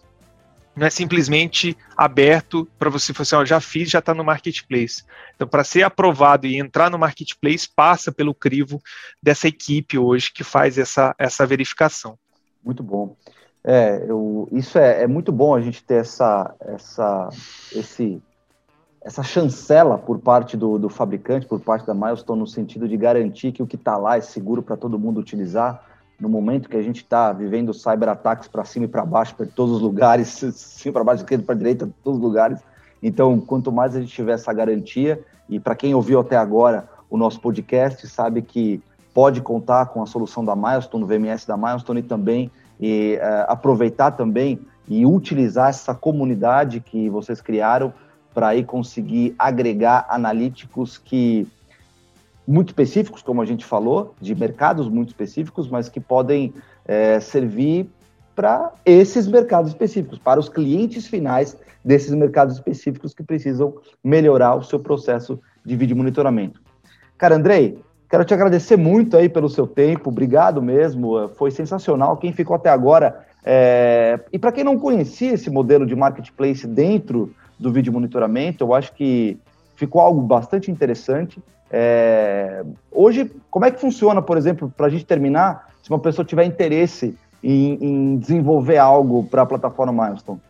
não 0.78 0.86
é 0.86 0.90
simplesmente 0.90 1.76
aberto 1.96 2.66
para 2.78 2.88
você 2.88 3.12
falar 3.12 3.42
assim, 3.42 3.48
já 3.48 3.60
fiz, 3.60 3.90
já 3.90 3.98
está 3.98 4.14
no 4.14 4.24
marketplace. 4.24 5.04
Então, 5.34 5.46
para 5.46 5.64
ser 5.64 5.82
aprovado 5.82 6.46
e 6.46 6.58
entrar 6.58 6.90
no 6.90 6.98
marketplace, 6.98 7.68
passa 7.74 8.12
pelo 8.12 8.32
crivo 8.32 8.80
dessa 9.22 9.48
equipe 9.48 9.98
hoje 9.98 10.32
que 10.32 10.44
faz 10.44 10.78
essa, 10.78 11.14
essa 11.18 11.44
verificação. 11.44 12.16
Muito 12.64 12.82
bom. 12.82 13.16
É, 13.64 14.04
eu, 14.08 14.48
isso 14.52 14.78
é, 14.78 15.02
é 15.02 15.06
muito 15.06 15.32
bom 15.32 15.54
a 15.54 15.60
gente 15.60 15.82
ter 15.82 15.96
essa, 15.96 16.54
essa, 16.60 17.28
esse, 17.72 18.22
essa 19.02 19.22
chancela 19.22 19.98
por 19.98 20.20
parte 20.20 20.56
do, 20.56 20.78
do 20.78 20.88
fabricante, 20.88 21.46
por 21.46 21.60
parte 21.60 21.86
da 21.86 21.94
Milestone, 21.94 22.40
no 22.40 22.46
sentido 22.46 22.88
de 22.88 22.96
garantir 22.96 23.52
que 23.52 23.62
o 23.62 23.66
que 23.66 23.76
está 23.76 23.96
lá 23.96 24.16
é 24.16 24.20
seguro 24.20 24.62
para 24.62 24.76
todo 24.76 24.98
mundo 24.98 25.20
utilizar 25.20 25.87
no 26.20 26.28
momento 26.28 26.68
que 26.68 26.76
a 26.76 26.82
gente 26.82 26.98
está 26.98 27.32
vivendo 27.32 27.72
cyberataques 27.72 28.48
para 28.48 28.64
cima 28.64 28.86
e 28.86 28.88
para 28.88 29.04
baixo, 29.04 29.34
para 29.34 29.46
todos 29.46 29.76
os 29.76 29.82
lugares, 29.82 30.28
cima 30.54 30.92
para 30.92 31.04
baixo, 31.04 31.22
esquerda 31.22 31.44
para 31.44 31.54
direita, 31.54 31.88
todos 32.02 32.18
os 32.18 32.24
lugares. 32.24 32.58
Então, 33.02 33.38
quanto 33.38 33.70
mais 33.70 33.94
a 33.94 34.00
gente 34.00 34.12
tiver 34.12 34.32
essa 34.32 34.52
garantia, 34.52 35.20
e 35.48 35.60
para 35.60 35.74
quem 35.74 35.94
ouviu 35.94 36.20
até 36.20 36.36
agora 36.36 36.88
o 37.08 37.16
nosso 37.16 37.40
podcast, 37.40 38.06
sabe 38.08 38.42
que 38.42 38.82
pode 39.14 39.40
contar 39.40 39.86
com 39.86 40.02
a 40.02 40.06
solução 40.06 40.44
da 40.44 40.54
Milestone, 40.54 41.04
do 41.04 41.06
VMS 41.06 41.46
da 41.46 41.56
Milestone 41.56 42.00
e 42.00 42.02
também 42.02 42.50
e, 42.80 43.18
uh, 43.20 43.50
aproveitar 43.50 44.12
também 44.12 44.60
e 44.86 45.04
utilizar 45.06 45.70
essa 45.70 45.94
comunidade 45.94 46.80
que 46.80 47.08
vocês 47.08 47.40
criaram 47.40 47.92
para 48.34 48.48
aí 48.48 48.64
conseguir 48.64 49.34
agregar 49.38 50.06
analíticos 50.08 50.98
que 50.98 51.46
muito 52.48 52.68
específicos, 52.68 53.20
como 53.20 53.42
a 53.42 53.44
gente 53.44 53.62
falou, 53.62 54.14
de 54.18 54.34
mercados 54.34 54.88
muito 54.88 55.08
específicos, 55.08 55.68
mas 55.68 55.90
que 55.90 56.00
podem 56.00 56.54
é, 56.86 57.20
servir 57.20 57.90
para 58.34 58.72
esses 58.86 59.28
mercados 59.28 59.70
específicos, 59.70 60.18
para 60.18 60.40
os 60.40 60.48
clientes 60.48 61.06
finais 61.06 61.58
desses 61.84 62.14
mercados 62.14 62.54
específicos 62.54 63.12
que 63.12 63.22
precisam 63.22 63.74
melhorar 64.02 64.54
o 64.54 64.62
seu 64.62 64.80
processo 64.80 65.38
de 65.62 65.76
vídeo 65.76 65.94
monitoramento. 65.94 66.58
Cara, 67.18 67.36
Andrei, 67.36 67.78
quero 68.08 68.24
te 68.24 68.32
agradecer 68.32 68.78
muito 68.78 69.14
aí 69.14 69.28
pelo 69.28 69.50
seu 69.50 69.66
tempo, 69.66 70.08
obrigado 70.08 70.62
mesmo, 70.62 71.28
foi 71.36 71.50
sensacional. 71.50 72.16
Quem 72.16 72.32
ficou 72.32 72.56
até 72.56 72.70
agora, 72.70 73.26
é... 73.44 74.18
e 74.32 74.38
para 74.38 74.52
quem 74.52 74.64
não 74.64 74.78
conhecia 74.78 75.34
esse 75.34 75.50
modelo 75.50 75.84
de 75.84 75.94
marketplace 75.94 76.66
dentro 76.66 77.34
do 77.58 77.70
vídeo 77.70 77.92
monitoramento, 77.92 78.64
eu 78.64 78.72
acho 78.72 78.94
que 78.94 79.38
ficou 79.76 80.00
algo 80.00 80.22
bastante 80.22 80.70
interessante. 80.70 81.42
É... 81.70 82.64
Hoje, 82.90 83.30
como 83.50 83.64
é 83.64 83.70
que 83.70 83.80
funciona, 83.80 84.22
por 84.22 84.36
exemplo, 84.36 84.72
para 84.76 84.86
a 84.86 84.90
gente 84.90 85.04
terminar, 85.04 85.68
se 85.82 85.90
uma 85.90 85.98
pessoa 85.98 86.24
tiver 86.24 86.44
interesse 86.44 87.16
em, 87.42 87.78
em 87.80 88.16
desenvolver 88.16 88.78
algo 88.78 89.24
para 89.24 89.42
a 89.42 89.46
plataforma 89.46 90.04
Milestone? 90.04 90.40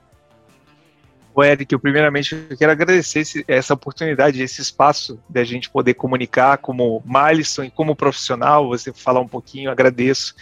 O 1.39 1.45
Eric, 1.45 1.73
eu 1.73 1.79
primeiramente 1.79 2.35
quero 2.59 2.73
agradecer 2.73 3.21
esse, 3.21 3.45
essa 3.47 3.73
oportunidade, 3.73 4.43
esse 4.43 4.61
espaço 4.61 5.21
de 5.29 5.39
a 5.39 5.45
gente 5.45 5.71
poder 5.71 5.95
comunicar 5.95 6.59
como 6.59 7.01
Milestone, 7.07 7.71
como 7.71 7.95
profissional, 7.95 8.67
você 8.67 8.93
falar 8.93 9.21
um 9.21 9.29
pouquinho, 9.29 9.71
agradeço. 9.71 10.35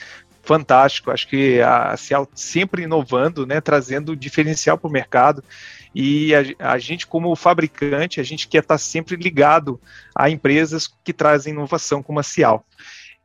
Fantástico, 0.47 1.11
acho 1.11 1.26
que 1.26 1.61
a 1.61 1.97
Cial 1.97 2.28
sempre 2.32 2.84
inovando, 2.84 3.44
né, 3.44 3.61
trazendo 3.61 4.14
diferencial 4.14 4.78
para 4.78 4.86
o 4.86 4.92
mercado 4.92 5.42
e 5.92 6.32
a, 6.36 6.72
a, 6.74 6.78
gente, 6.78 7.05
como 7.05 7.34
fabricante, 7.34 8.20
a 8.20 8.22
gente 8.22 8.47
quer 8.47 8.62
estar 8.62 8.78
sempre 8.78 9.16
ligado 9.16 9.80
a 10.14 10.30
empresas 10.30 10.88
que 11.03 11.12
trazem 11.12 11.53
inovação 11.53 12.01
como 12.01 12.20
a 12.20 12.22
Cial. 12.22 12.64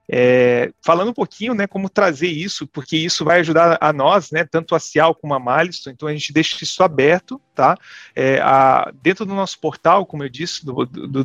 É, 0.09 0.71
falando 0.83 1.09
um 1.11 1.13
pouquinho, 1.13 1.53
né, 1.53 1.67
como 1.67 1.87
trazer 1.87 2.27
isso, 2.27 2.65
porque 2.65 2.97
isso 2.97 3.23
vai 3.23 3.41
ajudar 3.41 3.77
a 3.79 3.93
nós, 3.93 4.31
né, 4.31 4.43
tanto 4.43 4.73
a 4.73 4.79
Cial 4.79 5.13
como 5.13 5.35
a 5.35 5.39
Milestone, 5.39 5.93
então 5.93 6.07
a 6.07 6.11
gente 6.11 6.33
deixa 6.33 6.57
isso 6.63 6.81
aberto, 6.81 7.39
tá? 7.53 7.77
É, 8.15 8.39
a, 8.41 8.91
dentro 9.01 9.25
do 9.27 9.35
nosso 9.35 9.59
portal, 9.59 10.07
como 10.07 10.23
eu 10.23 10.29
disse, 10.29 10.65
do, 10.65 10.85
do 10.85 11.23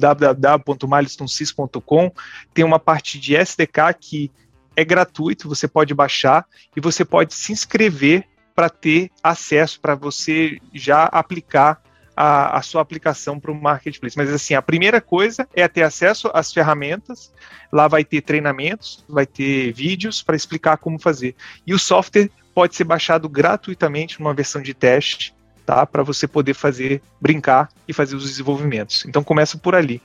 tem 2.53 2.65
uma 2.65 2.79
parte 2.79 3.19
de 3.19 3.35
SDK 3.35 3.95
que 3.99 4.31
é 4.77 4.85
gratuito, 4.85 5.49
você 5.49 5.67
pode 5.67 5.95
baixar 5.95 6.47
e 6.77 6.81
você 6.81 7.05
pode 7.05 7.35
se 7.35 7.53
inscrever 7.53 8.25
para 8.55 8.69
ter 8.71 9.11
acesso, 9.23 9.81
para 9.81 9.95
você 9.95 10.59
já 10.73 11.05
aplicar 11.05 11.83
a, 12.17 12.59
a 12.59 12.63
sua 12.63 12.81
aplicação 12.81 13.39
para 13.39 13.53
o 13.53 13.55
marketplace. 13.55 14.17
Mas 14.17 14.33
assim, 14.33 14.55
a 14.55 14.63
primeira 14.63 15.01
coisa 15.01 15.47
é 15.55 15.67
ter 15.69 15.83
acesso 15.83 16.31
às 16.33 16.53
ferramentas. 16.53 17.33
Lá 17.71 17.87
vai 17.87 18.05
ter 18.05 18.23
treinamentos, 18.23 19.05
vai 19.09 19.27
ter 19.27 19.73
vídeos 19.73 20.23
para 20.23 20.37
explicar 20.37 20.79
como 20.79 20.99
fazer. 20.99 21.35
E 21.67 21.75
o 21.75 21.79
software 21.79 22.31
pode 22.55 22.75
ser 22.75 22.85
baixado 22.85 23.29
gratuitamente 23.29 24.19
numa 24.19 24.33
versão 24.33 24.63
de 24.63 24.73
teste, 24.73 25.35
tá? 25.67 25.85
Para 25.85 26.03
você 26.03 26.27
poder 26.27 26.55
fazer, 26.55 27.03
brincar 27.21 27.69
e 27.87 27.93
fazer 27.93 28.17
os 28.17 28.25
desenvolvimentos. 28.25 29.05
Então 29.07 29.23
começa 29.23 29.59
por 29.59 29.75
ali. 29.75 30.01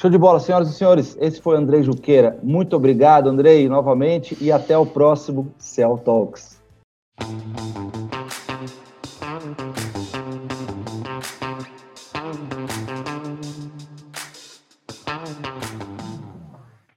Show 0.00 0.08
de 0.08 0.16
bola, 0.16 0.40
senhoras 0.40 0.70
e 0.70 0.72
senhores. 0.72 1.14
Esse 1.20 1.42
foi 1.42 1.58
Andrei 1.58 1.82
Juqueira. 1.82 2.38
Muito 2.42 2.74
obrigado, 2.74 3.28
Andrei, 3.28 3.68
novamente, 3.68 4.34
e 4.40 4.50
até 4.50 4.78
o 4.78 4.86
próximo 4.86 5.52
Cell 5.58 5.98
Talks. 5.98 6.58